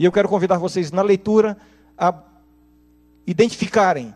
E 0.00 0.04
eu 0.06 0.10
quero 0.10 0.30
convidar 0.30 0.56
vocês 0.56 0.90
na 0.90 1.02
leitura 1.02 1.58
a 1.98 2.22
identificarem 3.26 4.14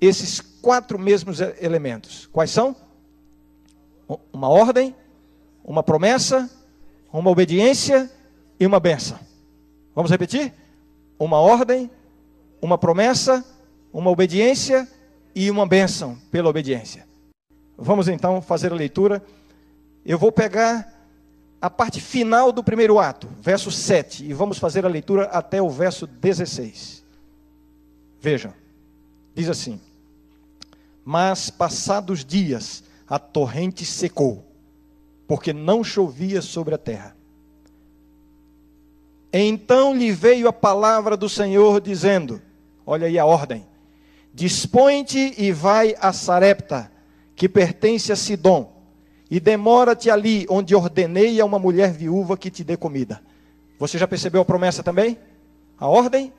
esses 0.00 0.40
quatro 0.40 0.96
mesmos 0.96 1.40
elementos. 1.40 2.28
Quais 2.32 2.52
são? 2.52 2.76
Uma 4.32 4.48
ordem, 4.48 4.94
uma 5.64 5.82
promessa, 5.82 6.48
uma 7.12 7.30
obediência 7.30 8.08
e 8.60 8.64
uma 8.64 8.78
benção. 8.78 9.18
Vamos 9.92 10.08
repetir? 10.08 10.54
Uma 11.18 11.40
ordem, 11.40 11.90
uma 12.62 12.78
promessa, 12.78 13.44
uma 13.92 14.10
obediência 14.10 14.86
e 15.34 15.50
uma 15.50 15.66
bênção 15.66 16.16
pela 16.30 16.48
obediência. 16.48 17.08
Vamos 17.76 18.06
então 18.06 18.40
fazer 18.40 18.70
a 18.70 18.76
leitura. 18.76 19.20
Eu 20.06 20.16
vou 20.16 20.30
pegar 20.30 20.88
a 21.60 21.68
parte 21.68 22.00
final 22.00 22.52
do 22.52 22.62
primeiro 22.62 22.98
ato, 22.98 23.28
verso 23.40 23.70
7, 23.70 24.24
e 24.24 24.32
vamos 24.32 24.58
fazer 24.58 24.84
a 24.84 24.88
leitura 24.88 25.24
até 25.24 25.60
o 25.60 25.68
verso 25.68 26.06
16. 26.06 27.04
Vejam, 28.20 28.54
diz 29.34 29.48
assim: 29.48 29.80
Mas 31.04 31.50
passados 31.50 32.24
dias 32.24 32.84
a 33.08 33.18
torrente 33.18 33.84
secou, 33.84 34.44
porque 35.26 35.52
não 35.52 35.82
chovia 35.82 36.40
sobre 36.40 36.74
a 36.74 36.78
terra. 36.78 37.16
Então 39.32 39.94
lhe 39.94 40.12
veio 40.12 40.48
a 40.48 40.52
palavra 40.52 41.16
do 41.16 41.28
Senhor, 41.28 41.80
dizendo: 41.80 42.40
Olha 42.86 43.06
aí 43.06 43.18
a 43.18 43.26
ordem. 43.26 43.66
Dispõe-te 44.32 45.34
e 45.36 45.50
vai 45.50 45.96
a 46.00 46.12
Sarepta, 46.12 46.90
que 47.34 47.48
pertence 47.48 48.12
a 48.12 48.16
Sidom, 48.16 48.77
e 49.30 49.38
demora-te 49.38 50.10
ali, 50.10 50.46
onde 50.48 50.74
ordenei 50.74 51.40
a 51.40 51.44
uma 51.44 51.58
mulher 51.58 51.92
viúva 51.92 52.36
que 52.36 52.50
te 52.50 52.64
dê 52.64 52.76
comida. 52.76 53.20
Você 53.78 53.98
já 53.98 54.08
percebeu 54.08 54.40
a 54.40 54.44
promessa 54.44 54.82
também? 54.82 55.18
A 55.78 55.86
ordem 55.86 56.32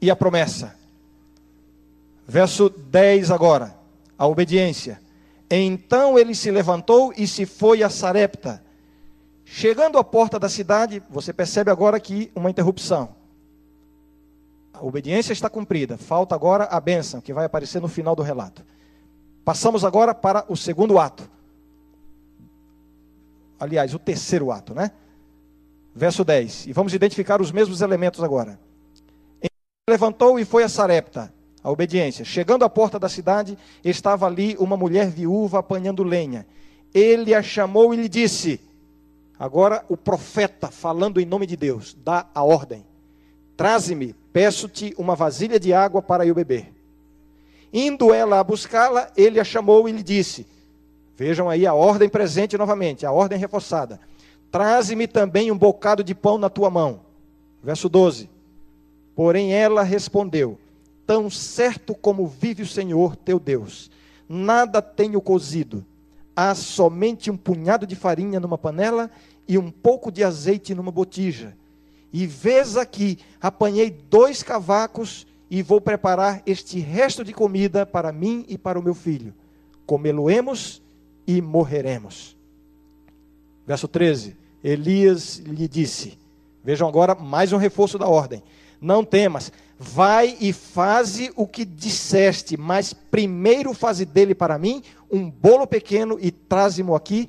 e 0.00 0.10
a 0.10 0.16
promessa. 0.16 0.76
Verso 2.26 2.68
10 2.68 3.30
agora, 3.30 3.74
a 4.18 4.26
obediência. 4.26 5.00
Então 5.50 6.18
ele 6.18 6.34
se 6.34 6.50
levantou 6.50 7.12
e 7.16 7.26
se 7.26 7.46
foi 7.46 7.82
a 7.82 7.90
Sarepta. 7.90 8.62
Chegando 9.44 9.98
à 9.98 10.04
porta 10.04 10.38
da 10.38 10.48
cidade, 10.48 11.02
você 11.10 11.32
percebe 11.32 11.70
agora 11.70 12.00
que 12.00 12.30
uma 12.34 12.50
interrupção. 12.50 13.14
A 14.72 14.84
obediência 14.84 15.32
está 15.32 15.48
cumprida, 15.48 15.96
falta 15.96 16.34
agora 16.34 16.64
a 16.64 16.80
bênção, 16.80 17.20
que 17.20 17.32
vai 17.32 17.44
aparecer 17.44 17.80
no 17.80 17.88
final 17.88 18.16
do 18.16 18.22
relato. 18.22 18.64
Passamos 19.44 19.84
agora 19.84 20.14
para 20.14 20.44
o 20.48 20.56
segundo 20.56 20.98
ato. 20.98 21.30
Aliás, 23.58 23.94
o 23.94 23.98
terceiro 23.98 24.50
ato, 24.50 24.74
né? 24.74 24.90
Verso 25.94 26.24
10. 26.24 26.66
E 26.66 26.72
vamos 26.72 26.94
identificar 26.94 27.40
os 27.40 27.52
mesmos 27.52 27.80
elementos 27.80 28.22
agora. 28.22 28.58
Levantou 29.88 30.38
e 30.38 30.44
foi 30.44 30.62
a 30.62 30.68
Sarepta, 30.68 31.32
a 31.62 31.70
obediência. 31.70 32.24
Chegando 32.24 32.64
à 32.64 32.70
porta 32.70 32.98
da 32.98 33.08
cidade, 33.08 33.56
estava 33.84 34.26
ali 34.26 34.56
uma 34.58 34.76
mulher 34.76 35.08
viúva 35.10 35.58
apanhando 35.58 36.02
lenha. 36.02 36.46
Ele 36.92 37.34
a 37.34 37.42
chamou 37.42 37.92
e 37.92 37.96
lhe 37.96 38.08
disse: 38.08 38.60
Agora 39.38 39.84
o 39.88 39.96
profeta, 39.96 40.68
falando 40.70 41.20
em 41.20 41.26
nome 41.26 41.46
de 41.46 41.56
Deus, 41.56 41.96
dá 42.02 42.26
a 42.34 42.42
ordem: 42.42 42.84
Traze-me 43.56 44.14
Peço-te 44.34 44.92
uma 44.98 45.14
vasilha 45.14 45.60
de 45.60 45.72
água 45.72 46.02
para 46.02 46.26
eu 46.26 46.34
beber. 46.34 46.74
Indo 47.72 48.12
ela 48.12 48.40
a 48.40 48.44
buscá-la, 48.44 49.08
ele 49.16 49.38
a 49.38 49.44
chamou 49.44 49.88
e 49.88 49.92
lhe 49.92 50.02
disse: 50.02 50.44
Vejam 51.16 51.48
aí 51.48 51.66
a 51.66 51.74
ordem 51.74 52.08
presente 52.08 52.58
novamente, 52.58 53.06
a 53.06 53.12
ordem 53.12 53.38
reforçada. 53.38 54.00
Traze-me 54.50 55.06
também 55.06 55.50
um 55.50 55.58
bocado 55.58 56.02
de 56.02 56.14
pão 56.14 56.38
na 56.38 56.48
tua 56.48 56.70
mão. 56.70 57.00
Verso 57.62 57.88
12. 57.88 58.28
Porém 59.14 59.52
ela 59.52 59.82
respondeu: 59.82 60.58
Tão 61.06 61.30
certo 61.30 61.94
como 61.94 62.26
vive 62.26 62.62
o 62.62 62.66
Senhor 62.66 63.16
teu 63.16 63.38
Deus, 63.38 63.90
nada 64.28 64.82
tenho 64.82 65.20
cozido. 65.20 65.84
Há 66.36 66.54
somente 66.54 67.30
um 67.30 67.36
punhado 67.36 67.86
de 67.86 67.94
farinha 67.94 68.40
numa 68.40 68.58
panela 68.58 69.10
e 69.46 69.56
um 69.56 69.70
pouco 69.70 70.10
de 70.10 70.24
azeite 70.24 70.74
numa 70.74 70.90
botija 70.90 71.56
e 72.16 72.28
vês 72.28 72.76
aqui, 72.76 73.18
apanhei 73.40 73.90
dois 73.90 74.40
cavacos 74.40 75.26
e 75.50 75.62
vou 75.62 75.80
preparar 75.80 76.44
este 76.46 76.78
resto 76.78 77.24
de 77.24 77.32
comida 77.32 77.84
para 77.84 78.12
mim 78.12 78.44
e 78.46 78.56
para 78.56 78.78
o 78.78 78.82
meu 78.82 78.94
filho. 78.94 79.34
Comê-lo-emos 79.84 80.80
e 81.26 81.40
morreremos. 81.40 82.36
Verso 83.66 83.88
13: 83.88 84.36
Elias 84.62 85.38
lhe 85.38 85.68
disse: 85.68 86.18
Vejam 86.62 86.88
agora 86.88 87.14
mais 87.14 87.52
um 87.52 87.56
reforço 87.56 87.98
da 87.98 88.06
ordem. 88.06 88.42
Não 88.80 89.04
temas, 89.04 89.50
vai 89.78 90.36
e 90.40 90.52
faze 90.52 91.32
o 91.36 91.46
que 91.46 91.64
disseste, 91.64 92.56
mas 92.56 92.92
primeiro 92.92 93.72
faze 93.72 94.04
dele 94.04 94.34
para 94.34 94.58
mim 94.58 94.82
um 95.10 95.30
bolo 95.30 95.66
pequeno 95.66 96.18
e 96.20 96.30
traze-mo 96.30 96.94
aqui 96.94 97.28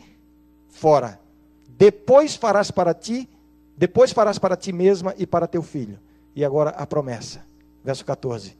fora. 0.67 1.19
Depois 1.77 2.35
farás 2.35 2.71
para 2.71 2.93
ti 2.93 3.29
depois 3.77 4.11
farás 4.11 4.39
para 4.39 4.55
ti 4.55 4.71
mesma 4.71 5.13
e 5.17 5.27
para 5.27 5.47
teu 5.47 5.61
filho. 5.61 5.99
E 6.35 6.45
agora 6.45 6.69
a 6.71 6.85
promessa. 6.85 7.43
Verso 7.83 8.05
14. 8.05 8.57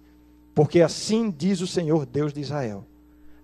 Porque 0.54 0.82
assim 0.82 1.30
diz 1.30 1.62
o 1.62 1.68
Senhor 1.68 2.06
Deus 2.06 2.34
de 2.34 2.42
Israel: 2.42 2.86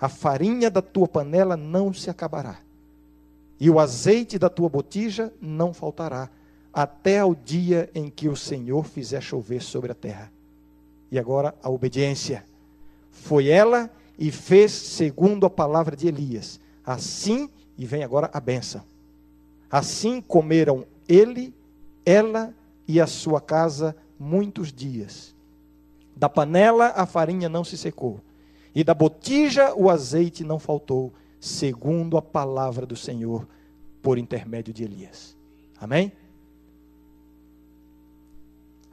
A 0.01 0.09
farinha 0.09 0.71
da 0.71 0.81
tua 0.81 1.07
panela 1.07 1.55
não 1.55 1.93
se 1.93 2.09
acabará, 2.09 2.59
e 3.59 3.69
o 3.69 3.79
azeite 3.79 4.39
da 4.39 4.49
tua 4.49 4.67
botija 4.67 5.31
não 5.39 5.71
faltará, 5.71 6.27
até 6.73 7.19
ao 7.19 7.35
dia 7.35 7.87
em 7.93 8.09
que 8.09 8.27
o 8.27 8.35
Senhor 8.35 8.83
fizer 8.83 9.21
chover 9.21 9.61
sobre 9.61 9.91
a 9.91 9.95
terra. 9.95 10.31
E 11.11 11.19
agora 11.19 11.53
a 11.61 11.69
obediência. 11.69 12.43
Foi 13.11 13.49
ela 13.49 13.91
e 14.17 14.31
fez 14.31 14.71
segundo 14.71 15.45
a 15.45 15.49
palavra 15.49 15.95
de 15.95 16.07
Elias. 16.07 16.59
Assim, 16.83 17.47
e 17.77 17.85
vem 17.85 18.03
agora 18.03 18.31
a 18.33 18.39
benção. 18.39 18.81
Assim 19.69 20.19
comeram 20.19 20.85
ele 21.07 21.53
ela 22.03 22.53
e 22.87 22.99
a 22.99 23.05
sua 23.05 23.39
casa 23.39 23.95
muitos 24.17 24.73
dias. 24.73 25.35
Da 26.15 26.27
panela 26.27 26.87
a 26.95 27.05
farinha 27.05 27.47
não 27.47 27.63
se 27.63 27.77
secou, 27.77 28.19
e 28.73 28.83
da 28.83 28.93
botija 28.93 29.73
o 29.75 29.89
azeite 29.89 30.43
não 30.43 30.59
faltou, 30.59 31.13
segundo 31.39 32.17
a 32.17 32.21
palavra 32.21 32.85
do 32.85 32.95
Senhor 32.95 33.47
por 34.01 34.17
intermédio 34.17 34.73
de 34.73 34.83
Elias. 34.83 35.35
Amém? 35.79 36.11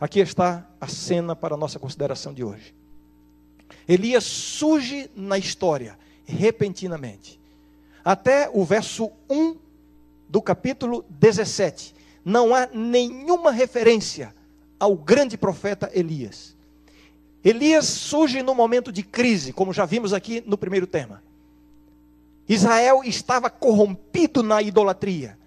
Aqui 0.01 0.21
está 0.21 0.69
a 0.81 0.87
cena 0.87 1.35
para 1.35 1.55
a 1.55 1.59
nossa 1.59 1.79
consideração 1.79 2.33
de 2.33 2.45
hoje. 2.45 2.75
Elias 3.87 4.25
surge 4.25 5.11
na 5.15 5.39
história 5.39 5.99
repentinamente. 6.25 7.41
Até 8.05 8.51
o 8.53 8.65
verso 8.65 9.11
1 9.29 9.57
do 10.29 10.41
capítulo 10.41 11.05
17 11.09 11.95
não 12.25 12.55
há 12.55 12.67
nenhuma 12.67 13.51
referência 13.51 14.35
ao 14.79 14.97
grande 14.97 15.37
profeta 15.37 15.91
Elias. 15.93 16.57
Elias 17.49 17.87
surge 17.87 18.43
no 18.43 18.55
momento 18.55 18.93
de 18.93 19.03
crise, 19.03 19.55
como 19.55 19.73
já 19.73 19.87
vimos 19.87 20.13
aqui 20.13 20.43
no 20.47 20.59
primeiro 20.59 20.87
tema. 20.87 21.23
Israel 22.47 23.01
estava 23.03 23.49
corrompido 23.49 24.43
na 24.43 24.61
idolatria. 24.61 25.39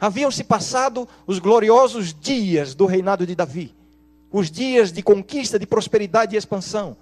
Haviam 0.00 0.30
se 0.30 0.42
passado 0.42 1.06
os 1.26 1.38
gloriosos 1.38 2.14
dias 2.14 2.74
do 2.74 2.86
reinado 2.86 3.26
de 3.26 3.34
Davi, 3.34 3.74
os 4.32 4.50
dias 4.50 4.90
de 4.90 5.02
conquista, 5.02 5.58
de 5.58 5.66
prosperidade 5.66 6.34
e 6.34 6.38
expansão. 6.38 6.96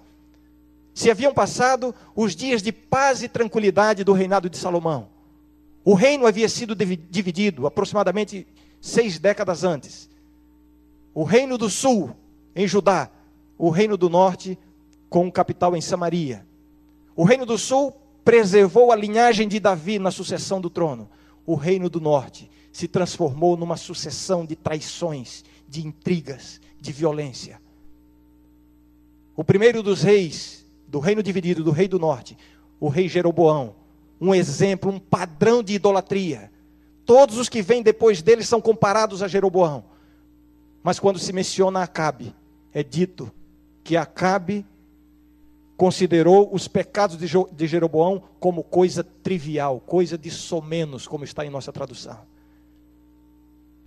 Se 0.93 1.09
haviam 1.09 1.33
passado 1.33 1.95
os 2.13 2.35
dias 2.35 2.61
de 2.61 2.73
paz 2.73 3.23
e 3.23 3.29
tranquilidade 3.29 4.03
do 4.03 4.11
reinado 4.11 4.49
de 4.49 4.57
Salomão. 4.57 5.07
O 5.81 5.93
reino 5.93 6.27
havia 6.27 6.49
sido 6.49 6.75
dividido 6.75 7.67
aproximadamente 7.67 8.45
seis 8.81 9.17
décadas 9.17 9.63
antes. 9.63 10.09
O 11.13 11.23
reino 11.23 11.57
do 11.57 11.69
sul, 11.69 12.13
em 12.53 12.67
Judá, 12.67 13.09
o 13.57 13.69
reino 13.69 13.97
do 13.97 14.09
norte, 14.09 14.57
com 15.09 15.31
capital 15.31 15.75
em 15.75 15.81
Samaria. 15.81 16.45
O 17.15 17.23
reino 17.23 17.45
do 17.45 17.57
sul 17.57 17.93
preservou 18.23 18.91
a 18.91 18.95
linhagem 18.95 19.47
de 19.47 19.59
Davi 19.59 19.99
na 19.99 20.11
sucessão 20.11 20.59
do 20.59 20.69
trono. 20.69 21.09
O 21.45 21.55
reino 21.55 21.89
do 21.89 22.01
norte 22.01 22.49
se 22.71 22.87
transformou 22.87 23.55
numa 23.55 23.77
sucessão 23.77 24.45
de 24.45 24.55
traições, 24.55 25.43
de 25.67 25.85
intrigas, 25.85 26.59
de 26.79 26.91
violência. 26.91 27.61
O 29.35 29.43
primeiro 29.43 29.81
dos 29.83 30.01
reis 30.01 30.65
do 30.87 30.99
reino 30.99 31.23
dividido, 31.23 31.63
do 31.63 31.71
rei 31.71 31.87
do 31.87 31.99
norte, 31.99 32.37
o 32.79 32.89
rei 32.89 33.07
Jeroboão, 33.07 33.75
um 34.19 34.33
exemplo, 34.33 34.91
um 34.91 34.99
padrão 34.99 35.61
de 35.61 35.73
idolatria, 35.73 36.51
Todos 37.05 37.37
os 37.37 37.47
que 37.47 37.61
vêm 37.61 37.83
depois 37.83 38.21
dele 38.21 38.43
são 38.43 38.59
comparados 38.59 39.21
a 39.21 39.27
Jeroboão. 39.27 39.85
Mas 40.81 40.99
quando 40.99 41.19
se 41.19 41.31
menciona 41.31 41.83
Acabe, 41.83 42.35
é 42.73 42.83
dito 42.83 43.31
que 43.85 43.95
Acabe 43.95 44.65
considerou 45.77 46.49
os 46.51 46.67
pecados 46.67 47.17
de 47.17 47.67
Jeroboão 47.67 48.23
como 48.39 48.63
coisa 48.63 49.03
trivial, 49.03 49.79
coisa 49.79 50.17
de 50.17 50.31
somenos, 50.31 51.07
como 51.07 51.23
está 51.23 51.45
em 51.45 51.51
nossa 51.51 51.71
tradução. 51.71 52.17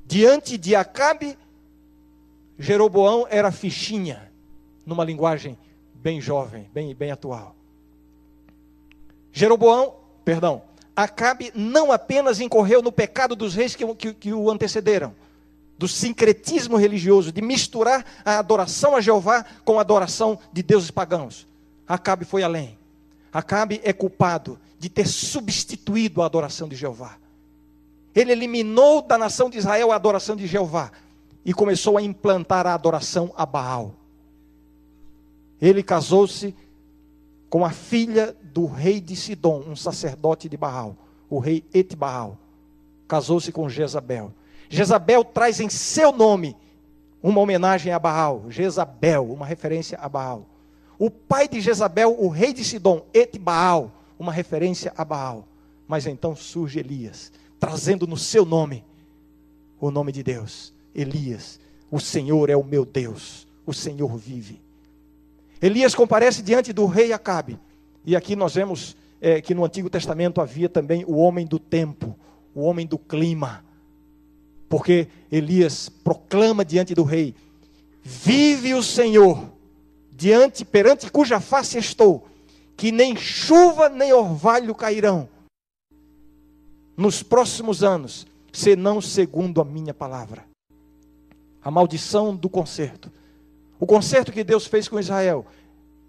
Diante 0.07 0.57
de 0.57 0.77
Acabe, 0.77 1.37
Jeroboão 2.57 3.27
era 3.29 3.51
fichinha, 3.51 4.31
numa 4.87 5.05
linguagem 5.05 5.59
bem 5.93 6.21
jovem, 6.21 6.71
bem, 6.73 6.95
bem 6.95 7.11
atual. 7.11 7.57
Jeroboão, 9.33 9.97
perdão, 10.25 10.63
Acabe 10.95 11.51
não 11.57 11.91
apenas 11.91 12.39
incorreu 12.39 12.81
no 12.83 12.93
pecado 12.93 13.35
dos 13.35 13.57
reis 13.57 13.75
que, 13.75 13.95
que, 13.97 14.15
que 14.15 14.33
o 14.33 14.49
antecederam, 14.49 15.13
do 15.79 15.87
sincretismo 15.87 16.77
religioso, 16.77 17.31
de 17.31 17.41
misturar 17.41 18.05
a 18.25 18.39
adoração 18.39 18.97
a 18.97 19.01
Jeová 19.01 19.45
com 19.65 19.79
a 19.79 19.83
adoração 19.83 20.39
de 20.53 20.63
deuses 20.63 20.91
pagãos. 20.91 21.47
Acabe 21.87 22.25
foi 22.25 22.43
além. 22.43 22.77
Acabe 23.33 23.81
é 23.85 23.93
culpado 23.93 24.59
de 24.79 24.89
ter 24.89 25.07
substituído 25.07 26.21
a 26.21 26.27
adoração 26.27 26.69
de 26.69 26.75
Jeová. 26.75 27.17
Ele 28.15 28.33
eliminou 28.33 29.01
da 29.01 29.17
nação 29.17 29.49
de 29.49 29.59
Israel 29.59 29.93
a 29.93 29.95
adoração 29.95 30.35
de 30.35 30.47
Jeová 30.47 30.91
e 31.45 31.55
começou 31.55 31.97
a 31.97 32.03
implantar 32.03 32.67
a 32.67 32.75
adoração 32.75 33.33
a 33.37 33.47
Baal. 33.47 33.95
Ele 35.61 35.83
casou-se 35.83 36.55
com 37.49 37.65
a 37.65 37.71
filha 37.71 38.37
do 38.43 38.67
rei 38.67 39.01
de 39.01 39.15
Sidom, 39.15 39.65
um 39.67 39.77
sacerdote 39.77 40.49
de 40.49 40.57
Baal, 40.57 40.97
o 41.31 41.39
rei 41.39 41.65
Etbaal. 41.73 42.37
Casou-se 43.07 43.53
com 43.53 43.69
Jezabel. 43.69 44.33
Jezabel 44.69 45.25
traz 45.25 45.61
em 45.61 45.69
seu 45.69 46.13
nome 46.13 46.57
uma 47.23 47.41
homenagem 47.41 47.93
a 47.93 47.99
Baal, 47.99 48.45
Jezabel, 48.49 49.25
uma 49.33 49.47
referência 49.47 49.99
a 49.99 50.09
Baal. 50.09 50.47
O 50.99 51.11
pai 51.11 51.49
de 51.49 51.61
Jezabel, 51.61 52.17
o 52.19 52.29
rei 52.29 52.53
de 52.53 52.65
Sidom, 52.65 53.05
Etbaal, 53.13 53.93
uma 54.19 54.33
referência 54.33 54.93
a 54.97 55.05
Baal. 55.05 55.47
Mas 55.87 56.07
então 56.07 56.37
surge 56.37 56.79
Elias, 56.79 57.33
trazendo 57.59 58.07
no 58.07 58.17
seu 58.17 58.45
nome 58.45 58.85
o 59.81 59.91
nome 59.91 60.13
de 60.13 60.23
Deus. 60.23 60.73
Elias, 60.95 61.59
o 61.91 62.01
Senhor 62.01 62.51
é 62.51 62.57
o 62.57 62.65
meu 62.65 62.85
Deus, 62.85 63.47
o 63.65 63.73
Senhor 63.73 64.17
vive. 64.17 64.61
Elias 65.61 65.95
comparece 65.95 66.43
diante 66.43 66.73
do 66.73 66.87
rei 66.87 67.13
Acabe. 67.13 67.59
E 68.05 68.15
aqui 68.15 68.37
nós 68.37 68.55
vemos 68.55 68.97
é, 69.21 69.41
que 69.41 69.55
no 69.55 69.65
Antigo 69.65 69.91
Testamento 69.91 70.41
havia 70.41 70.69
também 70.69 71.05
o 71.07 71.17
homem 71.17 71.47
do 71.47 71.59
tempo, 71.59 72.17
o 72.55 72.63
homem 72.63 72.87
do 72.87 72.99
clima. 72.99 73.65
Porque 74.69 75.09
Elias 75.31 75.89
proclama 75.89 76.65
diante 76.65 76.95
do 76.95 77.03
rei: 77.03 77.35
Vive 78.03 78.75
o 78.75 78.83
Senhor, 78.83 79.51
diante 80.11 80.65
perante 80.65 81.11
cuja 81.11 81.41
face 81.41 81.79
estou, 81.79 82.27
que 82.77 82.93
nem 82.93 83.17
chuva 83.17 83.89
nem 83.89 84.13
orvalho 84.13 84.75
cairão 84.75 85.29
nos 86.97 87.23
próximos 87.23 87.85
anos, 87.85 88.27
senão 88.53 89.01
segundo 89.01 89.61
a 89.61 89.65
minha 89.65 89.95
palavra. 89.95 90.45
A 91.63 91.71
maldição 91.71 92.35
do 92.35 92.49
concerto 92.49 93.11
o 93.81 93.87
concerto 93.87 94.33
que 94.33 94.43
Deus 94.43 94.67
fez 94.67 94.89
com 94.89 94.99
Israel 94.99 95.47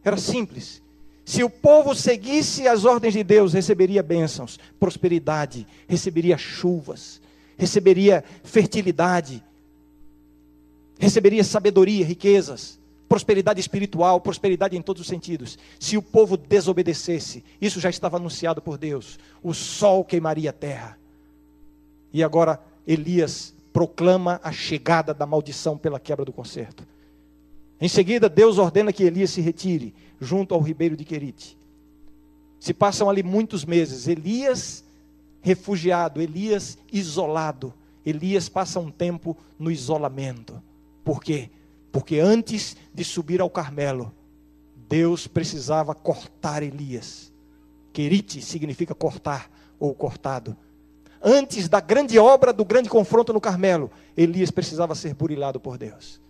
era 0.03 0.17
simples. 0.17 0.81
Se 1.23 1.43
o 1.43 1.49
povo 1.49 1.93
seguisse 1.93 2.67
as 2.67 2.85
ordens 2.85 3.13
de 3.13 3.23
Deus, 3.23 3.53
receberia 3.53 4.01
bênçãos, 4.01 4.57
prosperidade, 4.79 5.67
receberia 5.87 6.37
chuvas, 6.37 7.21
receberia 7.59 8.23
fertilidade, 8.41 9.43
receberia 10.97 11.43
sabedoria, 11.43 12.05
riquezas, 12.05 12.79
prosperidade 13.07 13.59
espiritual, 13.59 14.21
prosperidade 14.21 14.77
em 14.77 14.81
todos 14.81 15.01
os 15.01 15.07
sentidos. 15.07 15.59
Se 15.77 15.97
o 15.97 16.01
povo 16.01 16.37
desobedecesse, 16.37 17.43
isso 17.59 17.81
já 17.81 17.89
estava 17.89 18.15
anunciado 18.15 18.61
por 18.61 18.77
Deus, 18.77 19.19
o 19.43 19.53
sol 19.53 20.05
queimaria 20.05 20.51
a 20.51 20.53
terra. 20.53 20.97
E 22.13 22.23
agora 22.23 22.61
Elias 22.87 23.53
proclama 23.73 24.39
a 24.41 24.53
chegada 24.53 25.13
da 25.13 25.25
maldição 25.25 25.77
pela 25.77 25.99
quebra 25.99 26.23
do 26.23 26.31
concerto. 26.31 26.87
Em 27.81 27.89
seguida, 27.89 28.29
Deus 28.29 28.57
ordena 28.57 28.93
que 28.93 29.03
Elias 29.03 29.31
se 29.31 29.41
retire 29.41 29.93
junto 30.19 30.55
ao 30.55 30.61
ribeiro 30.61 30.95
de 30.95 31.03
Querite. 31.03 31.57
Se 32.57 32.73
passam 32.73 33.09
ali 33.09 33.21
muitos 33.21 33.63
meses. 33.63 34.07
Elias 34.07 34.83
refugiado, 35.41 36.21
Elias 36.21 36.77
isolado. 36.91 37.73
Elias 38.05 38.49
passa 38.49 38.79
um 38.79 38.89
tempo 38.89 39.37
no 39.57 39.71
isolamento. 39.71 40.61
Por 41.03 41.23
quê? 41.23 41.49
Porque 41.91 42.19
antes 42.19 42.75
de 42.93 43.03
subir 43.03 43.41
ao 43.41 43.49
Carmelo, 43.49 44.13
Deus 44.75 45.27
precisava 45.27 45.93
cortar 45.93 46.63
Elias. 46.63 47.31
Querite 47.91 48.41
significa 48.41 48.95
cortar 48.95 49.51
ou 49.79 49.93
cortado. 49.93 50.55
Antes 51.21 51.67
da 51.67 51.79
grande 51.79 52.17
obra 52.17 52.53
do 52.53 52.63
grande 52.63 52.89
confronto 52.89 53.33
no 53.33 53.41
Carmelo, 53.41 53.91
Elias 54.15 54.51
precisava 54.51 54.95
ser 54.95 55.13
burilado 55.13 55.59
por 55.59 55.77
Deus. 55.77 56.21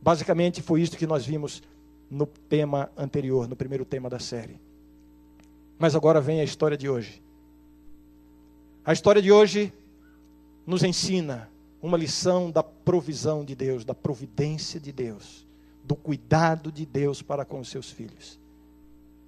Basicamente 0.00 0.62
foi 0.62 0.80
isso 0.80 0.96
que 0.96 1.06
nós 1.06 1.26
vimos 1.26 1.62
no 2.10 2.26
tema 2.26 2.90
anterior, 2.96 3.46
no 3.46 3.54
primeiro 3.54 3.84
tema 3.84 4.08
da 4.08 4.18
série. 4.18 4.58
Mas 5.78 5.94
agora 5.94 6.20
vem 6.20 6.40
a 6.40 6.44
história 6.44 6.76
de 6.76 6.88
hoje. 6.88 7.22
A 8.84 8.92
história 8.92 9.20
de 9.20 9.30
hoje 9.30 9.72
nos 10.66 10.82
ensina 10.82 11.50
uma 11.82 11.96
lição 11.96 12.50
da 12.50 12.62
provisão 12.62 13.44
de 13.44 13.54
Deus, 13.54 13.84
da 13.84 13.94
providência 13.94 14.80
de 14.80 14.92
Deus, 14.92 15.46
do 15.84 15.94
cuidado 15.94 16.72
de 16.72 16.86
Deus 16.86 17.22
para 17.22 17.44
com 17.44 17.60
os 17.60 17.68
seus 17.68 17.90
filhos. 17.90 18.38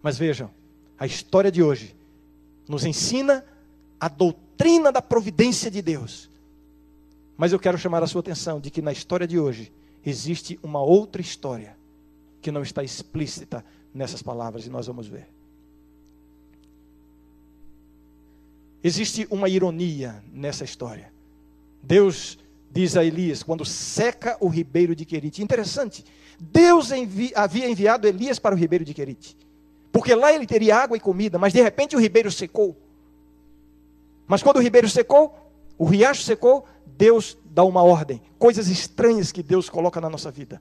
Mas 0.03 0.17
vejam, 0.19 0.51
a 0.99 1.07
história 1.07 1.51
de 1.51 1.63
hoje 1.63 1.95
nos 2.69 2.85
ensina 2.85 3.45
a 4.01 4.09
doutrina 4.09 4.91
da 4.91 5.03
providência 5.03 5.71
de 5.71 5.83
Deus. 5.83 6.31
Mas 7.37 7.53
eu 7.53 7.59
quero 7.59 7.79
chamar 7.79 8.03
a 8.03 8.07
sua 8.07 8.21
atenção 8.21 8.61
de 8.61 8.71
que 8.71 8.83
na 8.83 8.93
história 8.93 9.27
de 9.27 9.39
hoje 9.39 9.73
existe 10.05 10.59
uma 10.63 10.81
outra 10.81 11.21
história 11.21 11.77
que 12.41 12.51
não 12.51 12.63
está 12.63 12.83
explícita 12.83 13.65
nessas 13.95 14.23
palavras 14.23 14.67
e 14.67 14.71
nós 14.71 14.87
vamos 14.87 15.07
ver. 15.07 15.29
Existe 18.83 19.27
uma 19.31 19.49
ironia 19.49 20.23
nessa 20.33 20.65
história. 20.65 21.13
Deus 21.83 22.39
diz 22.71 22.97
a 22.97 23.05
Elias, 23.05 23.43
quando 23.43 23.65
seca 23.65 24.37
o 24.41 24.49
ribeiro 24.49 24.97
de 24.97 25.05
Querite. 25.05 25.43
Interessante, 25.43 26.05
Deus 26.41 26.91
envi 26.91 27.33
havia 27.35 27.69
enviado 27.69 28.09
Elias 28.09 28.39
para 28.39 28.55
o 28.55 28.59
ribeiro 28.59 28.85
de 28.85 28.95
Querite. 28.95 29.37
Porque 29.93 30.15
lá 30.15 30.33
ele 30.33 30.47
teria 30.47 30.77
água 30.77 30.97
e 30.97 31.01
comida, 31.01 31.39
mas 31.39 31.53
de 31.53 31.61
repente 31.61 31.95
o 31.95 32.01
ribeiro 32.01 32.33
secou. 32.33 32.77
Mas 34.27 34.43
quando 34.43 34.57
o 34.57 34.63
ribeiro 34.63 34.89
secou, 34.89 35.37
o 35.77 35.85
riacho 35.85 36.23
secou, 36.23 36.65
Deus 36.87 37.37
dá 37.45 37.63
uma 37.65 37.83
ordem, 37.83 38.23
coisas 38.39 38.69
estranhas 38.69 39.31
que 39.31 39.43
Deus 39.43 39.69
coloca 39.69 40.01
na 40.01 40.09
nossa 40.09 40.31
vida. 40.31 40.61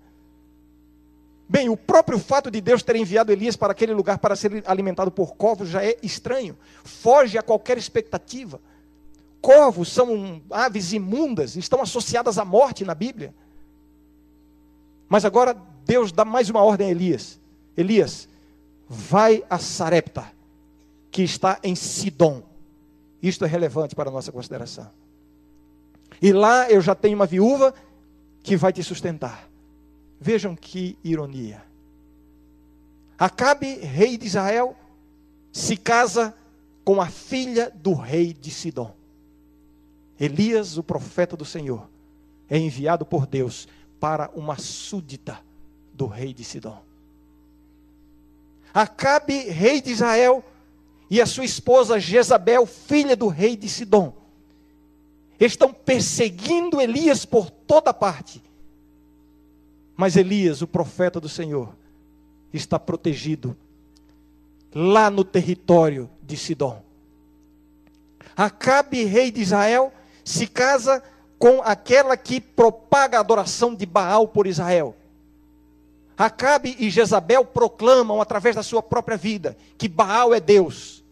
Bem, 1.51 1.67
o 1.67 1.75
próprio 1.75 2.17
fato 2.17 2.49
de 2.49 2.61
Deus 2.61 2.81
ter 2.81 2.95
enviado 2.95 3.29
Elias 3.29 3.57
para 3.57 3.73
aquele 3.73 3.93
lugar 3.93 4.19
para 4.19 4.37
ser 4.37 4.63
alimentado 4.65 5.11
por 5.11 5.35
corvos 5.35 5.67
já 5.67 5.83
é 5.83 5.97
estranho, 6.01 6.57
foge 6.85 7.37
a 7.37 7.43
qualquer 7.43 7.77
expectativa. 7.77 8.57
Corvos 9.41 9.91
são 9.91 10.41
aves 10.49 10.93
imundas, 10.93 11.57
estão 11.57 11.81
associadas 11.81 12.37
à 12.37 12.45
morte 12.45 12.85
na 12.85 12.95
Bíblia. 12.95 13.35
Mas 15.09 15.25
agora 15.25 15.53
Deus 15.83 16.13
dá 16.13 16.23
mais 16.23 16.49
uma 16.49 16.63
ordem 16.63 16.87
a 16.87 16.91
Elias: 16.91 17.37
Elias, 17.75 18.29
vai 18.87 19.43
a 19.49 19.57
Sarepta, 19.57 20.31
que 21.11 21.21
está 21.21 21.59
em 21.61 21.75
Sidom. 21.75 22.43
Isto 23.21 23.43
é 23.43 23.47
relevante 23.49 23.93
para 23.93 24.09
a 24.09 24.13
nossa 24.13 24.31
consideração. 24.31 24.89
E 26.21 26.31
lá 26.31 26.71
eu 26.71 26.79
já 26.79 26.95
tenho 26.95 27.17
uma 27.17 27.25
viúva 27.25 27.73
que 28.41 28.55
vai 28.55 28.71
te 28.71 28.81
sustentar. 28.81 29.50
Vejam 30.23 30.55
que 30.55 30.95
ironia. 31.03 31.63
Acabe, 33.17 33.73
rei 33.73 34.19
de 34.19 34.27
Israel, 34.27 34.75
se 35.51 35.75
casa 35.75 36.35
com 36.85 37.01
a 37.01 37.07
filha 37.07 37.71
do 37.71 37.95
rei 37.95 38.31
de 38.31 38.51
Sidom. 38.51 38.95
Elias, 40.19 40.77
o 40.77 40.83
profeta 40.83 41.35
do 41.35 41.43
Senhor, 41.43 41.89
é 42.47 42.55
enviado 42.55 43.03
por 43.03 43.25
Deus 43.25 43.67
para 43.99 44.29
uma 44.35 44.59
súdita 44.59 45.39
do 45.91 46.05
rei 46.05 46.35
de 46.35 46.43
Sidom. 46.43 46.79
Acabe, 48.71 49.49
rei 49.49 49.81
de 49.81 49.89
Israel, 49.89 50.43
e 51.09 51.19
a 51.19 51.25
sua 51.25 51.45
esposa 51.45 51.99
Jezabel, 51.99 52.67
filha 52.67 53.15
do 53.15 53.27
rei 53.27 53.57
de 53.57 53.67
Sidom, 53.67 54.13
estão 55.39 55.73
perseguindo 55.73 56.79
Elias 56.79 57.25
por 57.25 57.49
toda 57.49 57.91
parte. 57.91 58.41
Mas 60.01 60.15
Elias, 60.15 60.63
o 60.63 60.67
profeta 60.67 61.19
do 61.19 61.29
Senhor, 61.29 61.75
está 62.51 62.79
protegido 62.79 63.55
lá 64.73 65.11
no 65.11 65.23
território 65.23 66.09
de 66.23 66.35
Sidom. 66.35 66.81
Acabe, 68.35 69.03
rei 69.03 69.29
de 69.29 69.41
Israel, 69.41 69.93
se 70.25 70.47
casa 70.47 71.03
com 71.37 71.61
aquela 71.61 72.17
que 72.17 72.41
propaga 72.41 73.17
a 73.17 73.19
adoração 73.19 73.75
de 73.75 73.85
Baal 73.85 74.27
por 74.27 74.47
Israel. 74.47 74.95
Acabe 76.17 76.75
e 76.79 76.89
Jezabel 76.89 77.45
proclamam 77.45 78.19
através 78.19 78.55
da 78.55 78.63
sua 78.63 78.81
própria 78.81 79.17
vida 79.17 79.55
que 79.77 79.87
Baal 79.87 80.33
é 80.33 80.39
Deus. 80.39 81.03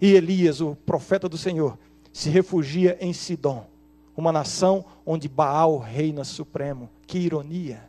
E 0.00 0.12
Elias, 0.12 0.60
o 0.60 0.74
profeta 0.84 1.28
do 1.28 1.38
Senhor, 1.38 1.78
se 2.12 2.28
refugia 2.30 2.98
em 3.00 3.12
Sidom, 3.12 3.64
uma 4.16 4.32
nação 4.32 4.84
onde 5.04 5.28
Baal 5.28 5.78
reina 5.78 6.24
supremo. 6.24 6.90
Que 7.06 7.18
ironia! 7.18 7.88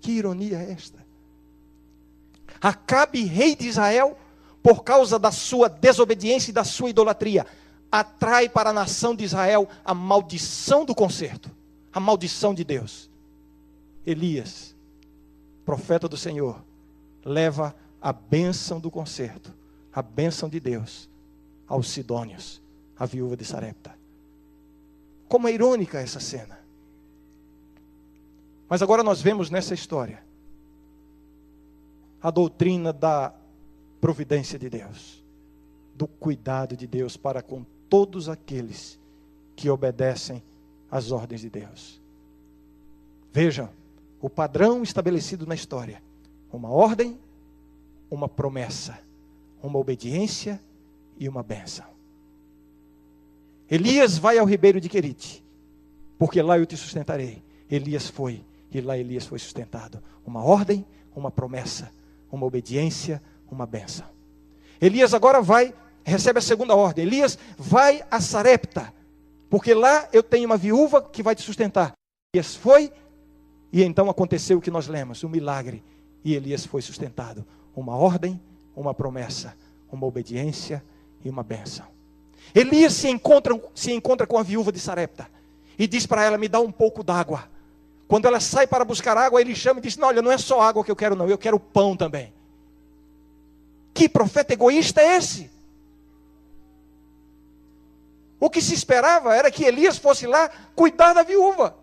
Que 0.00 0.12
ironia 0.12 0.58
é 0.58 0.72
esta? 0.72 0.98
Acabe, 2.60 3.24
rei 3.24 3.56
de 3.56 3.66
Israel, 3.66 4.16
por 4.62 4.84
causa 4.84 5.18
da 5.18 5.32
sua 5.32 5.68
desobediência 5.68 6.50
e 6.50 6.54
da 6.54 6.64
sua 6.64 6.90
idolatria, 6.90 7.46
atrai 7.90 8.48
para 8.48 8.70
a 8.70 8.72
nação 8.72 9.14
de 9.14 9.24
Israel 9.24 9.68
a 9.84 9.92
maldição 9.92 10.84
do 10.84 10.94
conserto, 10.94 11.50
a 11.92 11.98
maldição 11.98 12.54
de 12.54 12.64
Deus. 12.64 13.10
Elias, 14.06 14.74
profeta 15.64 16.08
do 16.08 16.16
Senhor, 16.16 16.62
leva 17.24 17.74
a 18.00 18.12
bênção 18.12 18.80
do 18.80 18.90
conserto, 18.90 19.52
a 19.92 20.02
bênção 20.02 20.48
de 20.48 20.58
Deus 20.58 21.08
aos 21.66 21.90
Sidônios, 21.90 22.60
a 22.98 23.06
viúva 23.06 23.36
de 23.36 23.44
Sarepta. 23.44 24.01
Como 25.32 25.48
é 25.48 25.52
irônica 25.54 25.98
essa 25.98 26.20
cena. 26.20 26.58
Mas 28.68 28.82
agora 28.82 29.02
nós 29.02 29.22
vemos 29.22 29.48
nessa 29.48 29.72
história 29.72 30.22
a 32.20 32.30
doutrina 32.30 32.92
da 32.92 33.32
providência 33.98 34.58
de 34.58 34.68
Deus, 34.68 35.24
do 35.94 36.06
cuidado 36.06 36.76
de 36.76 36.86
Deus 36.86 37.16
para 37.16 37.40
com 37.40 37.64
todos 37.88 38.28
aqueles 38.28 39.00
que 39.56 39.70
obedecem 39.70 40.42
às 40.90 41.10
ordens 41.10 41.40
de 41.40 41.48
Deus. 41.48 41.98
Vejam 43.32 43.70
o 44.20 44.28
padrão 44.28 44.82
estabelecido 44.82 45.46
na 45.46 45.54
história: 45.54 46.02
uma 46.52 46.68
ordem, 46.68 47.18
uma 48.10 48.28
promessa, 48.28 48.98
uma 49.62 49.78
obediência 49.78 50.60
e 51.18 51.26
uma 51.26 51.42
bênção. 51.42 51.91
Elias 53.72 54.18
vai 54.18 54.36
ao 54.36 54.44
ribeiro 54.44 54.78
de 54.78 54.86
Querite, 54.86 55.42
porque 56.18 56.42
lá 56.42 56.58
eu 56.58 56.66
te 56.66 56.76
sustentarei. 56.76 57.42
Elias 57.70 58.06
foi, 58.06 58.44
e 58.70 58.82
lá 58.82 58.98
Elias 58.98 59.24
foi 59.24 59.38
sustentado. 59.38 60.02
Uma 60.26 60.44
ordem, 60.44 60.84
uma 61.16 61.30
promessa, 61.30 61.90
uma 62.30 62.44
obediência, 62.44 63.22
uma 63.50 63.64
benção. 63.64 64.04
Elias 64.78 65.14
agora 65.14 65.40
vai, 65.40 65.72
recebe 66.04 66.38
a 66.38 66.42
segunda 66.42 66.74
ordem. 66.74 67.06
Elias 67.06 67.38
vai 67.56 68.04
a 68.10 68.20
Sarepta, 68.20 68.92
porque 69.48 69.72
lá 69.72 70.06
eu 70.12 70.22
tenho 70.22 70.44
uma 70.44 70.58
viúva 70.58 71.00
que 71.00 71.22
vai 71.22 71.34
te 71.34 71.40
sustentar. 71.40 71.94
Elias 72.34 72.54
foi, 72.54 72.92
e 73.72 73.82
então 73.82 74.10
aconteceu 74.10 74.58
o 74.58 74.60
que 74.60 74.70
nós 74.70 74.86
lemos, 74.86 75.24
um 75.24 75.30
milagre, 75.30 75.82
e 76.22 76.34
Elias 76.34 76.66
foi 76.66 76.82
sustentado. 76.82 77.42
Uma 77.74 77.96
ordem, 77.96 78.38
uma 78.76 78.92
promessa, 78.92 79.56
uma 79.90 80.06
obediência 80.06 80.84
e 81.24 81.30
uma 81.30 81.42
benção. 81.42 81.91
Elias 82.54 82.92
se 82.94 83.08
encontra, 83.08 83.58
se 83.74 83.92
encontra 83.92 84.26
com 84.26 84.38
a 84.38 84.42
viúva 84.42 84.70
de 84.70 84.78
Sarepta 84.78 85.28
e 85.78 85.86
diz 85.86 86.06
para 86.06 86.24
ela: 86.24 86.38
Me 86.38 86.48
dá 86.48 86.60
um 86.60 86.72
pouco 86.72 87.02
d'água. 87.02 87.50
Quando 88.06 88.26
ela 88.26 88.40
sai 88.40 88.66
para 88.66 88.84
buscar 88.84 89.16
água, 89.16 89.40
ele 89.40 89.54
chama 89.54 89.80
e 89.80 89.82
diz: 89.82 89.96
Não, 89.96 90.08
olha, 90.08 90.20
não 90.20 90.30
é 90.30 90.38
só 90.38 90.60
água 90.60 90.84
que 90.84 90.90
eu 90.90 90.96
quero, 90.96 91.16
não, 91.16 91.28
eu 91.28 91.38
quero 91.38 91.58
pão 91.58 91.96
também. 91.96 92.32
Que 93.94 94.08
profeta 94.08 94.52
egoísta 94.52 95.00
é 95.00 95.16
esse? 95.16 95.50
O 98.38 98.50
que 98.50 98.60
se 98.60 98.74
esperava 98.74 99.34
era 99.34 99.50
que 99.50 99.64
Elias 99.64 99.98
fosse 99.98 100.26
lá 100.26 100.50
cuidar 100.74 101.12
da 101.12 101.22
viúva. 101.22 101.76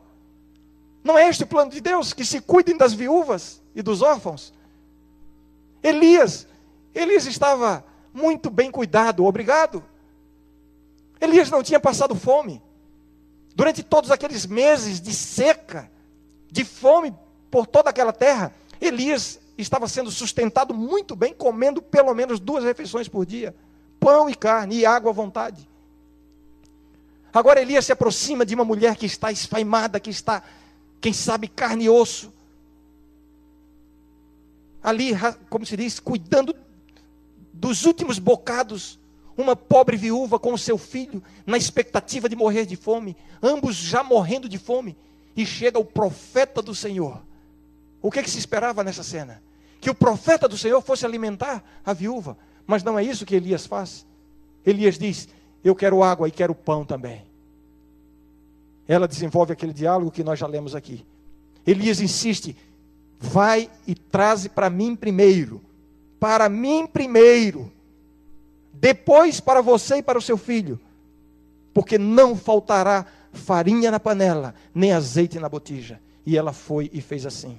Não 1.04 1.18
é 1.18 1.28
este 1.28 1.44
o 1.44 1.48
plano 1.48 1.72
de 1.72 1.80
Deus? 1.80 2.12
Que 2.12 2.26
se 2.26 2.42
cuidem 2.42 2.76
das 2.76 2.94
viúvas 2.94 3.62
e 3.74 3.82
dos 3.82 4.02
órfãos. 4.02 4.54
Elias, 5.82 6.46
Elias 6.94 7.26
estava 7.26 7.84
muito 8.14 8.50
bem 8.50 8.70
cuidado, 8.70 9.26
obrigado. 9.26 9.84
Elias 11.20 11.50
não 11.50 11.64
tinha 11.64 11.80
passado 11.80 12.16
fome. 12.16 12.62
Durante 13.56 13.84
todos 13.84 14.12
aqueles 14.12 14.46
meses 14.46 15.02
de 15.02 15.14
seca, 15.14 15.92
de 16.52 16.64
fome 16.64 17.14
por 17.52 17.68
toda 17.68 17.90
aquela 17.90 18.14
terra, 18.14 18.54
Elias 18.80 19.40
estava 19.58 19.88
sendo 19.88 20.10
sustentado 20.10 20.74
muito 20.74 21.16
bem, 21.16 21.34
comendo 21.34 21.82
pelo 21.82 22.14
menos 22.14 22.40
duas 22.40 22.64
refeições 22.64 23.08
por 23.08 23.26
dia: 23.26 23.56
pão 24.00 24.30
e 24.30 24.36
carne 24.36 24.78
e 24.78 24.86
água 24.86 25.12
à 25.12 25.14
vontade. 25.14 25.68
Agora 27.34 27.62
Elias 27.62 27.86
se 27.86 27.92
aproxima 27.92 28.46
de 28.46 28.56
uma 28.56 28.66
mulher 28.66 28.96
que 28.96 29.06
está 29.06 29.32
esfaimada, 29.32 30.00
que 30.00 30.10
está, 30.10 30.42
quem 31.00 31.14
sabe, 31.14 31.48
carne 31.48 31.86
e 31.86 31.90
osso. 31.90 32.34
Ali, 34.82 35.12
como 35.50 35.66
se 35.66 35.76
diz, 35.76 36.00
cuidando 36.00 36.56
dos 37.54 37.86
últimos 37.86 38.18
bocados. 38.18 38.99
Uma 39.40 39.56
pobre 39.56 39.96
viúva 39.96 40.38
com 40.38 40.56
seu 40.58 40.78
filho, 40.78 41.24
na 41.46 41.58
expectativa 41.58 42.28
de 42.28 42.36
morrer 42.36 42.66
de 42.66 42.76
fome, 42.76 43.16
ambos 43.42 43.76
já 43.76 44.04
morrendo 44.04 44.50
de 44.50 44.58
fome. 44.58 44.98
E 45.36 45.46
chega 45.46 45.80
o 45.80 45.86
profeta 45.86 46.62
do 46.62 46.76
Senhor. 46.76 47.22
O 48.02 48.12
que, 48.12 48.20
é 48.20 48.24
que 48.24 48.30
se 48.30 48.38
esperava 48.38 48.84
nessa 48.84 49.04
cena? 49.04 49.42
que 49.80 49.90
o 49.90 49.96
profeta 49.96 50.48
do 50.48 50.58
Senhor 50.58 50.82
fosse 50.82 51.06
alimentar 51.06 51.64
a 51.86 51.94
viúva. 51.94 52.38
Mas 52.68 52.84
não 52.84 53.00
é 53.00 53.04
isso 53.04 53.26
que 53.26 53.36
Elias 53.36 53.66
faz. 53.66 54.06
Elias 54.66 54.98
diz: 54.98 55.28
Eu 55.64 55.76
quero 55.76 56.04
água 56.04 56.28
e 56.28 56.32
quero 56.32 56.54
pão 56.54 56.86
também. 56.86 57.24
Ela 58.88 59.08
desenvolve 59.08 59.54
aquele 59.54 59.74
diálogo 59.74 60.12
que 60.12 60.24
nós 60.24 60.38
já 60.38 60.48
lemos 60.48 60.76
aqui. 60.76 61.06
Elias 61.66 62.02
insiste: 62.02 62.56
Vai 63.20 63.70
e 63.88 63.96
traze 63.96 64.50
para 64.50 64.70
mim 64.70 64.96
primeiro. 64.96 65.62
Para 66.20 66.50
mim 66.50 66.86
primeiro. 66.86 67.72
Depois 68.74 69.40
para 69.40 69.62
você 69.62 69.98
e 69.98 70.04
para 70.04 70.18
o 70.18 70.22
seu 70.22 70.38
filho. 70.38 70.80
Porque 71.74 71.98
não 71.98 72.36
faltará 72.36 73.06
farinha 73.32 73.92
na 73.92 74.00
panela, 74.00 74.56
nem 74.74 74.92
azeite 74.92 75.40
na 75.40 75.50
botija. 75.50 76.02
E 76.26 76.38
ela 76.38 76.54
foi 76.54 76.90
e 76.94 77.02
fez 77.02 77.26
assim. 77.26 77.58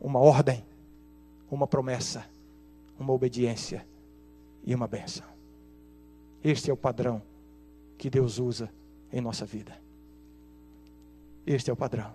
Uma 0.00 0.20
ordem 0.20 0.64
uma 1.50 1.66
promessa, 1.66 2.24
uma 2.98 3.12
obediência 3.12 3.86
e 4.64 4.74
uma 4.74 4.86
bênção. 4.86 5.26
Este 6.42 6.70
é 6.70 6.72
o 6.72 6.76
padrão 6.76 7.22
que 7.96 8.10
Deus 8.10 8.38
usa 8.38 8.70
em 9.12 9.20
nossa 9.20 9.44
vida. 9.44 9.76
Este 11.46 11.70
é 11.70 11.72
o 11.72 11.76
padrão. 11.76 12.14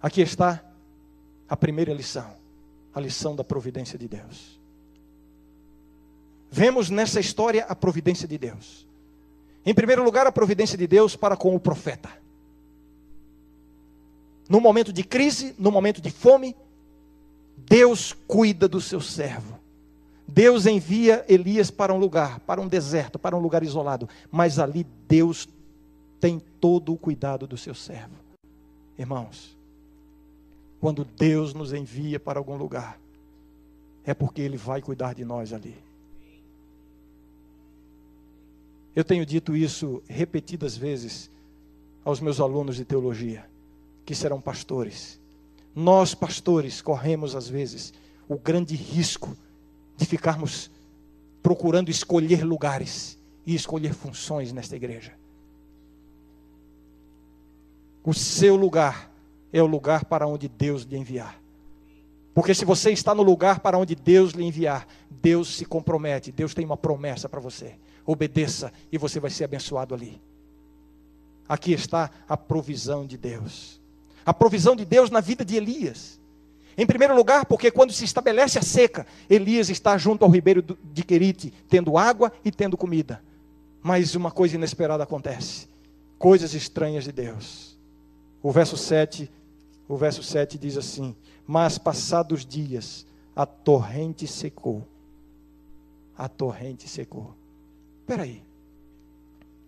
Aqui 0.00 0.20
está 0.20 0.62
a 1.48 1.56
primeira 1.56 1.92
lição, 1.92 2.36
a 2.94 3.00
lição 3.00 3.34
da 3.34 3.42
providência 3.42 3.98
de 3.98 4.06
Deus. 4.06 4.57
Vemos 6.50 6.90
nessa 6.90 7.20
história 7.20 7.64
a 7.68 7.74
providência 7.74 8.26
de 8.26 8.38
Deus. 8.38 8.86
Em 9.64 9.74
primeiro 9.74 10.02
lugar, 10.02 10.26
a 10.26 10.32
providência 10.32 10.78
de 10.78 10.86
Deus 10.86 11.14
para 11.14 11.36
com 11.36 11.54
o 11.54 11.60
profeta. 11.60 12.10
No 14.48 14.60
momento 14.60 14.92
de 14.92 15.04
crise, 15.04 15.54
no 15.58 15.70
momento 15.70 16.00
de 16.00 16.10
fome, 16.10 16.56
Deus 17.56 18.14
cuida 18.26 18.66
do 18.66 18.80
seu 18.80 19.00
servo. 19.00 19.58
Deus 20.26 20.66
envia 20.66 21.24
Elias 21.28 21.70
para 21.70 21.92
um 21.92 21.98
lugar, 21.98 22.40
para 22.40 22.60
um 22.60 22.68
deserto, 22.68 23.18
para 23.18 23.36
um 23.36 23.40
lugar 23.40 23.62
isolado, 23.62 24.08
mas 24.30 24.58
ali 24.58 24.86
Deus 25.06 25.48
tem 26.20 26.40
todo 26.60 26.92
o 26.92 26.98
cuidado 26.98 27.46
do 27.46 27.56
seu 27.56 27.74
servo. 27.74 28.14
Irmãos, 28.98 29.56
quando 30.80 31.04
Deus 31.04 31.54
nos 31.54 31.72
envia 31.72 32.18
para 32.20 32.38
algum 32.38 32.56
lugar, 32.56 32.98
é 34.04 34.14
porque 34.14 34.40
Ele 34.40 34.56
vai 34.56 34.80
cuidar 34.80 35.14
de 35.14 35.24
nós 35.24 35.52
ali. 35.52 35.87
Eu 38.98 39.04
tenho 39.04 39.24
dito 39.24 39.54
isso 39.54 40.02
repetidas 40.08 40.76
vezes 40.76 41.30
aos 42.04 42.18
meus 42.18 42.40
alunos 42.40 42.74
de 42.74 42.84
teologia, 42.84 43.48
que 44.04 44.12
serão 44.12 44.40
pastores. 44.40 45.20
Nós, 45.72 46.16
pastores, 46.16 46.82
corremos 46.82 47.36
às 47.36 47.48
vezes 47.48 47.94
o 48.28 48.36
grande 48.36 48.74
risco 48.74 49.36
de 49.96 50.04
ficarmos 50.04 50.68
procurando 51.40 51.90
escolher 51.90 52.42
lugares 52.42 53.16
e 53.46 53.54
escolher 53.54 53.94
funções 53.94 54.52
nesta 54.52 54.74
igreja. 54.74 55.12
O 58.02 58.12
seu 58.12 58.56
lugar 58.56 59.12
é 59.52 59.62
o 59.62 59.66
lugar 59.66 60.06
para 60.06 60.26
onde 60.26 60.48
Deus 60.48 60.82
lhe 60.82 60.96
enviar. 60.96 61.40
Porque 62.34 62.52
se 62.52 62.64
você 62.64 62.90
está 62.90 63.14
no 63.14 63.22
lugar 63.22 63.60
para 63.60 63.78
onde 63.78 63.94
Deus 63.94 64.32
lhe 64.32 64.42
enviar, 64.42 64.88
Deus 65.08 65.54
se 65.54 65.64
compromete, 65.64 66.32
Deus 66.32 66.52
tem 66.52 66.64
uma 66.64 66.76
promessa 66.76 67.28
para 67.28 67.38
você. 67.38 67.76
Obedeça 68.10 68.72
e 68.90 68.98
você 68.98 69.20
vai 69.20 69.30
ser 69.30 69.44
abençoado 69.44 69.94
ali. 69.94 70.20
Aqui 71.48 71.72
está 71.72 72.10
a 72.28 72.36
provisão 72.36 73.06
de 73.06 73.16
Deus 73.16 73.78
a 74.28 74.34
provisão 74.34 74.76
de 74.76 74.84
Deus 74.84 75.08
na 75.08 75.20
vida 75.20 75.42
de 75.42 75.56
Elias. 75.56 76.20
Em 76.76 76.84
primeiro 76.84 77.16
lugar, 77.16 77.46
porque 77.46 77.70
quando 77.70 77.94
se 77.94 78.04
estabelece 78.04 78.58
a 78.58 78.62
seca, 78.62 79.06
Elias 79.28 79.70
está 79.70 79.96
junto 79.96 80.22
ao 80.22 80.30
ribeiro 80.30 80.62
de 80.92 81.02
Querite, 81.02 81.50
tendo 81.66 81.96
água 81.96 82.30
e 82.44 82.52
tendo 82.52 82.76
comida. 82.76 83.22
Mas 83.82 84.14
uma 84.14 84.30
coisa 84.30 84.56
inesperada 84.56 85.02
acontece. 85.02 85.66
Coisas 86.18 86.52
estranhas 86.52 87.04
de 87.04 87.12
Deus. 87.12 87.74
O 88.42 88.52
verso 88.52 88.76
7, 88.76 89.30
o 89.88 89.96
verso 89.96 90.22
7 90.22 90.58
diz 90.58 90.76
assim: 90.76 91.16
"Mas 91.46 91.78
passados 91.78 92.44
dias, 92.44 93.06
a 93.34 93.46
torrente 93.46 94.26
secou." 94.26 94.86
A 96.18 96.28
torrente 96.28 96.86
secou. 96.86 97.34
Espera 98.08 98.22
aí. 98.22 98.42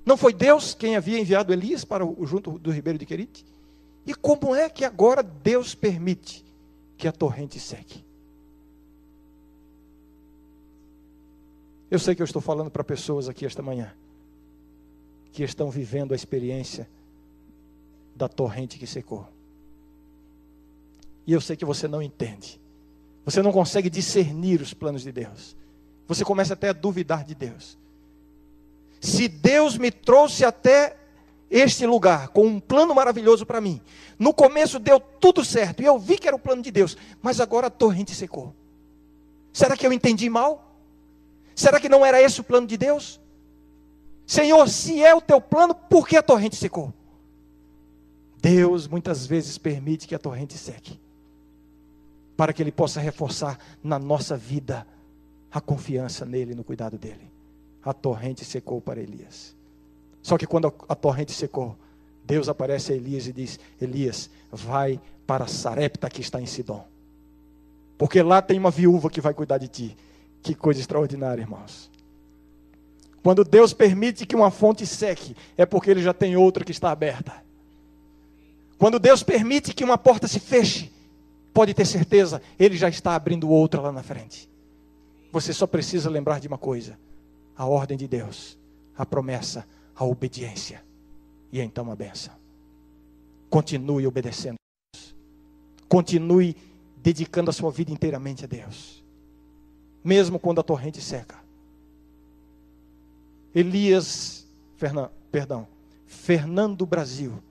Não 0.02 0.16
foi 0.16 0.32
Deus 0.32 0.72
quem 0.72 0.96
havia 0.96 1.20
enviado 1.20 1.52
Elias 1.52 1.84
para 1.84 2.06
o 2.06 2.24
junto 2.24 2.58
do 2.58 2.70
ribeiro 2.70 2.98
de 2.98 3.04
Querite? 3.04 3.44
E 4.06 4.14
como 4.14 4.54
é 4.54 4.66
que 4.70 4.82
agora 4.82 5.22
Deus 5.22 5.74
permite 5.74 6.42
que 6.96 7.06
a 7.06 7.12
torrente 7.12 7.60
seque? 7.60 8.02
Eu 11.90 11.98
sei 11.98 12.14
que 12.14 12.22
eu 12.22 12.24
estou 12.24 12.40
falando 12.40 12.70
para 12.70 12.82
pessoas 12.82 13.28
aqui 13.28 13.44
esta 13.44 13.60
manhã 13.60 13.94
que 15.32 15.42
estão 15.42 15.70
vivendo 15.70 16.12
a 16.12 16.16
experiência 16.16 16.88
da 18.16 18.26
torrente 18.26 18.78
que 18.78 18.86
secou. 18.86 19.28
E 21.26 21.32
eu 21.34 21.42
sei 21.42 21.56
que 21.56 21.64
você 21.66 21.86
não 21.86 22.00
entende. 22.00 22.58
Você 23.22 23.42
não 23.42 23.52
consegue 23.52 23.90
discernir 23.90 24.62
os 24.62 24.72
planos 24.72 25.02
de 25.02 25.12
Deus. 25.12 25.54
Você 26.08 26.24
começa 26.24 26.54
até 26.54 26.70
a 26.70 26.72
duvidar 26.72 27.22
de 27.22 27.34
Deus. 27.34 27.78
Se 29.00 29.28
Deus 29.28 29.78
me 29.78 29.90
trouxe 29.90 30.44
até 30.44 30.96
este 31.50 31.86
lugar 31.86 32.28
com 32.28 32.46
um 32.46 32.60
plano 32.60 32.94
maravilhoso 32.94 33.46
para 33.46 33.60
mim, 33.60 33.80
no 34.18 34.32
começo 34.32 34.78
deu 34.78 35.00
tudo 35.00 35.44
certo 35.44 35.82
e 35.82 35.86
eu 35.86 35.98
vi 35.98 36.18
que 36.18 36.28
era 36.28 36.36
o 36.36 36.40
plano 36.40 36.62
de 36.62 36.70
Deus, 36.70 36.96
mas 37.22 37.40
agora 37.40 37.68
a 37.68 37.70
torrente 37.70 38.14
secou. 38.14 38.54
Será 39.52 39.76
que 39.76 39.86
eu 39.86 39.92
entendi 39.92 40.28
mal? 40.28 40.76
Será 41.54 41.80
que 41.80 41.88
não 41.88 42.04
era 42.04 42.22
esse 42.22 42.40
o 42.40 42.44
plano 42.44 42.66
de 42.66 42.76
Deus? 42.76 43.20
Senhor, 44.26 44.68
se 44.68 45.02
é 45.02 45.14
o 45.14 45.20
teu 45.20 45.40
plano, 45.40 45.74
por 45.74 46.06
que 46.06 46.16
a 46.16 46.22
torrente 46.22 46.54
secou? 46.54 46.94
Deus 48.40 48.86
muitas 48.86 49.26
vezes 49.26 49.58
permite 49.58 50.06
que 50.06 50.14
a 50.14 50.18
torrente 50.18 50.56
seque, 50.56 51.00
para 52.36 52.52
que 52.52 52.62
Ele 52.62 52.72
possa 52.72 53.00
reforçar 53.00 53.58
na 53.82 53.98
nossa 53.98 54.36
vida 54.36 54.86
a 55.50 55.60
confiança 55.60 56.24
nele, 56.24 56.54
no 56.54 56.62
cuidado 56.62 56.96
dele. 56.96 57.29
A 57.84 57.92
torrente 57.92 58.44
secou 58.44 58.80
para 58.80 59.00
Elias. 59.00 59.56
Só 60.22 60.36
que 60.36 60.46
quando 60.46 60.72
a 60.88 60.94
torrente 60.94 61.32
secou, 61.32 61.76
Deus 62.24 62.48
aparece 62.48 62.92
a 62.92 62.96
Elias 62.96 63.26
e 63.26 63.32
diz: 63.32 63.58
Elias, 63.80 64.30
vai 64.52 65.00
para 65.26 65.46
Sarepta 65.46 66.10
que 66.10 66.20
está 66.20 66.40
em 66.40 66.46
Sidom. 66.46 66.86
Porque 67.96 68.22
lá 68.22 68.40
tem 68.40 68.58
uma 68.58 68.70
viúva 68.70 69.10
que 69.10 69.20
vai 69.20 69.34
cuidar 69.34 69.58
de 69.58 69.68
ti. 69.68 69.96
Que 70.42 70.54
coisa 70.54 70.80
extraordinária, 70.80 71.42
irmãos. 71.42 71.90
Quando 73.22 73.44
Deus 73.44 73.74
permite 73.74 74.24
que 74.24 74.34
uma 74.34 74.50
fonte 74.50 74.86
seque, 74.86 75.36
é 75.56 75.66
porque 75.66 75.90
Ele 75.90 76.02
já 76.02 76.14
tem 76.14 76.36
outra 76.36 76.64
que 76.64 76.72
está 76.72 76.90
aberta. 76.90 77.44
Quando 78.78 78.98
Deus 78.98 79.22
permite 79.22 79.74
que 79.74 79.84
uma 79.84 79.98
porta 79.98 80.26
se 80.26 80.40
feche, 80.40 80.90
pode 81.52 81.74
ter 81.74 81.84
certeza, 81.84 82.40
Ele 82.58 82.76
já 82.76 82.88
está 82.88 83.14
abrindo 83.14 83.50
outra 83.50 83.80
lá 83.80 83.92
na 83.92 84.02
frente. 84.02 84.48
Você 85.30 85.52
só 85.52 85.66
precisa 85.66 86.08
lembrar 86.08 86.40
de 86.40 86.48
uma 86.48 86.56
coisa: 86.56 86.98
a 87.60 87.66
ordem 87.66 87.94
de 87.94 88.08
Deus, 88.08 88.58
a 88.96 89.04
promessa, 89.04 89.68
a 89.94 90.02
obediência. 90.02 90.82
E 91.52 91.60
então 91.60 91.92
a 91.92 91.94
benção. 91.94 92.32
Continue 93.50 94.06
obedecendo 94.06 94.54
a 94.54 94.96
Deus. 94.96 95.14
Continue 95.86 96.56
dedicando 96.96 97.50
a 97.50 97.52
sua 97.52 97.70
vida 97.70 97.92
inteiramente 97.92 98.46
a 98.46 98.48
Deus. 98.48 99.04
Mesmo 100.02 100.38
quando 100.38 100.58
a 100.58 100.62
torrente 100.62 101.02
seca. 101.02 101.38
Elias, 103.54 104.48
Fernan, 104.76 105.10
perdão, 105.30 105.68
Fernando 106.06 106.86
Brasil, 106.86 107.42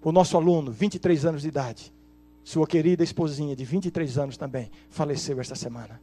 o 0.00 0.12
nosso 0.12 0.36
aluno, 0.36 0.70
23 0.70 1.24
anos 1.24 1.42
de 1.42 1.48
idade, 1.48 1.92
sua 2.44 2.64
querida 2.64 3.02
esposinha 3.02 3.56
de 3.56 3.64
23 3.64 4.18
anos 4.18 4.36
também, 4.36 4.70
faleceu 4.88 5.40
esta 5.40 5.56
semana. 5.56 6.00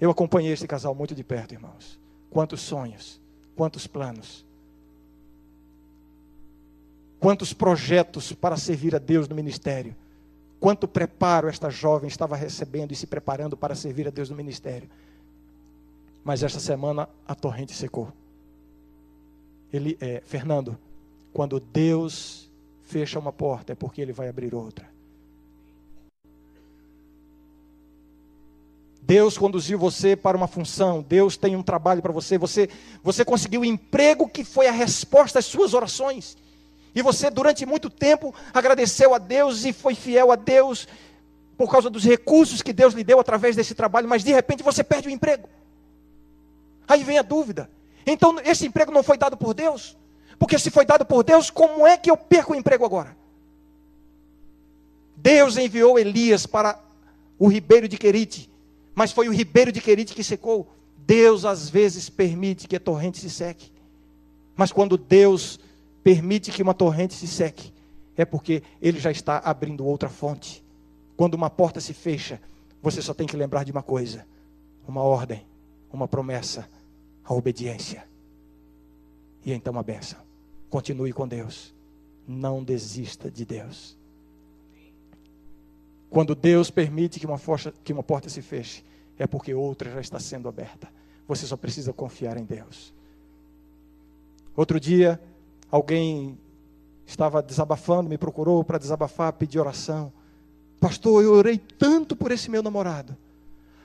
Eu 0.00 0.10
acompanhei 0.10 0.52
esse 0.52 0.66
casal 0.66 0.94
muito 0.94 1.14
de 1.14 1.24
perto, 1.24 1.52
irmãos. 1.52 1.98
Quantos 2.30 2.60
sonhos, 2.60 3.20
quantos 3.54 3.86
planos, 3.86 4.44
quantos 7.20 7.52
projetos 7.52 8.32
para 8.32 8.56
servir 8.56 8.94
a 8.94 8.98
Deus 8.98 9.28
no 9.28 9.34
ministério. 9.34 9.94
Quanto 10.60 10.88
preparo 10.88 11.48
esta 11.48 11.70
jovem 11.70 12.08
estava 12.08 12.36
recebendo 12.36 12.92
e 12.92 12.96
se 12.96 13.06
preparando 13.06 13.56
para 13.56 13.74
servir 13.74 14.06
a 14.08 14.10
Deus 14.10 14.30
no 14.30 14.36
ministério. 14.36 14.88
Mas 16.24 16.42
esta 16.42 16.58
semana 16.58 17.08
a 17.26 17.34
torrente 17.34 17.72
secou. 17.72 18.12
Ele, 19.72 19.96
é, 20.00 20.22
Fernando, 20.24 20.78
quando 21.32 21.60
Deus 21.60 22.50
fecha 22.82 23.18
uma 23.18 23.32
porta, 23.32 23.72
é 23.72 23.74
porque 23.74 24.00
Ele 24.00 24.12
vai 24.12 24.28
abrir 24.28 24.54
outra. 24.54 24.93
Deus 29.06 29.36
conduziu 29.36 29.78
você 29.78 30.16
para 30.16 30.34
uma 30.34 30.48
função, 30.48 31.02
Deus 31.02 31.36
tem 31.36 31.54
um 31.54 31.62
trabalho 31.62 32.00
para 32.00 32.10
você, 32.10 32.38
você, 32.38 32.70
você 33.02 33.22
conseguiu 33.22 33.60
um 33.60 33.64
emprego 33.64 34.26
que 34.26 34.42
foi 34.42 34.66
a 34.66 34.72
resposta 34.72 35.38
às 35.38 35.44
suas 35.44 35.74
orações. 35.74 36.38
E 36.94 37.02
você, 37.02 37.28
durante 37.28 37.66
muito 37.66 37.90
tempo, 37.90 38.34
agradeceu 38.52 39.12
a 39.12 39.18
Deus 39.18 39.66
e 39.66 39.74
foi 39.74 39.94
fiel 39.94 40.32
a 40.32 40.36
Deus 40.36 40.88
por 41.54 41.70
causa 41.70 41.90
dos 41.90 42.02
recursos 42.02 42.62
que 42.62 42.72
Deus 42.72 42.94
lhe 42.94 43.04
deu 43.04 43.20
através 43.20 43.54
desse 43.54 43.74
trabalho, 43.74 44.08
mas 44.08 44.24
de 44.24 44.32
repente 44.32 44.62
você 44.62 44.82
perde 44.82 45.08
o 45.08 45.10
emprego. 45.10 45.50
Aí 46.88 47.04
vem 47.04 47.18
a 47.18 47.22
dúvida. 47.22 47.70
Então, 48.06 48.38
esse 48.42 48.66
emprego 48.66 48.90
não 48.90 49.02
foi 49.02 49.18
dado 49.18 49.36
por 49.36 49.52
Deus? 49.52 49.98
Porque 50.38 50.58
se 50.58 50.70
foi 50.70 50.86
dado 50.86 51.04
por 51.04 51.22
Deus, 51.22 51.50
como 51.50 51.86
é 51.86 51.98
que 51.98 52.10
eu 52.10 52.16
perco 52.16 52.54
o 52.54 52.56
emprego 52.56 52.86
agora? 52.86 53.14
Deus 55.14 55.58
enviou 55.58 55.98
Elias 55.98 56.46
para 56.46 56.80
o 57.38 57.48
ribeiro 57.48 57.86
de 57.86 57.98
Querite, 57.98 58.53
mas 58.94 59.12
foi 59.12 59.28
o 59.28 59.32
ribeiro 59.32 59.72
de 59.72 59.80
Querite 59.80 60.14
que 60.14 60.24
secou. 60.24 60.72
Deus 60.96 61.44
às 61.44 61.68
vezes 61.68 62.08
permite 62.08 62.66
que 62.68 62.76
a 62.76 62.80
torrente 62.80 63.18
se 63.18 63.30
seque. 63.30 63.72
Mas 64.56 64.72
quando 64.72 64.96
Deus 64.96 65.58
permite 66.02 66.50
que 66.50 66.62
uma 66.62 66.74
torrente 66.74 67.14
se 67.14 67.26
seque, 67.26 67.72
é 68.16 68.24
porque 68.24 68.62
ele 68.80 69.00
já 69.00 69.10
está 69.10 69.38
abrindo 69.38 69.84
outra 69.84 70.08
fonte. 70.08 70.64
Quando 71.16 71.34
uma 71.34 71.50
porta 71.50 71.80
se 71.80 71.92
fecha, 71.92 72.40
você 72.82 73.02
só 73.02 73.12
tem 73.12 73.26
que 73.26 73.36
lembrar 73.36 73.64
de 73.64 73.72
uma 73.72 73.82
coisa: 73.82 74.26
uma 74.86 75.02
ordem 75.02 75.44
uma 75.94 76.08
promessa, 76.08 76.68
a 77.22 77.32
obediência. 77.32 78.04
E 79.44 79.52
então 79.52 79.78
a 79.78 79.82
benção. 79.82 80.18
Continue 80.68 81.12
com 81.12 81.26
Deus. 81.26 81.72
Não 82.26 82.64
desista 82.64 83.30
de 83.30 83.44
Deus. 83.44 83.96
Quando 86.14 86.36
Deus 86.36 86.70
permite 86.70 87.18
que 87.18 87.26
uma, 87.26 87.40
que 87.82 87.92
uma 87.92 88.02
porta 88.04 88.28
se 88.28 88.40
feche, 88.40 88.84
é 89.18 89.26
porque 89.26 89.52
outra 89.52 89.90
já 89.90 90.00
está 90.00 90.20
sendo 90.20 90.48
aberta. 90.48 90.86
Você 91.26 91.44
só 91.44 91.56
precisa 91.56 91.92
confiar 91.92 92.36
em 92.36 92.44
Deus. 92.44 92.94
Outro 94.54 94.78
dia, 94.78 95.20
alguém 95.72 96.38
estava 97.04 97.42
desabafando, 97.42 98.08
me 98.08 98.16
procurou 98.16 98.62
para 98.62 98.78
desabafar, 98.78 99.32
pedir 99.32 99.58
oração. 99.58 100.12
Pastor, 100.78 101.20
eu 101.20 101.32
orei 101.32 101.58
tanto 101.58 102.14
por 102.14 102.30
esse 102.30 102.48
meu 102.48 102.62
namorado. 102.62 103.16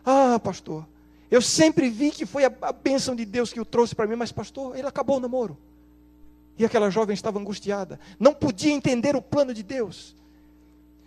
Ah, 0.06 0.40
pastor, 0.40 0.86
eu 1.32 1.42
sempre 1.42 1.90
vi 1.90 2.12
que 2.12 2.28
foi 2.28 2.46
a, 2.46 2.54
a 2.62 2.72
bênção 2.72 3.16
de 3.16 3.26
Deus 3.26 3.52
que 3.52 3.60
o 3.60 3.66
trouxe 3.66 3.96
para 3.96 4.06
mim, 4.06 4.16
mas 4.16 4.32
pastor, 4.32 4.78
ele 4.78 4.88
acabou 4.88 5.18
o 5.18 5.20
namoro. 5.20 5.58
E 6.60 6.64
aquela 6.64 6.92
jovem 6.92 7.16
estava 7.16 7.40
angustiada, 7.40 8.00
não 8.20 8.36
podia 8.36 8.72
entender 8.72 9.16
o 9.16 9.22
plano 9.22 9.52
de 9.52 9.64
Deus. 9.64 10.16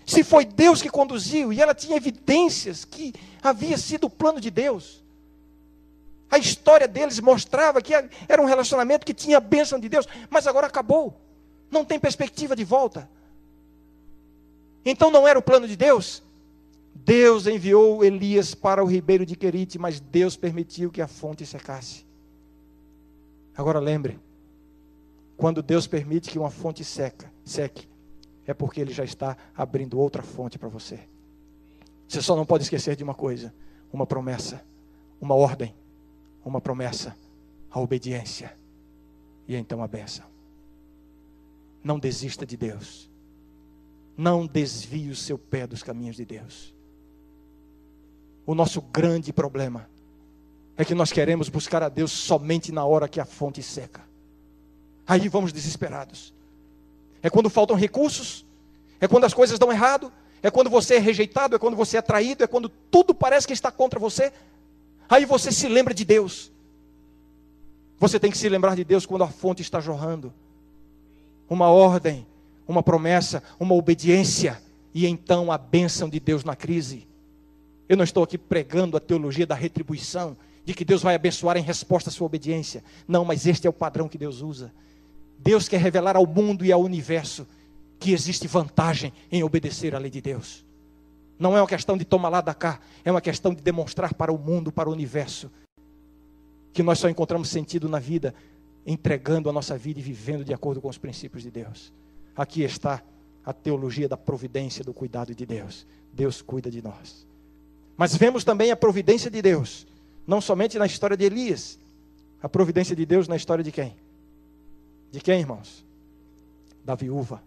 Se 0.04 0.24
foi 0.24 0.44
Deus 0.44 0.82
que 0.82 0.90
conduziu, 0.90 1.52
e 1.52 1.60
ela 1.60 1.74
tinha 1.74 1.96
evidências 1.96 2.84
que 2.84 3.14
havia 3.42 3.78
sido 3.78 4.06
o 4.06 4.10
plano 4.10 4.40
de 4.40 4.50
Deus. 4.50 5.02
A 6.30 6.38
história 6.38 6.88
deles 6.88 7.20
mostrava 7.20 7.82
que 7.82 7.92
era 7.94 8.40
um 8.40 8.46
relacionamento 8.46 9.04
que 9.04 9.12
tinha 9.12 9.36
a 9.36 9.40
bênção 9.40 9.78
de 9.78 9.88
Deus, 9.88 10.06
mas 10.30 10.46
agora 10.46 10.66
acabou. 10.66 11.14
Não 11.70 11.84
tem 11.84 12.00
perspectiva 12.00 12.56
de 12.56 12.64
volta. 12.64 13.08
Então 14.84 15.10
não 15.10 15.28
era 15.28 15.38
o 15.38 15.42
plano 15.42 15.68
de 15.68 15.76
Deus? 15.76 16.22
Deus 16.94 17.46
enviou 17.46 18.04
Elias 18.04 18.54
para 18.54 18.82
o 18.82 18.86
ribeiro 18.86 19.26
de 19.26 19.36
Querite, 19.36 19.78
mas 19.78 20.00
Deus 20.00 20.36
permitiu 20.36 20.90
que 20.90 21.02
a 21.02 21.06
fonte 21.06 21.44
secasse. 21.44 22.04
Agora 23.56 23.78
lembre, 23.78 24.18
quando 25.36 25.62
Deus 25.62 25.86
permite 25.86 26.30
que 26.30 26.38
uma 26.38 26.50
fonte 26.50 26.84
seca, 26.84 27.30
seque, 27.44 27.88
é 28.46 28.54
porque 28.54 28.80
Ele 28.80 28.92
já 28.92 29.04
está 29.04 29.36
abrindo 29.54 29.98
outra 29.98 30.22
fonte 30.22 30.58
para 30.58 30.68
você. 30.68 31.00
Você 32.08 32.20
só 32.20 32.36
não 32.36 32.44
pode 32.44 32.64
esquecer 32.64 32.96
de 32.96 33.04
uma 33.04 33.14
coisa: 33.14 33.54
uma 33.92 34.06
promessa, 34.06 34.64
uma 35.20 35.34
ordem, 35.34 35.74
uma 36.44 36.60
promessa, 36.60 37.16
a 37.70 37.80
obediência 37.80 38.56
e 39.46 39.54
então 39.54 39.82
a 39.82 39.88
bênção. 39.88 40.24
Não 41.82 41.98
desista 41.98 42.46
de 42.46 42.56
Deus. 42.56 43.10
Não 44.16 44.46
desvie 44.46 45.10
o 45.10 45.16
seu 45.16 45.38
pé 45.38 45.66
dos 45.66 45.82
caminhos 45.82 46.16
de 46.16 46.24
Deus. 46.24 46.74
O 48.44 48.54
nosso 48.54 48.80
grande 48.82 49.32
problema 49.32 49.88
é 50.76 50.84
que 50.84 50.94
nós 50.94 51.12
queremos 51.12 51.48
buscar 51.48 51.82
a 51.82 51.88
Deus 51.88 52.12
somente 52.12 52.72
na 52.72 52.84
hora 52.84 53.08
que 53.08 53.20
a 53.20 53.24
fonte 53.24 53.62
seca. 53.62 54.02
Aí 55.06 55.28
vamos 55.28 55.52
desesperados. 55.52 56.34
É 57.22 57.30
quando 57.30 57.48
faltam 57.48 57.76
recursos, 57.76 58.44
é 59.00 59.06
quando 59.06 59.24
as 59.24 59.34
coisas 59.34 59.58
dão 59.58 59.70
errado, 59.70 60.12
é 60.42 60.50
quando 60.50 60.68
você 60.68 60.96
é 60.96 60.98
rejeitado, 60.98 61.54
é 61.54 61.58
quando 61.58 61.76
você 61.76 61.96
é 61.96 62.02
traído, 62.02 62.42
é 62.42 62.46
quando 62.46 62.68
tudo 62.68 63.14
parece 63.14 63.46
que 63.46 63.52
está 63.52 63.70
contra 63.70 63.98
você. 63.98 64.32
Aí 65.08 65.24
você 65.24 65.52
se 65.52 65.68
lembra 65.68 65.94
de 65.94 66.04
Deus. 66.04 66.50
Você 67.98 68.18
tem 68.18 68.30
que 68.30 68.38
se 68.38 68.48
lembrar 68.48 68.74
de 68.74 68.82
Deus 68.82 69.06
quando 69.06 69.22
a 69.22 69.28
fonte 69.28 69.62
está 69.62 69.80
jorrando. 69.80 70.32
Uma 71.48 71.68
ordem, 71.68 72.26
uma 72.66 72.82
promessa, 72.82 73.42
uma 73.60 73.74
obediência 73.74 74.60
e 74.92 75.06
então 75.06 75.52
a 75.52 75.58
bênção 75.58 76.08
de 76.08 76.18
Deus 76.18 76.42
na 76.42 76.56
crise. 76.56 77.06
Eu 77.88 77.96
não 77.96 78.04
estou 78.04 78.24
aqui 78.24 78.36
pregando 78.36 78.96
a 78.96 79.00
teologia 79.00 79.46
da 79.46 79.54
retribuição, 79.54 80.36
de 80.64 80.74
que 80.74 80.84
Deus 80.84 81.02
vai 81.02 81.14
abençoar 81.14 81.56
em 81.56 81.62
resposta 81.62 82.10
à 82.10 82.12
sua 82.12 82.26
obediência. 82.26 82.82
Não, 83.06 83.24
mas 83.24 83.46
este 83.46 83.66
é 83.66 83.70
o 83.70 83.72
padrão 83.72 84.08
que 84.08 84.18
Deus 84.18 84.40
usa. 84.40 84.72
Deus 85.42 85.68
quer 85.68 85.80
revelar 85.80 86.16
ao 86.16 86.26
mundo 86.26 86.64
e 86.64 86.70
ao 86.70 86.80
universo 86.80 87.46
que 87.98 88.12
existe 88.12 88.46
vantagem 88.46 89.12
em 89.30 89.42
obedecer 89.42 89.94
à 89.94 89.98
lei 89.98 90.10
de 90.10 90.20
Deus. 90.20 90.64
Não 91.38 91.56
é 91.56 91.60
uma 91.60 91.66
questão 91.66 91.96
de 91.96 92.04
tomar 92.04 92.28
lá 92.28 92.40
da 92.40 92.54
cá, 92.54 92.80
é 93.04 93.10
uma 93.10 93.20
questão 93.20 93.52
de 93.52 93.60
demonstrar 93.60 94.14
para 94.14 94.32
o 94.32 94.38
mundo, 94.38 94.70
para 94.70 94.88
o 94.88 94.92
universo, 94.92 95.50
que 96.72 96.82
nós 96.82 96.98
só 96.98 97.08
encontramos 97.08 97.48
sentido 97.48 97.88
na 97.88 97.98
vida 97.98 98.34
entregando 98.86 99.48
a 99.48 99.52
nossa 99.52 99.76
vida 99.76 99.98
e 99.98 100.02
vivendo 100.02 100.44
de 100.44 100.54
acordo 100.54 100.80
com 100.80 100.88
os 100.88 100.98
princípios 100.98 101.42
de 101.42 101.50
Deus. 101.50 101.92
Aqui 102.36 102.62
está 102.62 103.02
a 103.44 103.52
teologia 103.52 104.08
da 104.08 104.16
providência, 104.16 104.84
do 104.84 104.94
cuidado 104.94 105.34
de 105.34 105.44
Deus. 105.44 105.86
Deus 106.12 106.40
cuida 106.40 106.70
de 106.70 106.80
nós. 106.80 107.26
Mas 107.96 108.16
vemos 108.16 108.44
também 108.44 108.70
a 108.70 108.76
providência 108.76 109.30
de 109.30 109.42
Deus, 109.42 109.86
não 110.26 110.40
somente 110.40 110.78
na 110.78 110.86
história 110.86 111.16
de 111.16 111.24
Elias, 111.24 111.78
a 112.42 112.48
providência 112.48 112.94
de 112.94 113.04
Deus 113.04 113.26
na 113.28 113.36
história 113.36 113.62
de 113.62 113.72
quem? 113.72 113.94
De 115.12 115.20
quem, 115.20 115.40
irmãos? 115.40 115.84
Da 116.82 116.94
viúva. 116.94 117.42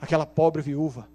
Aquela 0.00 0.26
pobre 0.26 0.60
viúva. 0.60 1.08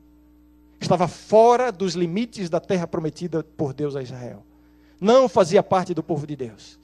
Estava 0.79 1.09
fora 1.09 1.71
dos 1.71 1.93
limites 1.93 2.49
da 2.49 2.61
terra 2.61 2.87
prometida 2.87 3.43
por 3.43 3.73
Deus 3.73 3.97
a 3.97 4.01
Israel. 4.01 4.43
Não 4.99 5.27
fazia 5.27 5.61
parte 5.61 5.93
do 5.93 6.01
povo 6.01 6.25
de 6.25 6.37
Deus. 6.37 6.79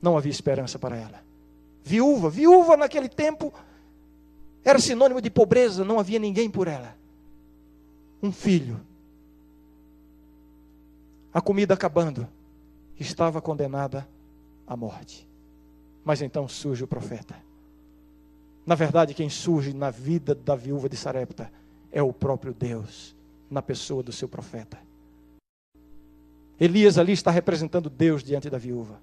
Não 0.00 0.16
havia 0.16 0.30
esperança 0.30 0.78
para 0.78 0.94
ela. 0.94 1.24
Viúva, 1.82 2.28
viúva 2.28 2.76
naquele 2.76 3.08
tempo 3.08 3.52
era 4.64 4.78
sinônimo 4.78 5.20
de 5.20 5.30
pobreza, 5.30 5.84
não 5.84 5.98
havia 5.98 6.18
ninguém 6.18 6.50
por 6.50 6.68
ela. 6.68 6.94
Um 8.22 8.30
filho. 8.30 8.80
A 11.32 11.40
comida 11.40 11.74
acabando, 11.74 12.28
estava 13.00 13.40
condenada 13.40 14.06
à 14.66 14.76
morte. 14.76 15.26
Mas 16.04 16.22
então 16.22 16.48
surge 16.48 16.84
o 16.84 16.86
profeta. 16.86 17.36
Na 18.64 18.74
verdade, 18.74 19.14
quem 19.14 19.28
surge 19.28 19.72
na 19.72 19.90
vida 19.90 20.34
da 20.34 20.54
viúva 20.54 20.88
de 20.88 20.96
Sarepta 20.96 21.50
é 21.90 22.02
o 22.02 22.12
próprio 22.12 22.54
Deus, 22.54 23.14
na 23.50 23.60
pessoa 23.60 24.02
do 24.02 24.12
seu 24.12 24.28
profeta. 24.28 24.78
Elias 26.58 26.96
ali 26.96 27.12
está 27.12 27.30
representando 27.30 27.90
Deus 27.90 28.22
diante 28.22 28.48
da 28.48 28.58
viúva. 28.58 29.00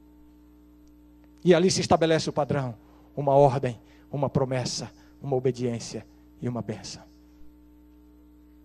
E 1.44 1.54
ali 1.54 1.70
se 1.70 1.82
estabelece 1.82 2.30
o 2.30 2.34
padrão, 2.34 2.76
uma 3.16 3.34
ordem, 3.34 3.80
uma 4.12 4.30
promessa, 4.30 4.92
uma 5.22 5.36
obediência 5.36 6.06
e 6.42 6.48
uma 6.48 6.62
benção. 6.62 7.04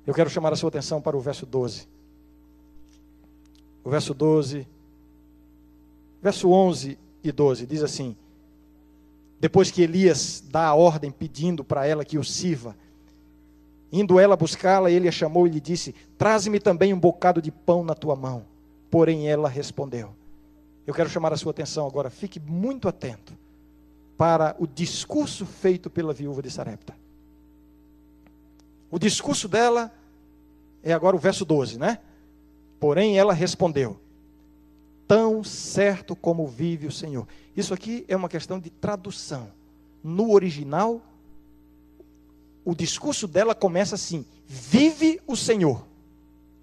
Eu 0.07 0.15
quero 0.15 0.31
chamar 0.31 0.53
a 0.53 0.57
sua 0.57 0.69
atenção 0.69 1.01
para 1.01 1.17
o 1.17 1.21
verso 1.21 1.47
12. 1.47 1.89
O 3.83 3.91
verso 3.91 4.15
12, 4.15 4.67
verso 6.23 6.51
11 6.51 6.99
e 7.23 7.33
12 7.33 7.67
diz 7.67 7.83
assim: 7.83 8.17
Depois 9.45 9.71
que 9.71 9.83
Elias 9.83 10.43
dá 10.49 10.69
a 10.69 10.75
ordem 10.75 11.11
pedindo 11.11 11.63
para 11.63 11.87
ela 11.87 12.03
que 12.03 12.17
o 12.17 12.25
sirva, 12.25 12.75
indo 13.93 14.19
ela 14.19 14.39
buscá-la, 14.39 14.91
ele 14.91 15.07
a 15.07 15.13
chamou 15.13 15.47
e 15.47 15.51
lhe 15.51 15.61
disse: 15.61 15.95
Traze-me 16.17 16.59
também 16.59 16.95
um 16.95 16.99
bocado 16.99 17.43
de 17.43 17.51
pão 17.51 17.85
na 17.85 17.95
tua 17.95 18.17
mão. 18.17 18.47
Porém 18.91 19.29
ela 19.29 19.47
respondeu: 19.47 20.15
Eu 20.87 20.95
quero 20.95 21.11
chamar 21.11 21.31
a 21.35 21.37
sua 21.37 21.51
atenção 21.51 21.87
agora, 21.87 22.09
fique 22.09 22.41
muito 22.41 22.89
atento 22.89 23.37
para 24.17 24.57
o 24.59 24.67
discurso 24.67 25.45
feito 25.45 25.91
pela 25.91 26.15
viúva 26.15 26.41
de 26.41 26.51
Sarepta. 26.51 26.97
O 28.91 28.99
discurso 28.99 29.47
dela 29.47 29.93
é 30.83 30.95
agora 30.95 31.17
o 31.17 31.19
verso 31.19 31.45
12, 31.45 31.79
né? 31.79 31.99
Porém, 32.81 33.19
ela 33.19 33.35
respondeu: 33.35 34.01
Tão 35.07 35.45
certo 35.45 36.17
como 36.17 36.47
vive 36.47 36.87
o 36.87 36.93
Senhor. 36.93 37.27
Isso 37.57 37.75
aqui 37.75 38.05
é 38.09 38.17
uma 38.17 38.29
questão 38.29 38.59
de 38.59 38.71
tradução. 38.71 39.49
No 40.03 40.33
original, 40.33 41.01
o 42.65 42.75
discurso 42.75 43.29
dela 43.29 43.55
começa 43.55 43.95
assim: 43.95 44.25
Vive 44.47 45.21
o 45.27 45.37
Senhor. 45.37 45.85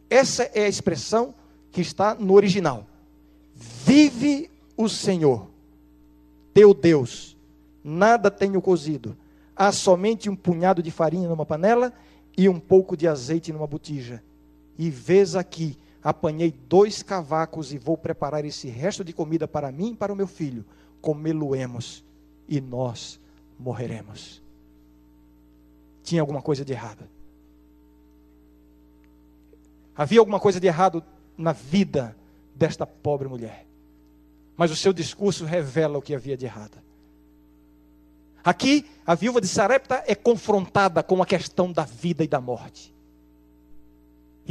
Essa 0.10 0.44
é 0.54 0.66
a 0.66 0.70
expressão 0.70 1.34
que 1.72 1.82
está 1.82 2.16
no 2.16 2.34
original. 2.34 2.86
Vive 3.56 4.50
o 4.76 4.90
Senhor, 4.90 5.48
teu 6.54 6.74
Deus, 6.74 7.38
nada 7.84 8.32
tenho 8.32 8.62
cozido. 8.62 9.16
Há 9.56 9.72
somente 9.72 10.30
um 10.30 10.36
punhado 10.36 10.82
de 10.82 10.90
farinha 10.90 11.30
numa 11.30 11.46
panela 11.46 11.94
e 12.38 12.50
um 12.50 12.60
pouco 12.60 12.98
de 12.98 13.08
azeite 13.08 13.54
numa 13.54 13.68
botija. 13.68 14.24
E 14.78 14.90
vês 14.90 15.36
aqui, 15.36 15.78
apanhei 16.04 16.52
dois 16.52 17.04
cavacos 17.04 17.72
e 17.74 17.78
vou 17.78 17.98
preparar 17.98 18.44
esse 18.46 18.68
resto 18.68 19.04
de 19.04 19.14
comida 19.14 19.48
para 19.48 19.72
mim 19.72 19.92
e 19.92 19.96
para 19.96 20.12
o 20.12 20.16
meu 20.16 20.28
filho. 20.28 20.66
Comê-lo-emos 21.02 22.04
e 22.48 22.60
nós 22.60 23.20
morreremos. 23.58 24.42
Tinha 26.04 26.22
alguma 26.22 26.42
coisa 26.42 26.66
de 26.66 26.74
errado. 26.74 27.08
Havia 29.96 30.20
alguma 30.20 30.40
coisa 30.40 30.60
de 30.60 30.68
errado 30.68 31.04
na 31.38 31.52
vida 31.52 32.16
desta 32.56 32.86
pobre 32.86 33.28
mulher. 33.28 33.66
Mas 34.58 34.72
o 34.72 34.76
seu 34.76 34.94
discurso 34.94 35.46
revela 35.46 35.98
o 35.98 36.02
que 36.02 36.16
havia 36.16 36.38
de 36.38 36.46
errado. 36.46 36.78
Aqui, 38.44 38.90
a 39.06 39.14
viúva 39.14 39.40
de 39.40 39.48
Sarepta 39.48 40.04
é 40.08 40.16
confrontada 40.16 41.04
com 41.04 41.22
a 41.22 41.26
questão 41.26 41.72
da 41.72 41.84
vida 41.84 42.24
e 42.24 42.28
da 42.28 42.42
morte. 42.42 42.91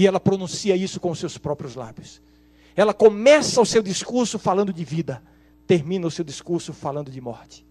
E 0.00 0.06
ela 0.06 0.18
pronuncia 0.18 0.74
isso 0.74 0.98
com 0.98 1.14
seus 1.14 1.36
próprios 1.36 1.74
lábios. 1.74 2.22
Ela 2.74 2.94
começa 2.94 3.60
o 3.60 3.66
seu 3.66 3.82
discurso 3.82 4.38
falando 4.38 4.72
de 4.72 4.82
vida, 4.82 5.22
termina 5.66 6.06
o 6.06 6.10
seu 6.10 6.24
discurso 6.24 6.72
falando 6.72 7.10
de 7.10 7.20
morte. 7.20 7.66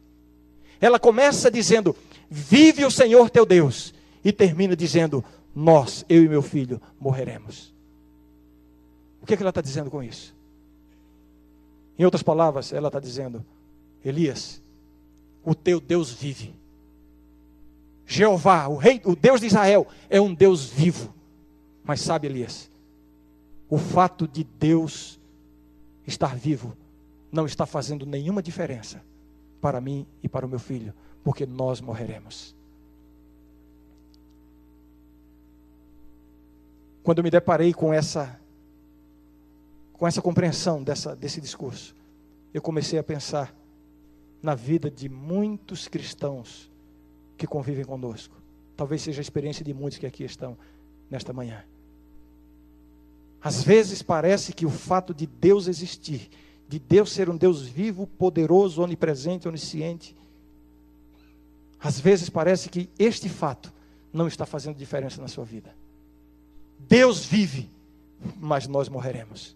Ela 0.79 0.99
começa 0.99 1.49
dizendo: 1.49 1.95
Vive 2.29 2.85
o 2.85 2.91
Senhor 2.91 3.31
teu 3.31 3.47
Deus, 3.47 3.95
e 4.23 4.31
termina 4.31 4.75
dizendo: 4.75 5.25
Nós, 5.55 6.05
eu 6.07 6.23
e 6.23 6.29
meu 6.29 6.43
filho, 6.43 6.79
morreremos. 6.99 7.73
O 9.23 9.25
que, 9.25 9.33
é 9.33 9.35
que 9.35 9.41
ela 9.41 9.49
está 9.49 9.61
dizendo 9.61 9.89
com 9.89 10.03
isso? 10.03 10.35
Em 11.97 12.05
outras 12.05 12.21
palavras, 12.21 12.71
ela 12.71 12.89
está 12.89 12.99
dizendo: 12.99 13.43
Elias, 14.05 14.61
o 15.43 15.55
teu 15.55 15.79
Deus 15.79 16.11
vive. 16.11 16.53
Jeová, 18.05 18.67
o 18.67 18.75
rei, 18.75 19.01
o 19.03 19.15
Deus 19.15 19.41
de 19.41 19.47
Israel, 19.47 19.87
é 20.11 20.21
um 20.21 20.31
Deus 20.31 20.65
vivo. 20.65 21.17
Mas 21.89 22.02
sabe, 22.02 22.28
Elias, 22.28 22.69
o 23.67 23.80
fato 23.80 24.28
de 24.28 24.43
Deus 24.43 25.19
estar 26.06 26.36
vivo 26.36 26.78
não 27.32 27.47
está 27.47 27.65
fazendo 27.65 28.06
nenhuma 28.06 28.43
diferença 28.43 29.04
para 29.60 29.82
mim 29.82 30.06
e 30.21 30.30
para 30.30 30.45
o 30.45 30.49
meu 30.49 30.60
filho, 30.60 30.93
porque 31.23 31.47
nós 31.47 31.82
morreremos. 31.82 32.56
Quando 37.02 37.23
me 37.23 37.32
deparei 37.32 37.73
com 37.73 37.91
essa 37.91 38.39
com 39.93 40.06
essa 40.08 40.21
compreensão 40.21 40.84
dessa, 40.84 41.15
desse 41.15 41.41
discurso, 41.41 41.95
eu 42.54 42.62
comecei 42.62 42.99
a 42.99 43.04
pensar 43.04 43.52
na 44.43 44.54
vida 44.54 44.91
de 44.91 45.10
muitos 45.10 45.88
cristãos 45.88 46.71
que 47.36 47.47
convivem 47.47 47.84
conosco. 47.84 48.36
Talvez 48.78 49.02
seja 49.02 49.21
a 49.21 49.23
experiência 49.23 49.65
de 49.65 49.73
muitos 49.73 49.97
que 49.97 50.06
aqui 50.06 50.23
estão 50.23 50.56
nesta 51.10 51.34
manhã. 51.34 51.65
Às 53.41 53.63
vezes 53.63 54.02
parece 54.02 54.54
que 54.54 54.65
o 54.65 54.69
fato 54.69 55.13
de 55.13 55.25
Deus 55.25 55.67
existir, 55.67 56.30
de 56.67 56.78
Deus 56.78 57.12
ser 57.12 57.30
um 57.30 57.38
Deus 57.38 57.63
vivo, 57.63 58.06
poderoso, 58.06 58.82
onipresente, 58.82 59.47
onisciente, 59.47 60.15
às 61.80 61.99
vezes 61.99 62.30
parece 62.30 62.69
que 62.69 62.89
este 62.99 63.30
fato 63.30 63.71
não 64.12 64.28
está 64.28 64.45
fazendo 64.45 64.75
diferença 64.75 65.21
na 65.21 65.28
sua 65.28 65.45
vida. 65.45 65.73
Deus 66.78 67.25
vive, 67.25 67.69
mas 68.38 68.67
nós 68.67 68.89
morreremos. 68.89 69.56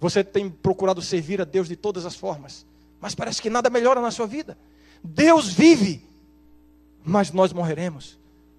Você 0.00 0.24
tem 0.24 0.50
procurado 0.50 1.00
servir 1.00 1.40
a 1.40 1.44
Deus 1.44 1.68
de 1.68 1.76
todas 1.76 2.04
as 2.04 2.16
formas, 2.16 2.66
mas 3.00 3.14
parece 3.14 3.40
que 3.40 3.48
nada 3.48 3.70
melhora 3.70 4.00
na 4.00 4.10
sua 4.10 4.26
vida. 4.26 4.58
Deus 5.04 5.48
vive, 5.52 6.04
mas 7.04 7.30
nós 7.30 7.52
morreremos. 7.52 8.18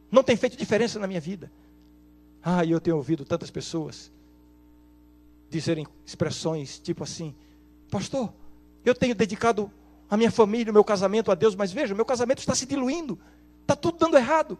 Não 0.09 0.23
tem 0.23 0.37
feito 0.37 0.55
diferença 0.55 0.97
na 0.99 1.07
minha 1.07 1.19
vida. 1.19 1.51
Ah, 2.43 2.65
eu 2.65 2.79
tenho 2.79 2.97
ouvido 2.97 3.23
tantas 3.23 3.49
pessoas 3.49 4.11
dizerem 5.49 5.87
expressões 6.05 6.79
tipo 6.79 7.03
assim: 7.03 7.33
Pastor, 7.89 8.33
eu 8.83 8.93
tenho 8.93 9.15
dedicado 9.15 9.71
a 10.09 10.17
minha 10.17 10.31
família, 10.31 10.71
o 10.71 10.73
meu 10.73 10.83
casamento 10.83 11.31
a 11.31 11.35
Deus, 11.35 11.55
mas 11.55 11.71
veja, 11.71 11.95
meu 11.95 12.05
casamento 12.05 12.39
está 12.39 12.53
se 12.53 12.65
diluindo, 12.65 13.17
está 13.61 13.75
tudo 13.75 13.97
dando 13.97 14.17
errado. 14.17 14.57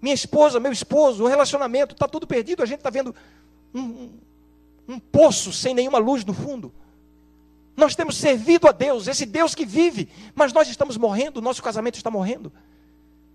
Minha 0.00 0.14
esposa, 0.14 0.60
meu 0.60 0.70
esposo, 0.70 1.24
o 1.24 1.26
relacionamento, 1.26 1.94
está 1.94 2.06
tudo 2.06 2.26
perdido. 2.26 2.62
A 2.62 2.66
gente 2.66 2.80
está 2.80 2.90
vendo 2.90 3.14
um, 3.74 4.10
um 4.86 4.98
poço 4.98 5.52
sem 5.52 5.74
nenhuma 5.74 5.98
luz 5.98 6.24
no 6.24 6.34
fundo. 6.34 6.72
Nós 7.76 7.96
temos 7.96 8.16
servido 8.16 8.68
a 8.68 8.72
Deus, 8.72 9.08
esse 9.08 9.26
Deus 9.26 9.54
que 9.54 9.64
vive, 9.64 10.08
mas 10.34 10.52
nós 10.52 10.68
estamos 10.68 10.96
morrendo, 10.96 11.40
nosso 11.40 11.62
casamento 11.62 11.96
está 11.96 12.10
morrendo. 12.10 12.52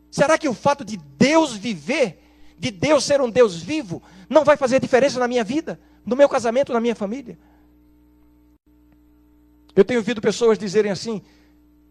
Será 0.10 0.38
que 0.38 0.48
o 0.48 0.54
fato 0.54 0.86
de 0.86 0.96
Deus 0.96 1.56
viver, 1.56 2.24
de 2.60 2.72
Deus 2.72 3.06
ser 3.06 3.22
um 3.22 3.30
Deus 3.30 3.62
vivo, 3.62 4.04
não 4.30 4.44
vai 4.44 4.58
fazer 4.58 4.82
diferença 4.82 5.18
na 5.18 5.28
minha 5.28 5.44
vida, 5.44 5.80
no 6.06 6.16
meu 6.16 6.28
casamento, 6.28 6.74
na 6.74 6.80
minha 6.80 6.96
família? 6.96 7.38
Eu 9.76 9.86
tenho 9.86 10.02
ouvido 10.02 10.20
pessoas 10.20 10.60
dizerem 10.60 10.92
assim: 10.92 11.22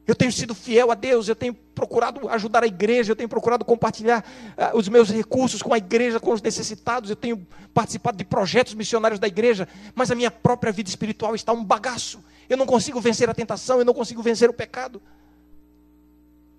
eu 0.07 0.15
tenho 0.15 0.31
sido 0.31 0.55
fiel 0.55 0.91
a 0.91 0.95
Deus, 0.95 1.29
eu 1.29 1.35
tenho 1.35 1.55
procurado 1.75 2.29
ajudar 2.29 2.63
a 2.63 2.67
igreja, 2.67 3.13
eu 3.13 3.17
tenho 3.17 3.29
procurado 3.29 3.65
compartilhar 3.65 4.25
uh, 4.57 4.77
os 4.77 4.89
meus 4.89 5.11
recursos 5.11 5.63
com 5.63 5.73
a 5.73 5.79
igreja, 5.79 6.21
com 6.21 6.33
os 6.33 6.43
necessitados, 6.43 7.09
eu 7.09 7.17
tenho 7.17 7.47
participado 7.73 8.19
de 8.19 8.25
projetos 8.25 8.75
missionários 8.75 9.21
da 9.21 9.27
igreja, 9.27 9.67
mas 9.95 10.11
a 10.11 10.15
minha 10.15 10.31
própria 10.31 10.73
vida 10.73 10.89
espiritual 10.89 11.35
está 11.35 11.53
um 11.53 11.65
bagaço. 11.65 12.25
Eu 12.49 12.57
não 12.57 12.67
consigo 12.67 13.01
vencer 13.01 13.29
a 13.29 13.35
tentação, 13.35 13.79
eu 13.79 13.85
não 13.85 13.95
consigo 13.95 14.23
vencer 14.23 14.49
o 14.49 14.53
pecado. 14.55 15.01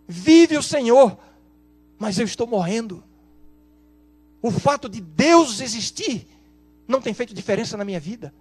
Vive 0.07 0.57
o 0.57 0.63
Senhor, 0.63 1.17
mas 1.97 2.17
eu 2.17 2.25
estou 2.25 2.47
morrendo. 2.47 3.03
O 4.41 4.51
fato 4.51 4.87
de 4.87 5.01
Deus 5.01 5.59
existir 5.59 6.27
não 6.87 7.01
tem 7.01 7.13
feito 7.13 7.33
diferença 7.33 7.75
na 7.75 7.85
minha 7.85 7.99
vida. 7.99 8.33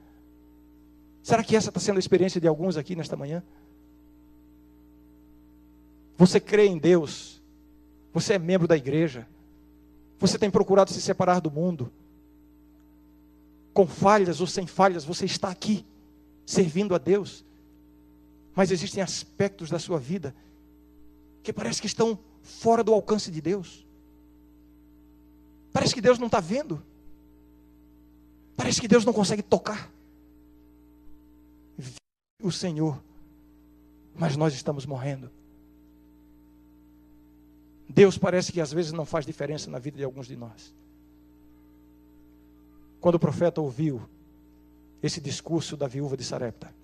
Será 1.23 1.43
que 1.43 1.57
essa 1.57 1.69
está 1.69 1.81
sendo 1.81 1.97
a 1.97 2.01
experiência 2.01 2.41
de 2.41 2.47
alguns 2.47 2.77
aqui 2.77 2.95
nesta 2.97 3.17
manhã? 3.17 3.43
Você 6.17 6.41
crê 6.41 6.67
em 6.67 6.79
Deus. 6.79 7.43
Você 8.13 8.35
é 8.35 8.39
membro 8.39 8.67
da 8.67 8.77
igreja. 8.77 9.27
Você 10.19 10.39
tem 10.39 10.51
procurado 10.51 10.93
se 10.93 11.01
separar 11.01 11.41
do 11.41 11.51
mundo. 11.51 11.93
Com 13.73 13.87
falhas 13.87 14.41
ou 14.41 14.47
sem 14.47 14.67
falhas, 14.67 15.05
você 15.05 15.25
está 15.25 15.49
aqui, 15.49 15.85
servindo 16.45 16.95
a 16.95 16.99
Deus. 16.99 17.45
Mas 18.55 18.71
existem 18.71 19.03
aspectos 19.03 19.71
da 19.71 19.79
sua 19.79 19.99
vida 19.99 20.35
que 21.43 21.53
parece 21.53 21.81
que 21.81 21.87
estão 21.87 22.19
fora 22.43 22.83
do 22.83 22.93
alcance 22.93 23.31
de 23.31 23.41
Deus. 23.41 23.87
Parece 25.79 25.95
que 25.95 26.01
Deus 26.01 26.19
não 26.19 26.27
está 26.27 26.41
vendo. 26.41 26.83
Parece 28.57 28.81
que 28.81 28.89
Deus 28.89 29.05
não 29.05 29.13
consegue 29.13 29.45
tocar. 29.45 29.89
O 32.43 32.51
Senhor, 32.51 33.01
mas 34.13 34.37
nós 34.37 34.53
estamos 34.55 34.85
morrendo. 34.85 35.31
Deus 37.89 38.19
parece 38.19 38.51
que 38.51 38.61
às 38.61 38.73
vezes 38.73 38.91
não 38.91 39.05
faz 39.05 39.25
diferença 39.25 39.71
na 39.71 39.79
vida 39.79 39.97
de 39.97 40.03
alguns 40.03 40.27
de 40.27 40.35
nós. 40.35 40.75
Quando 43.01 43.15
o 43.15 43.21
profeta 43.21 43.61
ouviu 43.61 44.03
esse 45.01 45.21
discurso 45.21 45.77
da 45.77 45.87
viúva 45.87 46.17
de 46.17 46.25
Sarepta, 46.25 46.75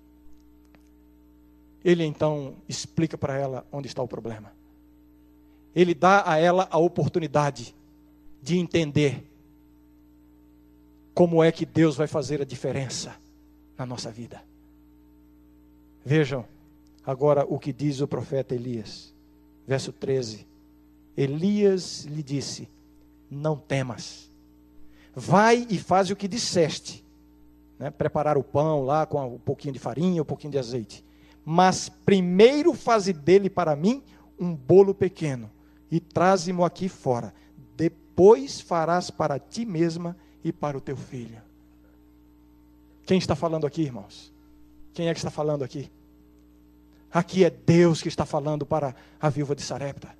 ele 1.83 2.05
então 2.05 2.55
explica 2.65 3.17
para 3.17 3.37
ela 3.37 3.67
onde 3.73 3.87
está 3.87 4.01
o 4.01 4.07
problema. 4.07 4.53
Ele 5.75 5.93
dá 5.93 6.23
a 6.25 6.37
ela 6.37 6.65
a 6.71 6.77
oportunidade 6.77 7.75
de 8.45 8.59
entender 8.59 9.27
como 11.15 11.43
é 11.43 11.51
que 11.51 11.65
Deus 11.65 11.95
vai 11.95 12.05
fazer 12.05 12.41
a 12.43 12.45
diferença 12.45 13.15
na 13.75 13.87
nossa 13.87 14.11
vida. 14.11 14.43
Vejam 16.05 16.45
agora 17.03 17.43
o 17.43 17.57
que 17.57 17.73
diz 17.73 18.01
o 18.01 18.07
profeta 18.07 18.53
Elias, 18.53 19.11
verso 19.65 19.91
13 19.91 20.45
Elias 21.17 22.03
lhe 22.03 22.21
disse: 22.21 22.69
Não 23.31 23.57
temas, 23.57 24.29
vai 25.15 25.65
e 25.67 25.79
faz 25.79 26.11
o 26.11 26.15
que 26.15 26.27
disseste. 26.27 27.03
Né? 27.79 27.89
Preparar 27.89 28.37
o 28.37 28.43
pão 28.43 28.83
lá 28.83 29.07
com 29.07 29.25
um 29.25 29.39
pouquinho 29.39 29.73
de 29.73 29.79
farinha, 29.79 30.21
um 30.21 30.25
pouquinho 30.25 30.51
de 30.51 30.59
azeite. 30.59 31.03
Mas 31.43 31.89
primeiro 31.89 32.73
faze 32.73 33.11
dele 33.11 33.49
para 33.49 33.75
mim 33.75 34.03
um 34.37 34.53
bolo 34.53 34.93
pequeno 34.93 35.49
e 35.89 35.99
traze-mo 35.99 36.63
aqui 36.63 36.89
fora. 36.89 37.33
Depois 38.15 38.61
farás 38.61 39.11
para 39.11 39.37
ti 39.37 39.65
mesma 39.65 40.15
e 40.41 40.49
para 40.49 40.77
o 40.77 40.81
teu 40.81 40.95
filho. 40.95 41.41
Quem 43.05 43.17
está 43.17 43.35
falando 43.35 43.67
aqui, 43.67 43.81
irmãos? 43.81 44.31
Quem 44.93 45.09
é 45.09 45.13
que 45.13 45.19
está 45.19 45.29
falando 45.29 45.65
aqui? 45.65 45.91
Aqui 47.11 47.43
é 47.43 47.49
Deus 47.49 48.01
que 48.01 48.07
está 48.07 48.25
falando 48.25 48.65
para 48.65 48.95
a 49.19 49.27
viúva 49.27 49.53
de 49.53 49.61
Sarepta. 49.61 50.15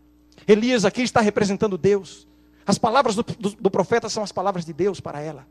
Elias 0.46 0.84
aqui 0.84 1.04
está 1.04 1.22
representando 1.22 1.78
Deus. 1.78 2.28
As 2.68 2.78
palavras 2.78 3.16
do, 3.16 3.24
do, 3.24 3.52
do, 3.52 3.72
profeta 3.72 4.10
são 4.10 4.24
as 4.24 4.32
palavras 4.34 4.66
de 4.66 4.74
Deus 4.74 5.00
para 5.00 5.22
ela. 5.22 5.48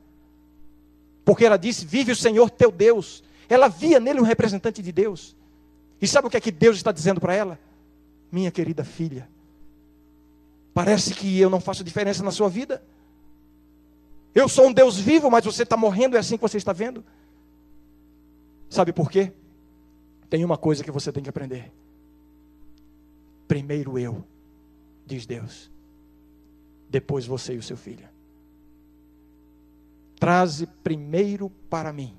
Porque 1.24 1.46
ela 1.46 1.56
disse: 1.56 1.86
Vive 1.86 2.12
o 2.12 2.16
Senhor 2.16 2.50
teu 2.50 2.70
Deus. 2.70 3.24
Ela 3.48 3.68
via 3.68 3.98
nele 3.98 4.20
um 4.20 4.24
representante 4.24 4.82
de 4.82 4.92
Deus. 4.92 5.34
E 5.98 6.06
sabe 6.06 6.28
o 6.28 6.30
que 6.30 6.36
é 6.36 6.40
que 6.42 6.52
Deus 6.52 6.76
está 6.76 6.92
dizendo 6.92 7.22
para 7.22 7.34
ela? 7.34 7.58
Minha 8.30 8.50
querida 8.50 8.84
filha, 8.84 9.26
parece 10.74 11.14
que 11.14 11.38
eu 11.38 11.48
não 11.48 11.60
faço 11.60 11.84
diferença 11.84 12.22
na 12.22 12.32
sua 12.32 12.48
vida. 12.48 12.82
Eu 14.34 14.48
sou 14.48 14.66
um 14.66 14.72
Deus 14.72 14.98
vivo, 14.98 15.30
mas 15.30 15.44
você 15.44 15.62
está 15.62 15.76
morrendo, 15.76 16.16
é 16.16 16.18
assim 16.18 16.36
que 16.36 16.42
você 16.42 16.56
está 16.56 16.72
vendo. 16.72 17.04
Sabe 18.68 18.92
por 18.92 19.08
quê? 19.08 19.32
Tem 20.28 20.44
uma 20.44 20.58
coisa 20.58 20.82
que 20.82 20.90
você 20.90 21.12
tem 21.12 21.22
que 21.22 21.30
aprender. 21.30 21.72
Primeiro 23.46 23.96
eu 23.96 24.24
diz 25.06 25.24
Deus. 25.24 25.70
Depois 26.90 27.24
você 27.24 27.54
e 27.54 27.58
o 27.58 27.62
seu 27.62 27.76
filho. 27.76 28.08
Traze 30.18 30.66
primeiro 30.82 31.50
para 31.70 31.92
mim 31.92 32.16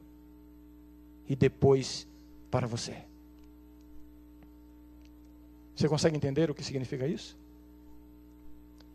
e 1.27 1.35
depois 1.35 2.07
para 2.49 2.67
você. 2.67 3.03
Você 5.75 5.89
consegue 5.89 6.15
entender 6.15 6.49
o 6.49 6.55
que 6.55 6.63
significa 6.63 7.05
isso? 7.05 7.37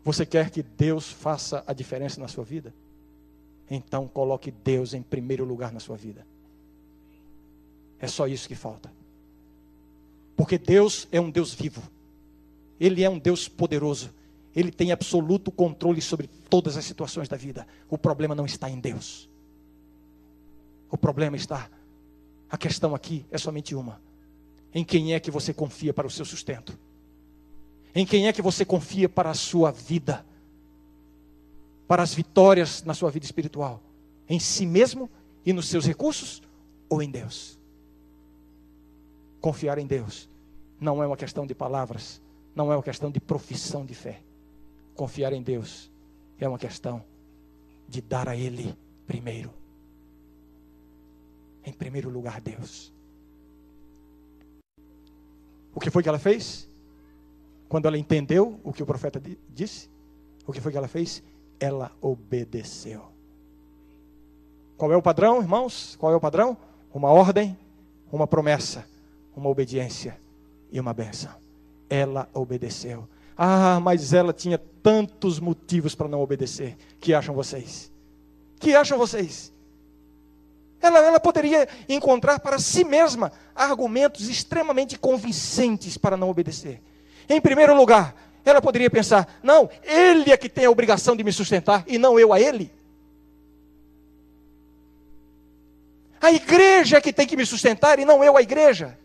Você 0.03 0.25
quer 0.25 0.49
que 0.49 0.63
Deus 0.63 1.09
faça 1.09 1.63
a 1.67 1.73
diferença 1.73 2.19
na 2.19 2.27
sua 2.27 2.43
vida? 2.43 2.73
Então 3.69 4.07
coloque 4.07 4.51
Deus 4.51 4.93
em 4.93 5.01
primeiro 5.01 5.45
lugar 5.45 5.71
na 5.71 5.79
sua 5.79 5.95
vida. 5.95 6.25
É 7.99 8.07
só 8.07 8.27
isso 8.27 8.47
que 8.47 8.55
falta. 8.55 8.91
Porque 10.35 10.57
Deus 10.57 11.07
é 11.11 11.21
um 11.21 11.29
Deus 11.29 11.53
vivo. 11.53 11.83
Ele 12.79 13.03
é 13.03 13.09
um 13.09 13.19
Deus 13.19 13.47
poderoso. 13.47 14.11
Ele 14.55 14.71
tem 14.71 14.91
absoluto 14.91 15.51
controle 15.51 16.01
sobre 16.01 16.27
todas 16.49 16.75
as 16.75 16.83
situações 16.83 17.29
da 17.29 17.37
vida. 17.37 17.65
O 17.87 17.97
problema 17.97 18.33
não 18.33 18.45
está 18.45 18.69
em 18.69 18.79
Deus. 18.79 19.29
O 20.89 20.97
problema 20.97 21.37
está. 21.37 21.69
A 22.49 22.57
questão 22.57 22.93
aqui 22.93 23.25
é 23.31 23.37
somente 23.37 23.75
uma: 23.75 24.01
em 24.73 24.83
quem 24.83 25.13
é 25.13 25.19
que 25.19 25.31
você 25.31 25.53
confia 25.53 25.93
para 25.93 26.07
o 26.07 26.11
seu 26.11 26.25
sustento? 26.25 26.77
Em 27.93 28.05
quem 28.05 28.27
é 28.27 28.33
que 28.33 28.41
você 28.41 28.63
confia 28.63 29.09
para 29.09 29.29
a 29.29 29.33
sua 29.33 29.71
vida? 29.71 30.25
Para 31.87 32.03
as 32.03 32.13
vitórias 32.13 32.83
na 32.83 32.93
sua 32.93 33.11
vida 33.11 33.25
espiritual? 33.25 33.81
Em 34.29 34.39
si 34.39 34.65
mesmo 34.65 35.09
e 35.45 35.51
nos 35.51 35.67
seus 35.67 35.85
recursos 35.85 36.41
ou 36.87 37.01
em 37.01 37.09
Deus? 37.09 37.59
Confiar 39.41 39.77
em 39.77 39.85
Deus 39.85 40.29
não 40.79 41.03
é 41.03 41.07
uma 41.07 41.17
questão 41.17 41.45
de 41.45 41.53
palavras, 41.53 42.21
não 42.55 42.71
é 42.71 42.75
uma 42.75 42.83
questão 42.83 43.11
de 43.11 43.19
profissão 43.19 43.85
de 43.85 43.93
fé. 43.93 44.21
Confiar 44.95 45.33
em 45.33 45.43
Deus 45.43 45.91
é 46.39 46.47
uma 46.47 46.57
questão 46.57 47.03
de 47.87 48.01
dar 48.01 48.29
a 48.29 48.35
Ele 48.35 48.75
primeiro. 49.05 49.51
Em 51.65 51.73
primeiro 51.73 52.09
lugar, 52.09 52.39
Deus. 52.39 52.91
O 55.73 55.79
que 55.79 55.91
foi 55.91 56.01
que 56.01 56.09
ela 56.09 56.19
fez? 56.19 56.70
Quando 57.71 57.85
ela 57.87 57.97
entendeu 57.97 58.59
o 58.61 58.73
que 58.73 58.83
o 58.83 58.85
profeta 58.85 59.23
disse, 59.47 59.89
o 60.45 60.51
que 60.51 60.59
foi 60.59 60.73
que 60.73 60.77
ela 60.77 60.89
fez? 60.89 61.23
Ela 61.57 61.89
obedeceu. 62.01 63.01
Qual 64.75 64.91
é 64.91 64.97
o 64.97 65.01
padrão, 65.01 65.41
irmãos? 65.41 65.95
Qual 65.97 66.11
é 66.11 66.15
o 66.15 66.19
padrão? 66.19 66.57
Uma 66.93 67.09
ordem, 67.09 67.57
uma 68.11 68.27
promessa, 68.27 68.85
uma 69.33 69.49
obediência 69.49 70.19
e 70.69 70.79
uma 70.81 70.93
benção 70.93 71.41
ela 71.91 72.29
obedeceu. 72.33 73.05
Ah, 73.37 73.79
mas 73.81 74.13
ela 74.13 74.31
tinha 74.31 74.57
tantos 74.57 75.39
motivos 75.39 75.93
para 75.93 76.07
não 76.07 76.21
obedecer. 76.21 76.77
Que 77.01 77.13
acham 77.13 77.35
vocês? 77.35 77.91
Que 78.59 78.73
acham 78.73 78.97
vocês? 78.97 79.51
Ela, 80.81 80.99
ela 80.99 81.19
poderia 81.19 81.67
encontrar 81.89 82.39
para 82.39 82.57
si 82.57 82.85
mesma 82.85 83.31
argumentos 83.53 84.29
extremamente 84.29 84.97
convincentes 84.97 85.97
para 85.97 86.15
não 86.15 86.29
obedecer. 86.29 86.81
Em 87.31 87.39
primeiro 87.39 87.73
lugar, 87.73 88.13
ela 88.43 88.61
poderia 88.61 88.89
pensar: 88.89 89.39
não, 89.41 89.69
ele 89.83 90.31
é 90.31 90.37
que 90.37 90.49
tem 90.49 90.65
a 90.65 90.69
obrigação 90.69 91.15
de 91.15 91.23
me 91.23 91.31
sustentar 91.31 91.85
e 91.87 91.97
não 91.97 92.19
eu 92.19 92.33
a 92.33 92.39
ele. 92.41 92.69
A 96.19 96.31
igreja 96.31 96.97
é 96.97 97.01
que 97.01 97.13
tem 97.13 97.25
que 97.25 97.37
me 97.37 97.45
sustentar 97.45 97.97
e 97.99 98.05
não 98.05 98.21
eu 98.21 98.35
a 98.35 98.41
igreja. 98.41 98.97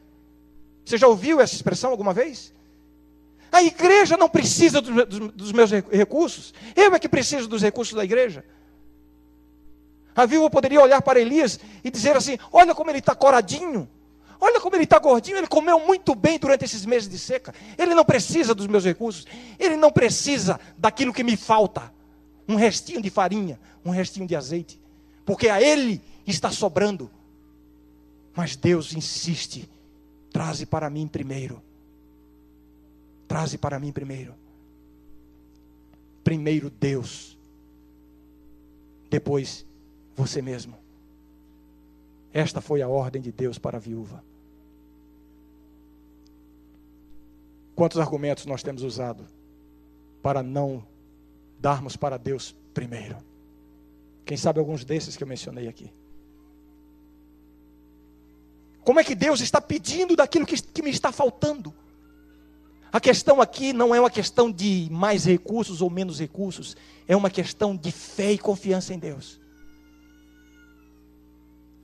Você 0.84 0.98
já 0.98 1.06
ouviu 1.06 1.40
essa 1.40 1.54
expressão 1.54 1.90
alguma 1.90 2.12
vez? 2.12 2.52
A 3.50 3.62
igreja 3.62 4.16
não 4.16 4.28
precisa 4.28 4.80
dos 4.80 5.52
meus 5.52 5.70
recursos. 5.70 6.52
Eu 6.74 6.94
é 6.94 6.98
que 6.98 7.08
preciso 7.08 7.48
dos 7.48 7.62
recursos 7.62 7.94
da 7.94 8.04
igreja. 8.04 8.44
A 10.16 10.26
viúva 10.26 10.50
poderia 10.50 10.80
olhar 10.80 11.00
para 11.00 11.20
Elias 11.20 11.60
e 11.84 11.90
dizer 11.90 12.16
assim: 12.16 12.38
Olha 12.50 12.74
como 12.74 12.90
ele 12.90 12.98
está 12.98 13.14
coradinho. 13.14 13.88
Olha 14.40 14.60
como 14.60 14.76
ele 14.76 14.84
está 14.84 14.98
gordinho, 14.98 15.38
ele 15.38 15.46
comeu 15.46 15.78
muito 15.80 16.14
bem 16.14 16.38
durante 16.38 16.64
esses 16.64 16.84
meses 16.84 17.08
de 17.08 17.18
seca. 17.18 17.54
Ele 17.78 17.94
não 17.94 18.04
precisa 18.04 18.54
dos 18.54 18.66
meus 18.66 18.84
recursos, 18.84 19.26
ele 19.58 19.76
não 19.76 19.90
precisa 19.90 20.60
daquilo 20.76 21.12
que 21.12 21.24
me 21.24 21.36
falta. 21.36 21.92
Um 22.48 22.56
restinho 22.56 23.02
de 23.02 23.10
farinha, 23.10 23.58
um 23.84 23.90
restinho 23.90 24.26
de 24.26 24.36
azeite, 24.36 24.80
porque 25.24 25.48
a 25.48 25.60
ele 25.60 26.00
está 26.26 26.50
sobrando. 26.50 27.10
Mas 28.34 28.54
Deus 28.54 28.92
insiste: 28.92 29.68
traze 30.30 30.66
para 30.66 30.88
mim 30.90 31.08
primeiro. 31.08 31.62
Traze 33.26 33.58
para 33.58 33.80
mim 33.80 33.90
primeiro. 33.90 34.34
Primeiro 36.22 36.70
Deus, 36.70 37.36
depois 39.08 39.64
você 40.14 40.42
mesmo. 40.42 40.85
Esta 42.36 42.60
foi 42.60 42.82
a 42.82 42.88
ordem 42.88 43.22
de 43.22 43.32
Deus 43.32 43.56
para 43.56 43.78
a 43.78 43.80
viúva. 43.80 44.22
Quantos 47.74 47.98
argumentos 47.98 48.44
nós 48.44 48.62
temos 48.62 48.82
usado 48.82 49.26
para 50.22 50.42
não 50.42 50.86
darmos 51.58 51.96
para 51.96 52.18
Deus 52.18 52.54
primeiro? 52.74 53.16
Quem 54.22 54.36
sabe 54.36 54.60
alguns 54.60 54.84
desses 54.84 55.16
que 55.16 55.22
eu 55.22 55.26
mencionei 55.26 55.66
aqui. 55.66 55.90
Como 58.84 59.00
é 59.00 59.04
que 59.04 59.14
Deus 59.14 59.40
está 59.40 59.58
pedindo 59.58 60.14
daquilo 60.14 60.44
que, 60.44 60.60
que 60.60 60.82
me 60.82 60.90
está 60.90 61.10
faltando? 61.10 61.72
A 62.92 63.00
questão 63.00 63.40
aqui 63.40 63.72
não 63.72 63.94
é 63.94 64.00
uma 64.00 64.10
questão 64.10 64.52
de 64.52 64.88
mais 64.90 65.24
recursos 65.24 65.80
ou 65.80 65.88
menos 65.88 66.20
recursos, 66.20 66.76
é 67.08 67.16
uma 67.16 67.30
questão 67.30 67.74
de 67.74 67.90
fé 67.90 68.32
e 68.32 68.38
confiança 68.38 68.92
em 68.92 68.98
Deus 68.98 69.40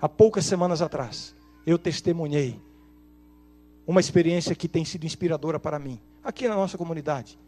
há 0.02 0.08
poucas 0.08 0.44
semanas 0.44 0.82
atrás, 0.82 1.32
eu 1.64 1.78
testemunhei 1.78 2.60
uma 3.86 4.00
experiência 4.00 4.52
que 4.52 4.66
tem 4.66 4.84
sido 4.84 5.06
inspiradora 5.06 5.60
para 5.60 5.78
mim, 5.78 6.00
aqui 6.24 6.48
na 6.48 6.56
nossa 6.56 6.76
comunidade. 6.76 7.38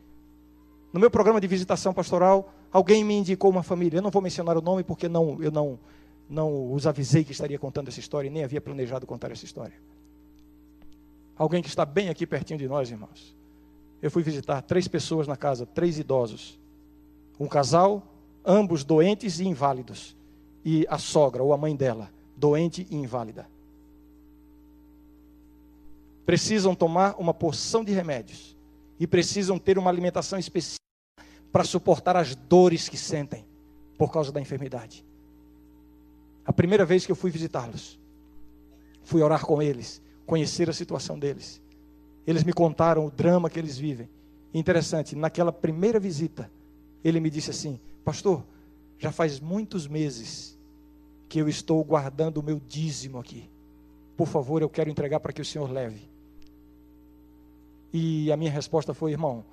No 0.93 1.01
meu 1.01 1.11
programa 1.11 1.41
de 1.41 1.49
visitação 1.49 1.93
pastoral, 1.93 2.55
alguém 2.71 3.03
me 3.03 3.15
indicou 3.15 3.51
uma 3.51 3.65
família. 3.65 3.99
Eu 3.99 4.03
não 4.03 4.13
vou 4.13 4.23
mencionar 4.23 4.57
o 4.57 4.63
nome 4.63 4.85
porque 4.85 5.09
não, 5.09 5.43
eu 5.43 5.51
não, 5.51 5.77
não 6.31 6.73
os 6.73 6.87
avisei 6.87 7.25
que 7.25 7.33
estaria 7.33 7.59
contando 7.59 7.89
essa 7.89 7.99
história, 7.99 8.31
nem 8.31 8.45
havia 8.45 8.61
planejado 8.61 9.05
contar 9.05 9.33
essa 9.33 9.45
história. 9.45 9.75
Alguém 11.37 11.61
que 11.61 11.69
está 11.69 11.85
bem 11.85 12.09
aqui 12.09 12.25
pertinho 12.25 12.61
de 12.61 12.69
nós, 12.69 12.89
irmãos. 12.89 13.37
Eu 14.01 14.09
fui 14.09 14.23
visitar 14.23 14.63
três 14.63 14.87
pessoas 14.87 15.27
na 15.27 15.37
casa, 15.37 15.67
três 15.67 15.99
idosos. 15.99 16.61
Um 17.41 17.49
casal, 17.49 18.01
ambos 18.45 18.85
doentes 18.85 19.41
e 19.41 19.49
inválidos. 19.49 20.17
E 20.65 20.87
a 20.89 20.99
sogra, 20.99 21.43
ou 21.43 21.53
a 21.53 21.57
mãe 21.57 21.75
dela, 21.75 22.14
doente 22.37 22.87
e 22.91 22.97
inválida. 22.97 23.49
Precisam 26.27 26.75
tomar 26.75 27.17
uma 27.19 27.35
porção 27.35 27.85
de 27.85 27.93
remédios 27.93 28.57
e 28.99 29.07
precisam 29.07 29.59
ter 29.59 29.79
uma 29.79 29.91
alimentação 29.91 30.39
específica 30.39 30.81
para 31.53 31.65
suportar 31.65 32.17
as 32.17 32.35
dores 32.35 32.89
que 32.89 32.97
sentem 32.97 33.45
por 33.99 34.11
causa 34.11 34.33
da 34.33 34.41
enfermidade. 34.41 35.05
A 36.45 36.53
primeira 36.53 36.85
vez 36.85 37.07
que 37.07 37.13
eu 37.13 37.17
fui 37.17 37.31
visitá-los, 37.31 37.99
fui 39.03 39.23
orar 39.23 39.45
com 39.45 39.63
eles, 39.63 40.03
conhecer 40.27 40.69
a 40.69 40.73
situação 40.73 41.19
deles. 41.19 41.63
Eles 42.27 42.43
me 42.43 42.53
contaram 42.53 43.07
o 43.07 43.11
drama 43.11 43.51
que 43.51 43.59
eles 43.59 43.79
vivem. 43.79 44.09
Interessante, 44.53 45.15
naquela 45.15 45.53
primeira 45.53 46.01
visita, 46.01 46.51
ele 47.03 47.21
me 47.21 47.29
disse 47.29 47.51
assim: 47.51 47.79
Pastor, 48.05 48.45
já 48.99 49.13
faz 49.13 49.41
muitos 49.41 49.87
meses 49.87 50.54
que 51.35 51.41
eu 51.41 51.49
estou 51.49 51.83
guardando 51.83 52.39
o 52.39 52.43
meu 52.45 52.61
dízimo 52.61 53.19
aqui. 53.19 53.51
Por 54.17 54.29
favor, 54.29 54.63
eu 54.63 54.69
quero 54.69 54.89
entregar 54.89 55.19
para 55.19 55.33
que 55.33 55.43
o 55.43 55.45
Senhor 55.45 55.69
leve. 55.69 56.09
E 57.93 58.31
a 58.31 58.37
minha 58.37 58.53
resposta 58.53 58.95
foi, 58.95 59.11
irmão, 59.11 59.45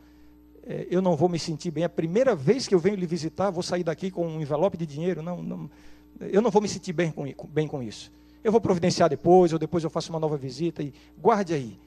é, 0.61 0.85
eu 0.91 1.01
não 1.01 1.15
vou 1.15 1.27
me 1.27 1.39
sentir 1.39 1.71
bem. 1.71 1.81
É 1.81 1.87
a 1.87 1.89
primeira 1.89 2.35
vez 2.35 2.67
que 2.67 2.75
eu 2.75 2.79
venho 2.79 2.95
lhe 2.95 3.07
visitar, 3.07 3.49
vou 3.49 3.63
sair 3.63 3.83
daqui 3.83 4.11
com 4.11 4.27
um 4.27 4.39
envelope 4.39 4.77
de 4.77 4.85
dinheiro. 4.85 5.23
Não, 5.23 5.41
não 5.41 5.71
eu 6.19 6.39
não 6.39 6.51
vou 6.51 6.61
me 6.61 6.67
sentir 6.67 6.93
bem 6.93 7.09
com, 7.09 7.25
bem 7.47 7.67
com 7.67 7.81
isso. 7.81 8.11
Eu 8.43 8.51
vou 8.51 8.61
providenciar 8.61 9.09
depois, 9.09 9.51
ou 9.51 9.57
depois 9.57 9.83
eu 9.83 9.89
faço 9.89 10.11
uma 10.11 10.19
nova 10.19 10.37
visita 10.37 10.83
e 10.83 10.93
guarde 11.17 11.51
aí. 11.51 11.79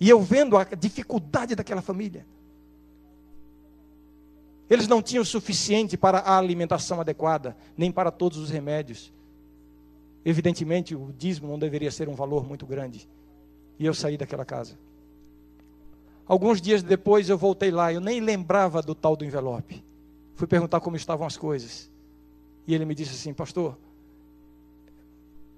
E 0.00 0.08
eu 0.08 0.22
vendo 0.22 0.56
a 0.56 0.64
dificuldade 0.64 1.54
daquela 1.54 1.82
família. 1.82 2.24
Eles 4.70 4.88
não 4.88 5.02
tinham 5.02 5.20
o 5.20 5.26
suficiente 5.26 5.98
para 5.98 6.20
a 6.20 6.38
alimentação 6.38 6.98
adequada, 6.98 7.54
nem 7.76 7.92
para 7.92 8.10
todos 8.10 8.38
os 8.38 8.48
remédios. 8.48 9.12
Evidentemente, 10.24 10.94
o 10.94 11.12
dízimo 11.12 11.48
não 11.48 11.58
deveria 11.58 11.90
ser 11.90 12.08
um 12.08 12.14
valor 12.14 12.46
muito 12.46 12.66
grande. 12.66 13.08
E 13.78 13.86
eu 13.86 13.94
saí 13.94 14.16
daquela 14.16 14.44
casa. 14.44 14.78
Alguns 16.26 16.60
dias 16.60 16.82
depois 16.82 17.28
eu 17.28 17.38
voltei 17.38 17.70
lá, 17.70 17.92
eu 17.92 18.00
nem 18.00 18.20
lembrava 18.20 18.82
do 18.82 18.94
tal 18.94 19.16
do 19.16 19.24
envelope. 19.24 19.82
Fui 20.34 20.46
perguntar 20.46 20.80
como 20.80 20.96
estavam 20.96 21.26
as 21.26 21.36
coisas. 21.36 21.90
E 22.66 22.74
ele 22.74 22.84
me 22.84 22.94
disse 22.94 23.14
assim: 23.14 23.32
Pastor, 23.32 23.78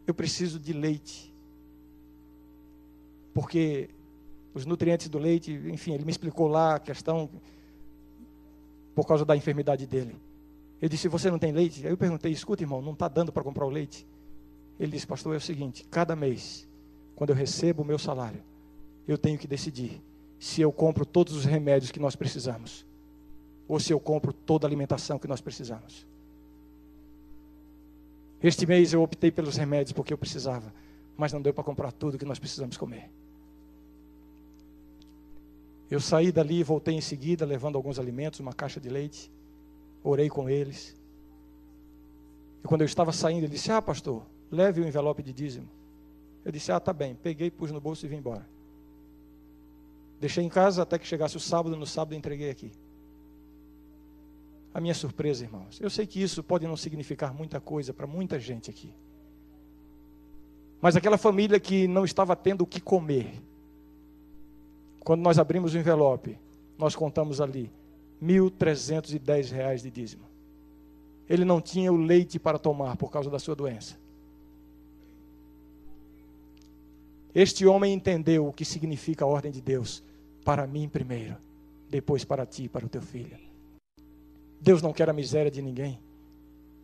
eu 0.07 0.15
preciso 0.15 0.61
de 0.61 0.73
leite. 0.73 1.35
Porque 3.35 3.91
os 4.55 4.65
nutrientes 4.65 5.09
do 5.09 5.19
leite, 5.19 5.53
enfim, 5.53 5.93
ele 5.93 6.05
me 6.05 6.11
explicou 6.11 6.47
lá 6.47 6.77
a 6.77 6.79
questão 6.81 7.29
por 8.95 9.07
causa 9.07 9.25
da 9.25 9.37
enfermidade 9.37 9.87
dele. 9.87 10.17
Eu 10.81 10.89
disse: 10.89 11.09
Você 11.09 11.31
não 11.31 11.39
tem 11.39 11.53
leite? 11.53 11.85
Aí 11.85 11.93
eu 11.93 11.97
perguntei: 11.97 12.31
Escuta, 12.31 12.63
irmão, 12.63 12.81
não 12.81 12.93
está 12.93 13.09
dando 13.09 13.33
para 13.33 13.43
comprar 13.43 13.67
o 13.67 13.71
leite? 13.71 14.07
Ele 14.81 14.93
disse, 14.93 15.07
pastor, 15.07 15.35
é 15.35 15.37
o 15.37 15.41
seguinte: 15.41 15.85
cada 15.91 16.17
mês, 16.17 16.67
quando 17.15 17.31
eu 17.31 17.37
recebo 17.37 17.83
o 17.83 17.85
meu 17.85 17.99
salário, 17.99 18.43
eu 19.07 19.19
tenho 19.19 19.39
que 19.39 19.47
decidir 19.47 20.03
se 20.39 20.63
eu 20.63 20.73
compro 20.73 21.05
todos 21.05 21.35
os 21.35 21.45
remédios 21.45 21.91
que 21.91 22.01
nós 22.01 22.17
precisamos, 22.17 22.87
ou 23.69 23.79
se 23.79 23.93
eu 23.93 24.01
compro 24.01 24.33
toda 24.33 24.67
a 24.67 24.69
alimentação 24.69 25.19
que 25.19 25.29
nós 25.29 25.43
precisamos. 25.43 26.07
Este 28.43 28.65
mês 28.65 28.95
eu 28.95 29.03
optei 29.03 29.31
pelos 29.31 29.59
remédios 29.59 29.93
porque 29.93 30.15
eu 30.15 30.19
precisava, 30.19 30.73
mas 31.15 31.31
não 31.31 31.43
deu 31.43 31.53
para 31.53 31.63
comprar 31.63 31.93
tudo 31.93 32.17
que 32.17 32.25
nós 32.25 32.39
precisamos 32.39 32.79
comer. 32.79 33.11
Eu 35.91 36.01
saí 36.01 36.33
dali 36.33 36.61
e 36.61 36.63
voltei 36.63 36.95
em 36.95 37.03
seguida, 37.03 37.45
levando 37.45 37.77
alguns 37.77 37.99
alimentos, 37.99 38.41
uma 38.41 38.55
caixa 38.55 38.81
de 38.81 38.89
leite. 38.89 39.31
Orei 40.03 40.31
com 40.31 40.49
eles. 40.49 40.97
E 42.65 42.67
quando 42.67 42.81
eu 42.81 42.87
estava 42.87 43.13
saindo, 43.13 43.45
ele 43.45 43.53
disse: 43.53 43.71
Ah, 43.71 43.83
pastor, 43.83 44.23
leve 44.51 44.81
o 44.81 44.87
envelope 44.87 45.23
de 45.23 45.33
dízimo. 45.33 45.69
Eu 46.45 46.51
disse, 46.51 46.73
ah, 46.73 46.81
tá 46.81 46.93
bem. 46.93 47.15
Peguei, 47.15 47.51
pus 47.51 47.71
no 47.71 47.81
bolso 47.81 48.05
e 48.07 48.09
vim 48.09 48.17
embora. 48.17 48.47
Deixei 50.21 50.45
em 50.45 50.49
casa 50.49 50.83
até 50.83 50.99
que 50.99 51.07
chegasse 51.07 51.37
o 51.37 51.41
sábado, 51.41 51.77
no 51.77 51.87
sábado 51.87 52.15
entreguei 52.15 52.51
aqui. 52.51 52.71
A 54.73 54.81
minha 54.81 54.95
surpresa, 54.95 55.45
irmãos. 55.45 55.81
Eu 55.81 55.91
sei 55.91 56.07
que 56.07 56.23
isso 56.23 56.43
pode 56.43 56.67
não 56.67 56.77
significar 56.77 57.35
muita 57.35 57.61
coisa 57.61 57.93
para 57.93 58.07
muita 58.07 58.39
gente 58.39 58.71
aqui. 58.71 58.93
Mas 60.81 60.97
aquela 60.97 61.19
família 61.19 61.61
que 61.61 61.87
não 61.87 62.05
estava 62.05 62.35
tendo 62.35 62.63
o 62.63 62.67
que 62.67 62.81
comer, 62.81 63.35
quando 65.01 65.21
nós 65.21 65.39
abrimos 65.39 65.75
o 65.75 65.79
envelope, 65.79 66.39
nós 66.79 66.95
contamos 66.97 67.41
ali 67.41 67.71
R$ 68.21 68.27
1.310 68.27 69.83
de 69.83 69.91
dízimo. 69.91 70.25
Ele 71.29 71.45
não 71.45 71.61
tinha 71.61 71.93
o 71.93 71.97
leite 71.97 72.39
para 72.39 72.59
tomar 72.59 72.97
por 72.97 73.11
causa 73.11 73.29
da 73.31 73.39
sua 73.39 73.55
doença. 73.55 74.00
Este 77.35 77.67
homem 77.67 77.93
entendeu 77.93 78.47
o 78.47 78.53
que 78.53 78.65
significa 78.65 79.25
a 79.25 79.29
ordem 79.29 79.53
de 79.53 79.61
Deus. 79.61 80.03
Para 80.45 80.67
mim 80.67 80.89
primeiro, 80.89 81.37
depois 81.89 82.25
para 82.25 82.47
ti 82.47 82.65
e 82.65 82.69
para 82.69 82.87
o 82.87 82.89
teu 82.89 83.03
filho. 83.03 83.39
Deus 84.61 84.83
não 84.83 84.93
quer 84.93 85.09
a 85.09 85.13
miséria 85.13 85.51
de 85.51 85.63
ninguém. 85.63 85.99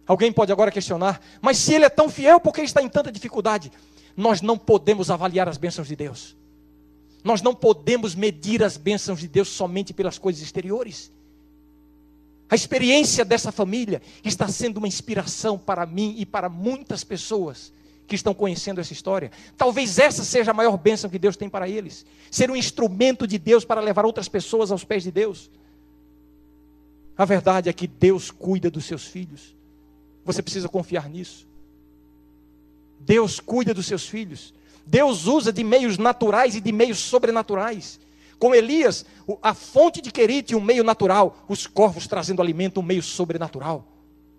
Alguém 0.07 0.33
pode 0.33 0.53
agora 0.53 0.71
questionar, 0.71 1.21
mas 1.41 1.59
se 1.59 1.75
ele 1.75 1.85
é 1.85 1.89
tão 1.89 2.09
fiel, 2.09 2.39
por 2.39 2.53
que 2.53 2.63
está 2.63 2.81
em 2.81 2.89
tanta 2.89 3.11
dificuldade? 3.11 3.73
Nós 4.17 4.41
não 4.41 4.57
podemos 4.57 5.11
avaliar 5.11 5.49
as 5.49 5.59
bênçãos 5.59 5.89
de 5.89 5.97
Deus. 5.97 6.37
Nós 7.25 7.43
não 7.43 7.55
podemos 7.55 8.15
medir 8.15 8.63
as 8.63 8.77
bênçãos 8.77 9.19
de 9.19 9.27
Deus 9.27 9.49
somente 9.49 9.93
pelas 9.93 10.17
coisas 10.17 10.41
exteriores. 10.41 11.11
A 12.49 12.55
experiência 12.55 13.25
dessa 13.25 13.51
família 13.51 14.01
está 14.25 14.47
sendo 14.47 14.77
uma 14.77 14.87
inspiração 14.87 15.59
para 15.59 15.85
mim 15.85 16.15
e 16.17 16.25
para 16.25 16.49
muitas 16.49 17.03
pessoas 17.03 17.73
que 18.07 18.15
estão 18.15 18.33
conhecendo 18.33 18.81
essa 18.81 18.93
história. 18.93 19.31
Talvez 19.57 19.99
essa 19.99 20.25
seja 20.25 20.53
a 20.53 20.55
maior 20.55 20.77
bênção 20.77 21.11
que 21.11 21.19
Deus 21.19 21.37
tem 21.37 21.49
para 21.49 21.69
eles. 21.69 22.07
Ser 22.31 22.51
um 22.51 22.57
instrumento 22.57 23.27
de 23.27 23.39
Deus 23.39 23.65
para 23.65 23.81
levar 23.81 24.05
outras 24.07 24.29
pessoas 24.29 24.71
aos 24.71 24.85
pés 24.85 25.03
de 25.03 25.11
Deus. 25.11 25.51
A 27.17 27.25
verdade 27.25 27.69
é 27.69 27.73
que 27.73 27.87
Deus 27.87 28.31
cuida 28.31 28.71
dos 28.71 28.85
seus 28.85 29.05
filhos. 29.07 29.57
Você 30.25 30.43
precisa 30.43 30.69
confiar 30.69 31.09
nisso. 31.09 31.47
Deus 33.01 33.41
cuida 33.41 33.73
dos 33.73 33.87
seus 33.87 34.07
filhos. 34.07 34.55
Deus 34.87 35.27
usa 35.27 35.53
de 35.53 35.65
meios 35.65 35.99
naturais 35.99 36.55
e 36.55 36.61
de 36.61 36.73
meios 36.73 36.99
sobrenaturais. 36.99 37.99
Com 38.39 38.55
Elias, 38.55 39.05
a 39.43 39.55
fonte 39.55 40.01
de 40.01 40.11
Querite, 40.11 40.55
um 40.55 40.61
meio 40.61 40.85
natural, 40.85 41.45
os 41.49 41.67
corvos 41.67 42.07
trazendo 42.07 42.43
alimento, 42.43 42.81
um 42.81 42.83
meio 42.83 43.03
sobrenatural. 43.03 43.87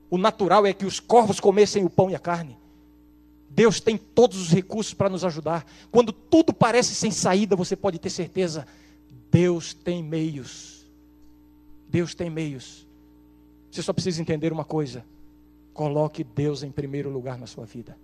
O 0.09 0.17
natural 0.17 0.65
é 0.65 0.73
que 0.73 0.85
os 0.85 0.99
corvos 0.99 1.39
comessem 1.39 1.83
o 1.83 1.89
pão 1.89 2.09
e 2.09 2.15
a 2.15 2.19
carne. 2.19 2.57
Deus 3.49 3.79
tem 3.79 3.97
todos 3.97 4.37
os 4.39 4.49
recursos 4.49 4.93
para 4.93 5.09
nos 5.09 5.23
ajudar. 5.23 5.65
Quando 5.91 6.11
tudo 6.11 6.53
parece 6.53 6.93
sem 6.93 7.11
saída, 7.11 7.55
você 7.55 7.75
pode 7.75 7.97
ter 7.97 8.09
certeza, 8.09 8.67
Deus 9.31 9.73
tem 9.73 10.03
meios. 10.03 10.85
Deus 11.89 12.13
tem 12.13 12.29
meios. 12.29 12.85
Você 13.71 13.81
só 13.81 13.93
precisa 13.93 14.21
entender 14.21 14.51
uma 14.51 14.65
coisa: 14.65 15.05
coloque 15.73 16.23
Deus 16.23 16.63
em 16.63 16.71
primeiro 16.71 17.09
lugar 17.09 17.37
na 17.37 17.47
sua 17.47 17.65
vida. 17.65 17.97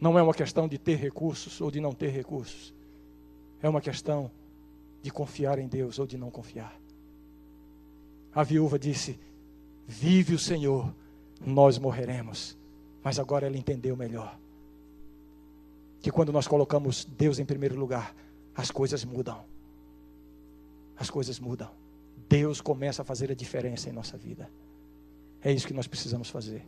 Não 0.00 0.18
é 0.18 0.22
uma 0.22 0.34
questão 0.34 0.68
de 0.68 0.78
ter 0.78 0.96
recursos 0.96 1.60
ou 1.60 1.70
de 1.70 1.80
não 1.80 1.92
ter 1.92 2.10
recursos. 2.10 2.72
É 3.62 3.68
uma 3.68 3.80
questão 3.80 4.30
de 5.02 5.10
confiar 5.10 5.58
em 5.58 5.66
Deus 5.66 5.98
ou 5.98 6.06
de 6.06 6.18
não 6.18 6.30
confiar. 6.30 6.78
A 8.34 8.42
viúva 8.42 8.78
disse: 8.78 9.18
Vive 9.86 10.34
o 10.34 10.38
Senhor, 10.38 10.94
nós 11.44 11.78
morreremos. 11.78 12.56
Mas 13.02 13.18
agora 13.18 13.46
ela 13.46 13.56
entendeu 13.56 13.96
melhor. 13.96 14.38
Que 16.00 16.10
quando 16.10 16.32
nós 16.32 16.46
colocamos 16.46 17.04
Deus 17.04 17.38
em 17.38 17.44
primeiro 17.44 17.76
lugar, 17.76 18.14
as 18.54 18.70
coisas 18.70 19.04
mudam. 19.04 19.44
As 20.96 21.10
coisas 21.10 21.38
mudam. 21.38 21.70
Deus 22.28 22.60
começa 22.60 23.02
a 23.02 23.04
fazer 23.04 23.30
a 23.30 23.34
diferença 23.34 23.88
em 23.88 23.92
nossa 23.92 24.16
vida. 24.16 24.50
É 25.42 25.52
isso 25.52 25.66
que 25.66 25.74
nós 25.74 25.86
precisamos 25.86 26.30
fazer. 26.30 26.66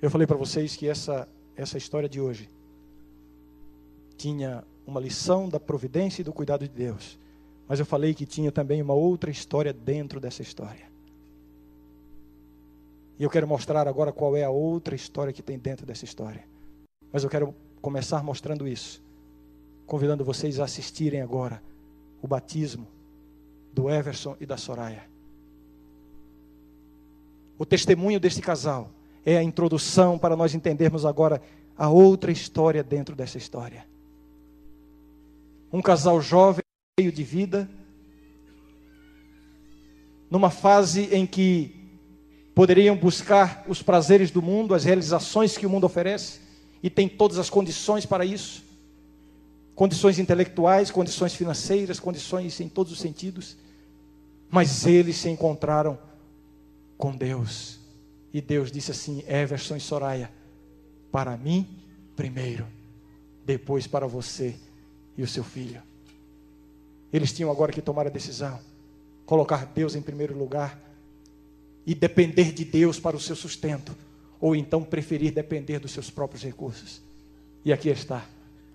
Eu 0.00 0.10
falei 0.10 0.26
para 0.26 0.36
vocês 0.36 0.76
que 0.76 0.88
essa, 0.88 1.28
essa 1.56 1.76
história 1.76 2.08
de 2.08 2.20
hoje 2.20 2.48
tinha 4.16 4.64
uma 4.86 5.00
lição 5.00 5.48
da 5.48 5.58
providência 5.58 6.22
e 6.22 6.24
do 6.24 6.32
cuidado 6.32 6.66
de 6.66 6.74
Deus. 6.74 7.18
Mas 7.68 7.80
eu 7.80 7.86
falei 7.86 8.14
que 8.14 8.24
tinha 8.24 8.52
também 8.52 8.80
uma 8.80 8.94
outra 8.94 9.30
história 9.30 9.72
dentro 9.72 10.20
dessa 10.20 10.42
história. 10.42 10.95
E 13.18 13.22
eu 13.22 13.30
quero 13.30 13.46
mostrar 13.46 13.88
agora 13.88 14.12
qual 14.12 14.36
é 14.36 14.44
a 14.44 14.50
outra 14.50 14.94
história 14.94 15.32
que 15.32 15.42
tem 15.42 15.58
dentro 15.58 15.86
dessa 15.86 16.04
história. 16.04 16.44
Mas 17.12 17.24
eu 17.24 17.30
quero 17.30 17.54
começar 17.80 18.22
mostrando 18.22 18.68
isso, 18.68 19.02
convidando 19.86 20.24
vocês 20.24 20.60
a 20.60 20.64
assistirem 20.64 21.22
agora 21.22 21.62
o 22.20 22.26
batismo 22.26 22.86
do 23.72 23.90
Everson 23.90 24.36
e 24.40 24.46
da 24.46 24.56
Soraya. 24.56 25.04
O 27.58 27.64
testemunho 27.64 28.20
deste 28.20 28.42
casal 28.42 28.90
é 29.24 29.36
a 29.36 29.42
introdução 29.42 30.18
para 30.18 30.36
nós 30.36 30.54
entendermos 30.54 31.06
agora 31.06 31.40
a 31.76 31.88
outra 31.88 32.30
história 32.30 32.82
dentro 32.82 33.14
dessa 33.14 33.38
história. 33.38 33.86
Um 35.72 35.82
casal 35.82 36.20
jovem, 36.20 36.62
cheio 36.98 37.12
de 37.12 37.24
vida, 37.24 37.68
numa 40.30 40.50
fase 40.50 41.14
em 41.14 41.26
que 41.26 41.75
poderiam 42.56 42.96
buscar 42.96 43.64
os 43.68 43.82
prazeres 43.82 44.32
do 44.32 44.42
mundo, 44.42 44.74
as 44.74 44.82
realizações 44.82 45.56
que 45.56 45.64
o 45.64 45.70
mundo 45.70 45.84
oferece, 45.84 46.40
e 46.82 46.90
tem 46.90 47.08
todas 47.08 47.38
as 47.38 47.48
condições 47.48 48.04
para 48.04 48.24
isso 48.24 48.66
condições 49.76 50.18
intelectuais, 50.18 50.90
condições 50.90 51.34
financeiras, 51.34 52.00
condições 52.00 52.58
em 52.60 52.68
todos 52.68 52.90
os 52.90 52.98
sentidos. 52.98 53.56
Mas 54.50 54.86
eles 54.86 55.16
se 55.16 55.28
encontraram 55.28 55.98
com 56.96 57.14
Deus. 57.14 57.78
E 58.32 58.40
Deus 58.40 58.72
disse 58.72 58.90
assim: 58.90 59.22
Everson 59.28 59.76
e 59.76 59.80
Soraya, 59.80 60.32
para 61.12 61.36
mim 61.36 61.68
primeiro, 62.16 62.66
depois 63.44 63.86
para 63.86 64.06
você 64.06 64.56
e 65.16 65.22
o 65.22 65.28
seu 65.28 65.44
filho. 65.44 65.82
Eles 67.12 67.32
tinham 67.32 67.50
agora 67.50 67.70
que 67.70 67.82
tomar 67.82 68.06
a 68.06 68.10
decisão, 68.10 68.58
colocar 69.26 69.66
Deus 69.66 69.94
em 69.94 70.00
primeiro 70.00 70.36
lugar 70.36 70.85
e 71.86 71.94
depender 71.94 72.52
de 72.52 72.64
Deus 72.64 72.98
para 72.98 73.16
o 73.16 73.20
seu 73.20 73.36
sustento, 73.36 73.96
ou 74.40 74.56
então 74.56 74.82
preferir 74.82 75.32
depender 75.32 75.78
dos 75.78 75.92
seus 75.92 76.10
próprios 76.10 76.42
recursos. 76.42 77.00
E 77.64 77.72
aqui 77.72 77.88
está 77.88 78.26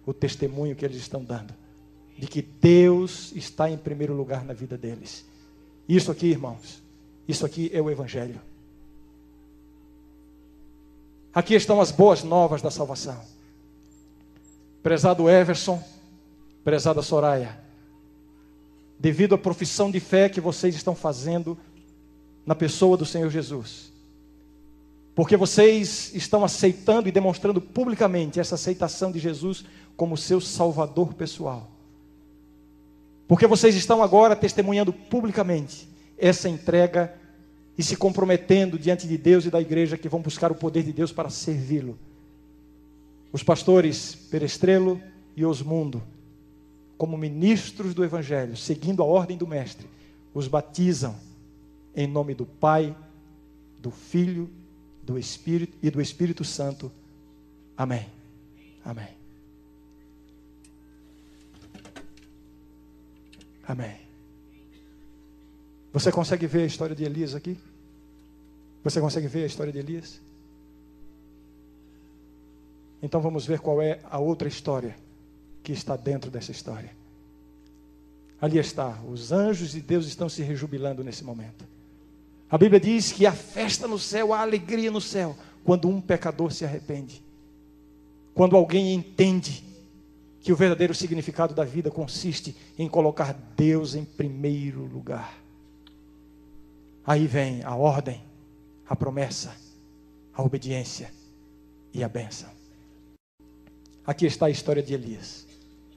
o 0.05 0.14
testemunho 0.14 0.76
que 0.76 0.86
eles 0.86 0.97
estão 0.97 1.24
dando 1.24 1.53
de 2.22 2.28
que 2.28 2.43
Deus 2.43 3.32
está 3.36 3.68
em 3.68 3.78
primeiro 3.78 4.14
lugar 4.14 4.45
na 4.45 4.53
vida 4.53 4.78
deles. 4.78 5.26
Isso 5.89 6.12
aqui, 6.12 6.28
irmãos, 6.28 6.80
isso 7.28 7.43
aqui 7.43 7.72
é 7.74 7.82
o 7.82 7.89
Evangelho. 7.89 8.39
Aqui 11.34 11.55
estão 11.55 11.82
as 11.82 11.89
boas 11.89 12.24
novas 12.24 12.62
da 12.62 12.70
salvação. 12.70 13.20
Prezado 14.84 15.28
Everson, 15.28 15.84
prezada 16.64 17.01
Soraya, 17.01 17.59
devido 18.99 19.34
à 19.34 19.38
profissão 19.38 19.89
de 19.89 19.99
fé 19.99 20.30
que 20.30 20.39
vocês 20.39 20.76
estão 20.76 20.93
fazendo 20.93 21.57
na 22.45 22.55
pessoa 22.55 22.97
do 22.97 23.05
Senhor 23.05 23.29
Jesus, 23.29 23.91
porque 25.13 25.35
vocês 25.35 26.11
estão 26.15 26.43
aceitando 26.43 27.07
e 27.07 27.11
demonstrando 27.11 27.61
publicamente 27.61 28.39
essa 28.39 28.55
aceitação 28.55 29.11
de 29.11 29.19
Jesus 29.19 29.65
como 29.95 30.17
seu 30.17 30.39
salvador 30.39 31.13
pessoal. 31.13 31.69
Porque 33.27 33.47
vocês 33.47 33.75
estão 33.75 34.01
agora 34.01 34.35
testemunhando 34.35 34.91
publicamente 34.91 35.87
essa 36.17 36.49
entrega 36.49 37.13
e 37.77 37.83
se 37.83 37.95
comprometendo 37.95 38.77
diante 38.77 39.07
de 39.07 39.17
Deus 39.17 39.45
e 39.45 39.49
da 39.49 39.61
igreja 39.61 39.97
que 39.97 40.09
vão 40.09 40.21
buscar 40.21 40.51
o 40.51 40.55
poder 40.55 40.83
de 40.83 40.93
Deus 40.93 41.11
para 41.11 41.29
servi-lo. 41.29 41.97
Os 43.31 43.43
pastores 43.43 44.15
Perestrelo 44.29 45.01
e 45.35 45.45
Osmundo, 45.45 46.03
como 46.97 47.17
ministros 47.17 47.93
do 47.93 48.03
Evangelho, 48.03 48.55
seguindo 48.55 49.01
a 49.01 49.05
ordem 49.05 49.37
do 49.37 49.47
Mestre, 49.47 49.87
os 50.33 50.47
batizam 50.47 51.15
em 51.95 52.07
nome 52.07 52.33
do 52.33 52.45
Pai, 52.45 52.95
do 53.79 53.91
Filho, 53.91 54.49
do 55.03 55.17
Espírito 55.17 55.77
e 55.81 55.89
do 55.89 56.01
Espírito 56.01 56.43
Santo. 56.43 56.91
Amém. 57.77 58.07
Amém. 58.83 59.09
Amém. 63.67 63.97
Você 65.93 66.11
consegue 66.11 66.47
ver 66.47 66.63
a 66.63 66.65
história 66.65 66.95
de 66.95 67.03
Elias 67.03 67.35
aqui? 67.35 67.57
Você 68.83 68.99
consegue 68.99 69.27
ver 69.27 69.43
a 69.43 69.47
história 69.47 69.71
de 69.71 69.79
Elias? 69.79 70.19
Então 73.01 73.19
vamos 73.19 73.45
ver 73.45 73.59
qual 73.59 73.81
é 73.81 73.99
a 74.09 74.19
outra 74.19 74.47
história 74.47 74.95
que 75.63 75.71
está 75.71 75.95
dentro 75.95 76.31
dessa 76.31 76.51
história. 76.51 76.91
Ali 78.39 78.57
está, 78.57 78.99
os 79.07 79.31
anjos 79.31 79.71
de 79.71 79.81
Deus 79.81 80.05
estão 80.05 80.27
se 80.27 80.41
rejubilando 80.41 81.03
nesse 81.03 81.23
momento. 81.23 81.65
A 82.51 82.57
Bíblia 82.57 82.81
diz 82.81 83.13
que 83.13 83.25
há 83.25 83.31
festa 83.31 83.87
no 83.87 83.97
céu, 83.97 84.33
há 84.33 84.41
alegria 84.41 84.91
no 84.91 84.99
céu, 84.99 85.37
quando 85.63 85.87
um 85.87 86.01
pecador 86.01 86.51
se 86.51 86.65
arrepende. 86.65 87.23
Quando 88.33 88.57
alguém 88.57 88.93
entende 88.93 89.63
que 90.41 90.51
o 90.51 90.55
verdadeiro 90.55 90.93
significado 90.93 91.55
da 91.55 91.63
vida 91.63 91.89
consiste 91.89 92.53
em 92.77 92.89
colocar 92.89 93.31
Deus 93.55 93.95
em 93.95 94.03
primeiro 94.03 94.83
lugar. 94.85 95.41
Aí 97.05 97.25
vem 97.25 97.63
a 97.63 97.73
ordem, 97.73 98.21
a 98.85 98.97
promessa, 98.97 99.55
a 100.33 100.43
obediência 100.43 101.09
e 101.93 102.03
a 102.03 102.09
bênção. 102.09 102.49
Aqui 104.05 104.25
está 104.25 104.47
a 104.47 104.49
história 104.49 104.83
de 104.83 104.93
Elias. 104.93 105.47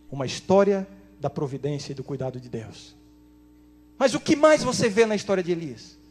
Uma 0.09 0.25
história 0.25 0.87
da 1.19 1.29
providência 1.29 1.91
e 1.91 1.95
do 1.97 2.05
cuidado 2.05 2.39
de 2.39 2.49
Deus. 2.49 2.95
Mas 3.99 4.15
o 4.15 4.21
que 4.21 4.37
mais 4.37 4.63
você 4.63 4.89
vê 4.89 5.05
na 5.05 5.17
história 5.17 5.43
de 5.43 5.51
Elias? 5.51 6.04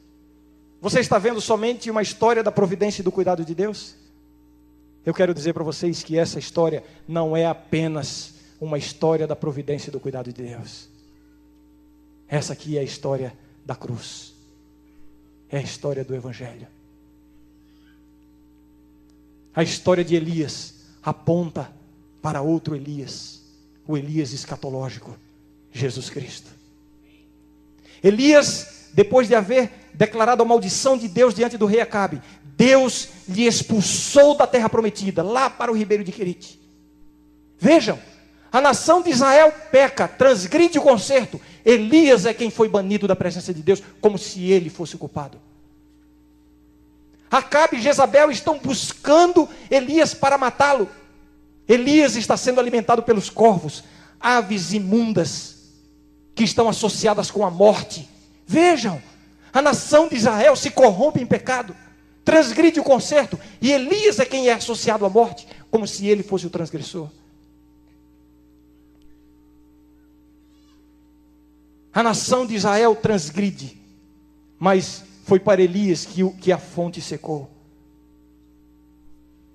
Você 0.84 1.00
está 1.00 1.18
vendo 1.18 1.42
somente 1.42 1.90
uma 1.90 2.04
história 2.04 2.44
da 2.44 2.52
providência 2.52 3.02
e 3.02 3.04
do 3.04 3.12
cuidado 3.12 3.44
de 3.44 3.56
Deus? 3.56 3.96
Eu 5.04 5.16
quero 5.16 5.34
dizer 5.34 5.54
para 5.54 5.64
vocês 5.64 6.04
que 6.04 6.20
essa 6.20 6.38
história 6.38 6.84
não 7.08 7.36
é 7.36 7.48
apenas 7.48 8.36
uma 8.62 8.78
história 8.78 9.26
da 9.26 9.36
providência 9.36 9.90
e 9.90 9.92
do 9.92 10.00
cuidado 10.00 10.32
de 10.32 10.44
Deus. 10.44 10.88
Essa 12.28 12.54
aqui 12.54 12.78
é 12.78 12.82
a 12.82 12.84
história 12.84 13.34
da 13.66 13.76
cruz 13.76 14.34
é 15.54 15.60
a 15.60 15.62
história 15.62 16.04
do 16.04 16.16
Evangelho. 16.16 16.68
A 19.54 19.62
história 19.62 20.04
de 20.04 20.16
Elias 20.16 20.74
aponta 21.04 21.72
para 22.24 22.42
outro 22.42 22.76
Elias, 22.76 23.44
o 23.88 23.96
Elias 23.96 24.34
escatológico, 24.34 25.16
Jesus 25.72 26.10
Cristo. 26.10 26.50
Elias, 28.02 28.73
depois 28.94 29.28
de 29.28 29.36
haver 29.36 29.72
declarado 29.94 30.42
a 30.42 30.46
maldição 30.46 30.98
de 30.98 31.08
Deus 31.08 31.34
diante 31.34 31.58
do 31.58 31.66
rei 31.66 31.82
Acabe, 31.82 32.22
Deus 32.56 33.10
lhe 33.28 33.46
expulsou 33.46 34.36
da 34.36 34.48
terra 34.48 34.70
prometida, 34.70 35.24
lá 35.24 35.50
para 35.50 35.72
o 35.72 35.76
ribeiro 35.76 36.04
de 36.04 36.12
Querite. 36.12 36.60
Vejam, 37.58 38.00
a 38.52 38.62
nação 38.62 39.02
de 39.02 39.10
Israel 39.10 39.52
peca, 39.72 40.08
transgride 40.08 40.78
o 40.78 40.82
conserto. 40.82 41.42
Elias 41.66 42.26
é 42.26 42.34
quem 42.34 42.52
foi 42.52 42.70
banido 42.70 43.08
da 43.08 43.16
presença 43.16 43.54
de 43.54 43.64
Deus, 43.64 43.82
como 44.00 44.18
se 44.18 44.52
ele 44.52 44.70
fosse 44.70 44.96
o 44.96 45.00
culpado. 45.00 45.42
Acabe 47.32 47.78
e 47.78 47.82
Jezabel 47.82 48.30
estão 48.30 48.60
buscando 48.60 49.50
Elias 49.72 50.14
para 50.14 50.38
matá-lo. 50.38 50.88
Elias 51.68 52.16
está 52.16 52.38
sendo 52.38 52.60
alimentado 52.60 53.02
pelos 53.02 53.28
corvos, 53.28 53.84
aves 54.20 54.72
imundas 54.72 55.56
que 56.36 56.44
estão 56.44 56.70
associadas 56.70 57.32
com 57.32 57.44
a 57.44 57.50
morte. 57.50 58.08
Vejam, 58.46 59.02
a 59.52 59.62
nação 59.62 60.08
de 60.08 60.16
Israel 60.16 60.56
se 60.56 60.72
corrompe 60.72 61.22
em 61.22 61.26
pecado. 61.26 61.76
transgride 62.26 62.80
o 62.80 62.84
concerto, 62.84 63.38
e 63.62 63.72
Elias 63.72 64.18
é 64.18 64.26
quem 64.26 64.48
é 64.48 64.54
associado 64.54 65.06
à 65.06 65.10
morte, 65.10 65.46
como 65.70 65.86
se 65.86 66.08
ele 66.08 66.24
fosse 66.24 66.48
o 66.48 66.50
transgressor. 66.50 67.10
A 71.94 72.02
nação 72.02 72.46
de 72.46 72.56
Israel 72.56 72.96
transgride, 72.96 73.78
mas 74.58 75.04
foi 75.26 75.40
para 75.40 75.62
Elias 75.62 76.06
que, 76.06 76.28
que 76.36 76.52
a 76.52 76.58
fonte 76.58 77.02
secou. 77.02 77.50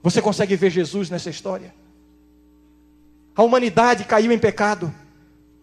Você 0.02 0.22
consegue 0.22 0.54
ver 0.54 0.70
Jesus 0.70 1.10
nessa 1.10 1.30
história? 1.30 1.74
A 3.34 3.42
humanidade 3.42 4.04
caiu 4.04 4.30
em 4.30 4.38
pecado, 4.38 4.94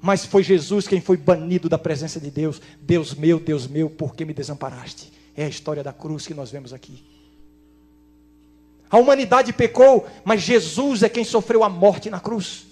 mas 0.06 0.24
foi 0.24 0.43
Jesus 0.43 0.88
quem 0.88 1.01
foi 1.01 1.18
banido 1.18 1.68
da 1.68 1.80
presença 1.80 2.20
de 2.20 2.30
Deus. 2.30 2.62
Deus 2.80 3.16
meu, 3.16 3.39
Deus 3.39 3.66
meu, 3.66 3.89
por 3.89 4.16
que 4.16 4.24
me 4.24 4.36
desamparaste? 4.36 5.12
É 5.36 5.45
a 5.45 5.49
história 5.49 5.84
da 5.84 5.91
cruz 5.91 6.28
que 6.28 6.34
nós 6.36 6.51
vemos 6.51 6.74
aqui. 6.74 7.03
A 8.88 8.99
humanidade 8.99 9.51
pecou, 9.51 10.06
mas 10.24 10.43
Jesus 10.43 11.01
é 11.01 11.10
quem 11.10 11.24
sofreu 11.24 11.64
a 11.64 11.70
morte 11.70 12.12
na 12.12 12.20
cruz. 12.20 12.68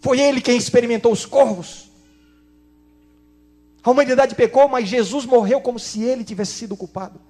Foi 0.00 0.20
ele 0.20 0.40
quem 0.40 0.56
experimentou 0.56 1.10
os 1.10 1.26
corvos. 1.26 1.90
A 3.82 3.90
humanidade 3.90 4.36
pecou, 4.36 4.68
mas 4.68 4.88
Jesus 4.88 5.26
morreu 5.26 5.60
como 5.60 5.76
se 5.76 6.04
ele 6.04 6.22
tivesse 6.22 6.52
sido 6.52 6.76
culpado. 6.76 7.20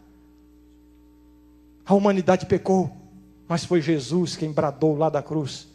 A 1.86 1.94
humanidade 1.94 2.44
pecou, 2.44 2.94
mas 3.48 3.64
foi 3.64 3.80
Jesus 3.80 4.36
quem 4.36 4.52
bradou 4.52 4.98
lá 4.98 5.08
da 5.08 5.22
cruz: 5.22 5.66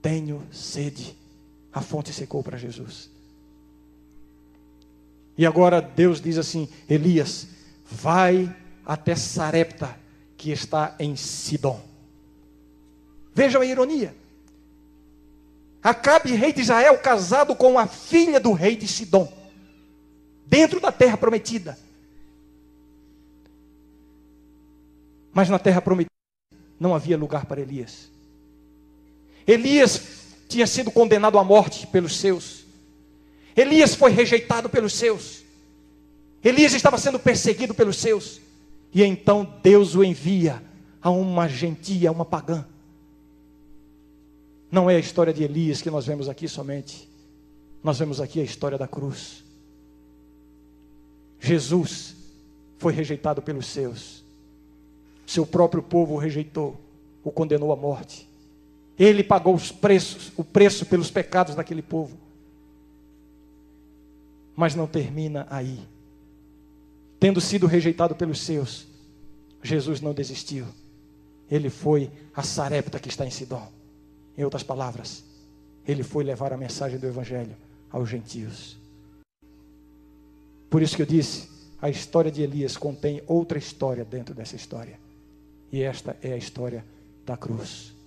Tenho 0.00 0.42
sede. 0.50 1.19
A 1.72 1.80
fonte 1.80 2.12
secou 2.12 2.42
para 2.42 2.58
Jesus. 2.58 3.10
E 5.36 5.46
agora 5.46 5.80
Deus 5.80 6.20
diz 6.20 6.36
assim: 6.36 6.68
Elias, 6.88 7.46
vai 7.84 8.54
até 8.84 9.14
Sarepta, 9.14 9.98
que 10.36 10.50
está 10.50 10.94
em 10.98 11.16
Sidom. 11.16 11.80
Vejam 13.34 13.62
a 13.62 13.66
ironia. 13.66 14.14
Acabe, 15.82 16.32
rei 16.32 16.52
de 16.52 16.60
Israel, 16.60 16.98
casado 16.98 17.54
com 17.56 17.78
a 17.78 17.86
filha 17.86 18.38
do 18.38 18.52
rei 18.52 18.76
de 18.76 18.86
Sidom 18.86 19.32
dentro 20.44 20.80
da 20.80 20.92
terra 20.92 21.16
prometida. 21.16 21.78
Mas 25.32 25.48
na 25.48 25.58
terra 25.58 25.80
prometida 25.80 26.10
não 26.78 26.94
havia 26.94 27.16
lugar 27.16 27.46
para 27.46 27.60
Elias. 27.60 28.10
Elias 29.46 30.19
tinha 30.50 30.66
sido 30.66 30.90
condenado 30.90 31.38
à 31.38 31.44
morte 31.44 31.86
pelos 31.86 32.16
seus. 32.16 32.64
Elias 33.56 33.94
foi 33.94 34.10
rejeitado 34.10 34.68
pelos 34.68 34.92
seus. 34.92 35.44
Elias 36.42 36.72
estava 36.72 36.98
sendo 36.98 37.18
perseguido 37.18 37.72
pelos 37.72 37.96
seus. 37.96 38.40
E 38.92 39.02
então 39.04 39.54
Deus 39.62 39.94
o 39.94 40.02
envia 40.02 40.62
a 41.00 41.10
uma 41.10 41.48
gentia, 41.48 42.08
a 42.08 42.12
uma 42.12 42.24
pagã. 42.24 42.66
Não 44.70 44.90
é 44.90 44.96
a 44.96 45.00
história 45.00 45.32
de 45.32 45.42
Elias 45.42 45.80
que 45.80 45.90
nós 45.90 46.06
vemos 46.06 46.28
aqui 46.28 46.48
somente. 46.48 47.08
Nós 47.82 47.98
vemos 47.98 48.20
aqui 48.20 48.40
a 48.40 48.44
história 48.44 48.76
da 48.76 48.88
cruz. 48.88 49.44
Jesus 51.38 52.14
foi 52.78 52.92
rejeitado 52.92 53.40
pelos 53.40 53.66
seus. 53.66 54.24
Seu 55.26 55.46
próprio 55.46 55.82
povo 55.82 56.14
o 56.14 56.18
rejeitou, 56.18 56.78
o 57.22 57.30
condenou 57.30 57.72
à 57.72 57.76
morte. 57.76 58.29
Ele 59.00 59.24
pagou 59.24 59.54
os 59.54 59.72
preços, 59.72 60.30
o 60.36 60.44
preço 60.44 60.84
pelos 60.84 61.10
pecados 61.10 61.54
daquele 61.54 61.80
povo. 61.80 62.18
Mas 64.54 64.74
não 64.74 64.86
termina 64.86 65.46
aí. 65.48 65.80
Tendo 67.18 67.40
sido 67.40 67.66
rejeitado 67.66 68.14
pelos 68.14 68.42
seus, 68.42 68.86
Jesus 69.62 70.02
não 70.02 70.12
desistiu. 70.12 70.66
Ele 71.50 71.70
foi 71.70 72.10
a 72.36 72.42
Sarepta 72.42 73.00
que 73.00 73.08
está 73.08 73.24
em 73.24 73.30
Sidom. 73.30 73.66
Em 74.36 74.44
outras 74.44 74.62
palavras, 74.62 75.24
ele 75.88 76.02
foi 76.02 76.22
levar 76.22 76.52
a 76.52 76.58
mensagem 76.58 76.98
do 76.98 77.06
Evangelho 77.06 77.56
aos 77.90 78.06
gentios. 78.06 78.76
Por 80.68 80.82
isso 80.82 80.94
que 80.94 81.00
eu 81.00 81.06
disse, 81.06 81.48
a 81.80 81.88
história 81.88 82.30
de 82.30 82.42
Elias 82.42 82.76
contém 82.76 83.22
outra 83.26 83.56
história 83.56 84.04
dentro 84.04 84.34
dessa 84.34 84.56
história. 84.56 85.00
E 85.72 85.80
esta 85.80 86.18
é 86.20 86.34
a 86.34 86.36
história 86.36 86.84
da 87.24 87.34
cruz. 87.34 87.98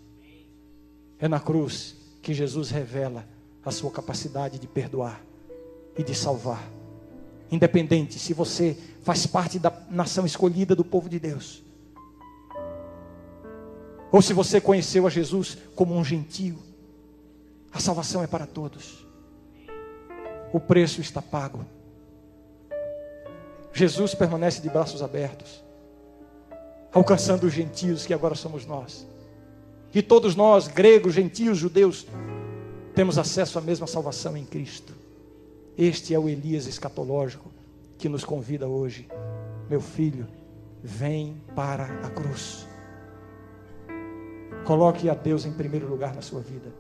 É 1.24 1.28
na 1.30 1.40
cruz 1.40 1.96
que 2.22 2.34
Jesus 2.34 2.70
revela 2.70 3.26
a 3.64 3.72
sua 3.72 3.90
capacidade 3.90 4.60
de 4.60 4.68
perdoar 4.68 5.24
e 5.98 6.04
de 6.04 6.14
salvar. 6.14 6.62
Independente 7.50 8.20
se 8.20 8.34
você 8.34 8.78
faz 9.04 9.26
parte 9.26 9.58
da 9.58 9.72
nação 9.90 10.26
escolhida 10.26 10.76
do 10.76 10.84
povo 10.84 11.08
de 11.08 11.20
Deus, 11.20 11.64
ou 14.12 14.22
se 14.22 14.34
você 14.34 14.60
conheceu 14.60 15.08
a 15.08 15.10
Jesus 15.10 15.58
como 15.78 15.96
um 15.96 16.04
gentio, 16.04 16.60
a 17.72 17.80
salvação 17.80 18.22
é 18.22 18.28
para 18.28 18.46
todos. 18.46 19.08
O 20.52 20.60
preço 20.60 21.00
está 21.00 21.22
pago. 21.22 21.66
Jesus 23.72 24.14
permanece 24.14 24.62
de 24.62 24.70
braços 24.70 25.02
abertos, 25.02 25.64
alcançando 26.92 27.46
os 27.46 27.54
gentios 27.54 28.06
que 28.06 28.14
agora 28.14 28.36
somos 28.36 28.66
nós. 28.66 29.13
E 29.94 30.02
todos 30.02 30.36
nós, 30.36 30.68
gregos, 30.68 31.14
gentios, 31.14 31.58
judeus, 31.58 32.08
temos 32.96 33.18
acesso 33.18 33.60
à 33.60 33.62
mesma 33.62 33.86
salvação 33.86 34.36
em 34.36 34.44
Cristo. 34.44 34.94
Este 35.78 36.16
é 36.16 36.20
o 36.20 36.28
Elias 36.28 36.66
escatológico 36.66 37.52
que 37.98 38.10
nos 38.10 38.24
convida 38.24 38.68
hoje. 38.68 39.08
Meu 39.70 39.80
filho, 39.80 40.28
vem 40.84 41.42
para 41.56 41.86
a 42.06 42.10
cruz. 42.10 42.68
Coloque 44.66 45.10
a 45.10 45.14
Deus 45.14 45.46
em 45.46 45.52
primeiro 45.52 45.88
lugar 45.88 46.16
na 46.16 46.22
sua 46.22 46.42
vida. 46.42 46.74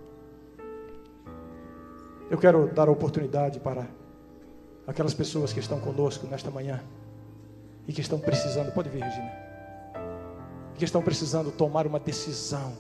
Eu 2.32 2.38
quero 2.38 2.68
dar 2.74 2.88
a 2.88 2.91
oportunidade 2.91 3.59
para 3.59 3.88
aquelas 4.88 5.14
pessoas 5.14 5.53
que 5.53 5.59
estão 5.59 5.80
conosco 5.80 6.26
nesta 6.26 6.49
manhã 6.49 6.84
e 7.88 7.93
que 7.93 8.01
estão 8.01 8.18
precisando, 8.18 8.74
pode 8.74 8.89
vir, 8.89 9.03
Regina, 9.03 9.32
que 10.76 10.84
estão 10.84 11.01
precisando 11.01 11.51
tomar 11.51 11.86
uma 11.86 11.99
decisão 11.99 12.74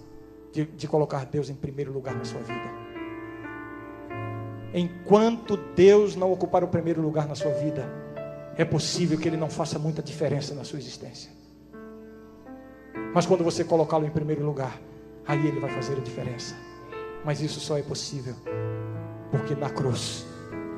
de, 0.53 0.65
de 0.65 0.87
colocar 0.87 1.25
Deus 1.25 1.49
em 1.49 1.55
primeiro 1.55 1.91
lugar 1.91 2.15
na 2.15 2.23
sua 2.23 2.39
vida. 2.39 2.83
Enquanto 4.73 5.57
Deus 5.75 6.15
não 6.15 6.31
ocupar 6.31 6.63
o 6.63 6.67
primeiro 6.67 7.01
lugar 7.01 7.27
na 7.27 7.35
sua 7.35 7.51
vida, 7.51 7.91
é 8.55 8.63
possível 8.63 9.17
que 9.17 9.27
Ele 9.27 9.37
não 9.37 9.49
faça 9.49 9.77
muita 9.77 10.01
diferença 10.01 10.53
na 10.53 10.63
sua 10.63 10.79
existência. 10.79 11.31
Mas 13.13 13.25
quando 13.25 13.43
você 13.43 13.63
colocá-lo 13.63 14.05
em 14.05 14.11
primeiro 14.11 14.45
lugar, 14.45 14.79
aí 15.27 15.45
Ele 15.45 15.59
vai 15.59 15.69
fazer 15.71 15.97
a 15.97 16.01
diferença. 16.01 16.55
Mas 17.25 17.41
isso 17.41 17.59
só 17.59 17.77
é 17.77 17.81
possível 17.81 18.35
porque 19.31 19.55
na 19.55 19.69
cruz 19.69 20.25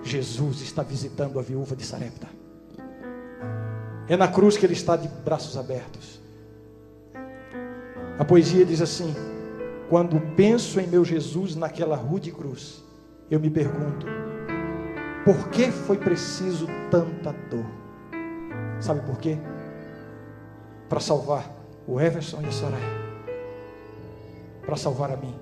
Jesus 0.02 0.62
está 0.62 0.84
visitando 0.84 1.38
a 1.40 1.42
viúva 1.42 1.76
de 1.76 1.84
Sarepta. 1.84 2.28
É 4.08 4.16
na 4.16 4.28
cruz 4.28 4.56
que 4.56 4.66
ele 4.66 4.74
está 4.74 4.96
de 4.96 5.08
braços 5.08 5.58
abertos. 5.58 6.22
A 8.18 8.24
poesia 8.24 8.64
diz 8.64 8.82
assim: 8.82 9.14
Quando 9.90 10.20
penso 10.36 10.80
em 10.80 10.88
meu 10.88 11.06
Jesus 11.06 11.56
naquela 11.56 11.96
rude 11.96 12.32
cruz, 12.32 12.84
eu 13.30 13.40
me 13.40 13.50
pergunto, 13.50 14.06
por 15.24 15.50
que 15.50 15.72
foi 15.72 15.98
preciso 15.98 16.68
tanta 16.90 17.32
dor? 17.50 17.66
Sabe 18.80 19.02
por 19.02 19.18
quê? 19.18 19.38
Para 20.90 21.00
salvar 21.00 21.50
o 21.88 22.00
Everson 22.00 22.42
e 22.42 22.46
a 22.46 22.52
Soraya, 22.52 22.84
para 24.66 24.76
salvar 24.76 25.12
a 25.12 25.18
mim 25.18 25.36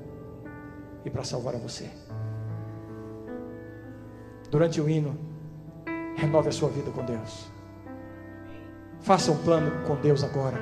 e 1.06 1.10
para 1.10 1.24
salvar 1.24 1.56
a 1.56 1.58
você 1.58 1.90
durante 4.54 4.80
o 4.80 4.88
hino, 4.88 5.18
renove 6.16 6.50
a 6.50 6.52
sua 6.52 6.70
vida 6.70 6.92
com 6.92 7.04
Deus. 7.04 7.52
Faça 9.00 9.32
um 9.32 9.38
plano 9.38 9.84
com 9.88 9.96
Deus 9.96 10.24
agora, 10.24 10.60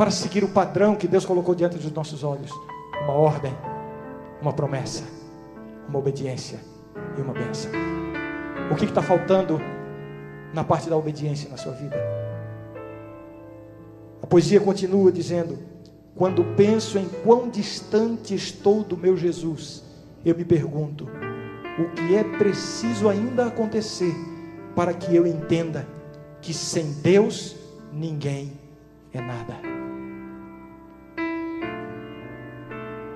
para 0.00 0.10
seguir 0.10 0.42
o 0.42 0.48
padrão 0.48 0.96
que 0.96 1.06
Deus 1.06 1.26
colocou 1.26 1.54
diante 1.54 1.76
dos 1.76 1.92
nossos 1.92 2.24
olhos: 2.24 2.50
uma 3.04 3.12
ordem, 3.12 3.54
uma 4.40 4.50
promessa, 4.50 5.04
uma 5.86 5.98
obediência 5.98 6.58
e 7.18 7.20
uma 7.20 7.34
bênção. 7.34 7.70
O 8.72 8.76
que 8.76 8.86
está 8.86 9.02
faltando 9.02 9.60
na 10.54 10.64
parte 10.64 10.88
da 10.88 10.96
obediência 10.96 11.50
na 11.50 11.58
sua 11.58 11.72
vida? 11.72 11.98
A 14.22 14.26
poesia 14.26 14.58
continua 14.58 15.12
dizendo: 15.12 15.58
Quando 16.14 16.44
penso 16.56 16.96
em 16.96 17.06
quão 17.22 17.50
distante 17.50 18.34
estou 18.34 18.82
do 18.82 18.96
meu 18.96 19.18
Jesus, 19.18 19.84
eu 20.24 20.34
me 20.34 20.46
pergunto 20.46 21.10
o 21.78 21.90
que 21.94 22.16
é 22.16 22.24
preciso 22.24 23.06
ainda 23.06 23.48
acontecer 23.48 24.14
para 24.74 24.94
que 24.94 25.14
eu 25.14 25.26
entenda 25.26 25.86
que 26.40 26.54
sem 26.54 26.90
Deus 27.02 27.54
ninguém 27.92 28.58
é 29.12 29.20
nada. 29.20 29.69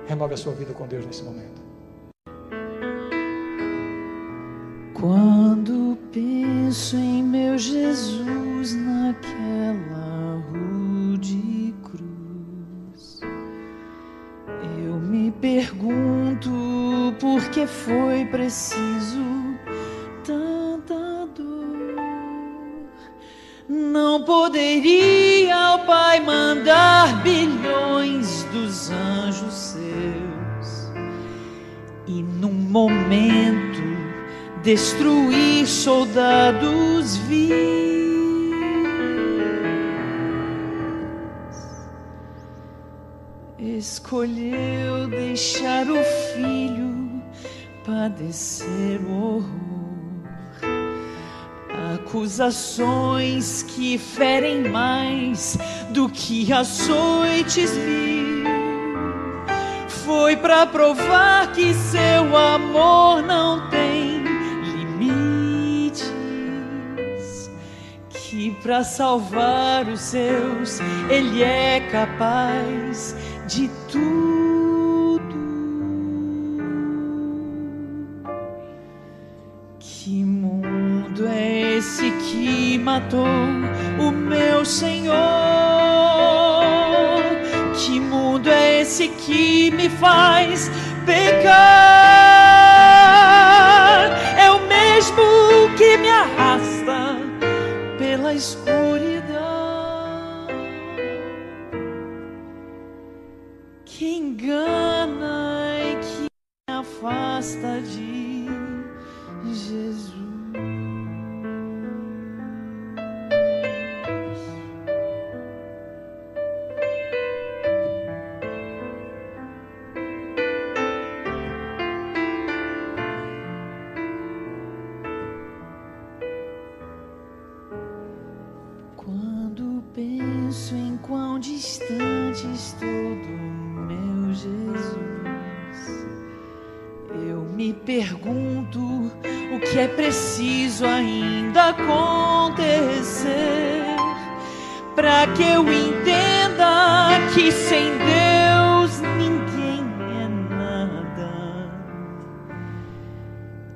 Renove 0.07 0.35
a 0.35 0.37
sua 0.37 0.53
vida 0.53 0.73
com 0.73 0.85
Deus 0.87 1.05
nesse 1.05 1.23
momento. 1.23 1.61
Quando 4.93 5.97
penso 6.11 6.95
em 6.95 7.23
meu 7.23 7.57
Jesus 7.57 8.75
naquela 8.75 10.41
rude 10.51 11.73
cruz, 11.83 13.19
eu 14.79 14.95
me 14.95 15.31
pergunto 15.31 16.49
por 17.19 17.49
que 17.49 17.65
foi 17.65 18.25
preciso 18.25 19.25
tanta 20.23 21.27
dor. 21.35 21.95
Não 23.67 24.23
poderia 24.23 25.75
o 25.75 25.85
Pai 25.85 26.19
mandar 26.19 27.21
bilhões 27.23 27.64
momento 32.75 33.81
destruir 34.61 35.65
soldados 35.65 37.15
vivos. 37.15 37.55
Escolheu 43.57 45.07
deixar 45.07 45.87
o 45.89 46.03
filho 46.33 47.23
padecer 47.85 48.99
o 49.07 49.37
horror. 49.37 49.45
Acusações 51.95 53.63
que 53.63 53.97
ferem 53.97 54.69
mais 54.69 55.57
do 55.91 56.09
que 56.09 56.51
açoites 56.51 57.71
mil. 57.77 58.54
Foi 60.05 60.35
para 60.37 60.67
provar 60.67 61.51
que 61.51 61.73
seu 61.73 62.37
amor 62.37 63.23
não 63.23 63.67
tem 63.71 64.21
limites. 64.63 66.13
Que 68.09 68.51
para 68.61 68.83
salvar 68.83 69.87
os 69.87 69.99
seus, 69.99 70.79
Ele 71.09 71.41
é 71.41 71.79
capaz 71.91 73.15
de 73.47 73.67
tudo. 73.91 75.25
Que 79.79 80.23
mundo 80.23 81.25
é 81.27 81.77
esse 81.77 82.11
que 82.11 82.77
matou 82.77 83.25
o 83.99 84.11
meu 84.11 84.63
Senhor? 84.63 85.54
Esse 89.05 89.09
que 89.09 89.71
me 89.71 89.89
faz 89.89 90.69
pecar? 91.05 91.51
É 94.37 94.51
o 94.51 94.59
mesmo 94.67 95.23
que 95.77 95.97
me 95.97 96.09
arrasta 96.09 97.17
pela 97.97 98.33
escuridão 98.33 98.84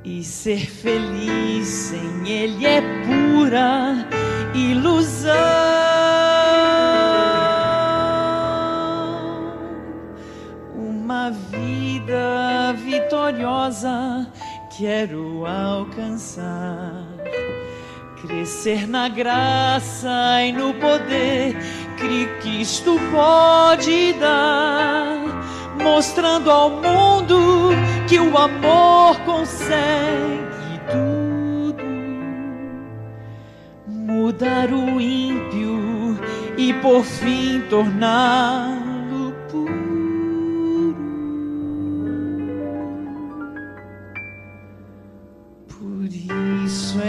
e 0.03 0.23
ser 0.23 0.69
feliz 0.69 1.67
sem 1.67 2.29
Ele 2.29 2.65
é 2.65 2.81
pura 3.05 4.07
ilusão. 4.53 5.79
vitoriosa 13.29 14.27
quero 14.77 15.45
alcançar. 15.45 17.05
Crescer 18.21 18.87
na 18.87 19.07
graça 19.07 20.43
e 20.43 20.51
no 20.51 20.73
poder 20.75 21.55
que 21.97 22.25
Cristo 22.41 22.99
pode 23.11 24.13
dar, 24.13 25.19
mostrando 25.81 26.51
ao 26.51 26.69
mundo 26.69 27.69
que 28.07 28.19
o 28.19 28.37
amor 28.37 28.48
consegue 29.25 30.79
tudo. 30.91 31.83
Mudar 33.87 34.71
o 34.71 34.99
ímpio 34.99 36.19
e 36.57 36.73
por 36.73 37.03
fim 37.03 37.61
tornar 37.69 38.89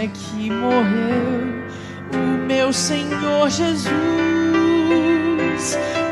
é 0.01 0.07
que 0.07 0.49
morreu 0.49 1.61
o 2.13 2.47
meu 2.47 2.73
Senhor 2.73 3.49
Jesus. 3.49 3.91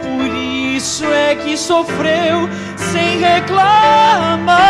Por 0.04 0.36
isso 0.76 1.06
é 1.06 1.36
que 1.36 1.58
sofreu 1.58 2.48
sem 2.78 3.20
reclamar. 3.20 4.69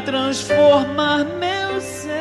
Transformar 0.00 1.24
meu 1.24 1.80
ser. 1.80 2.18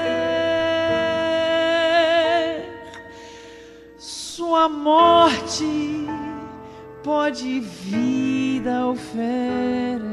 Sua 3.98 4.70
morte 4.70 6.08
pode 7.04 7.60
vida 7.60 8.88
oferecer. 8.88 10.07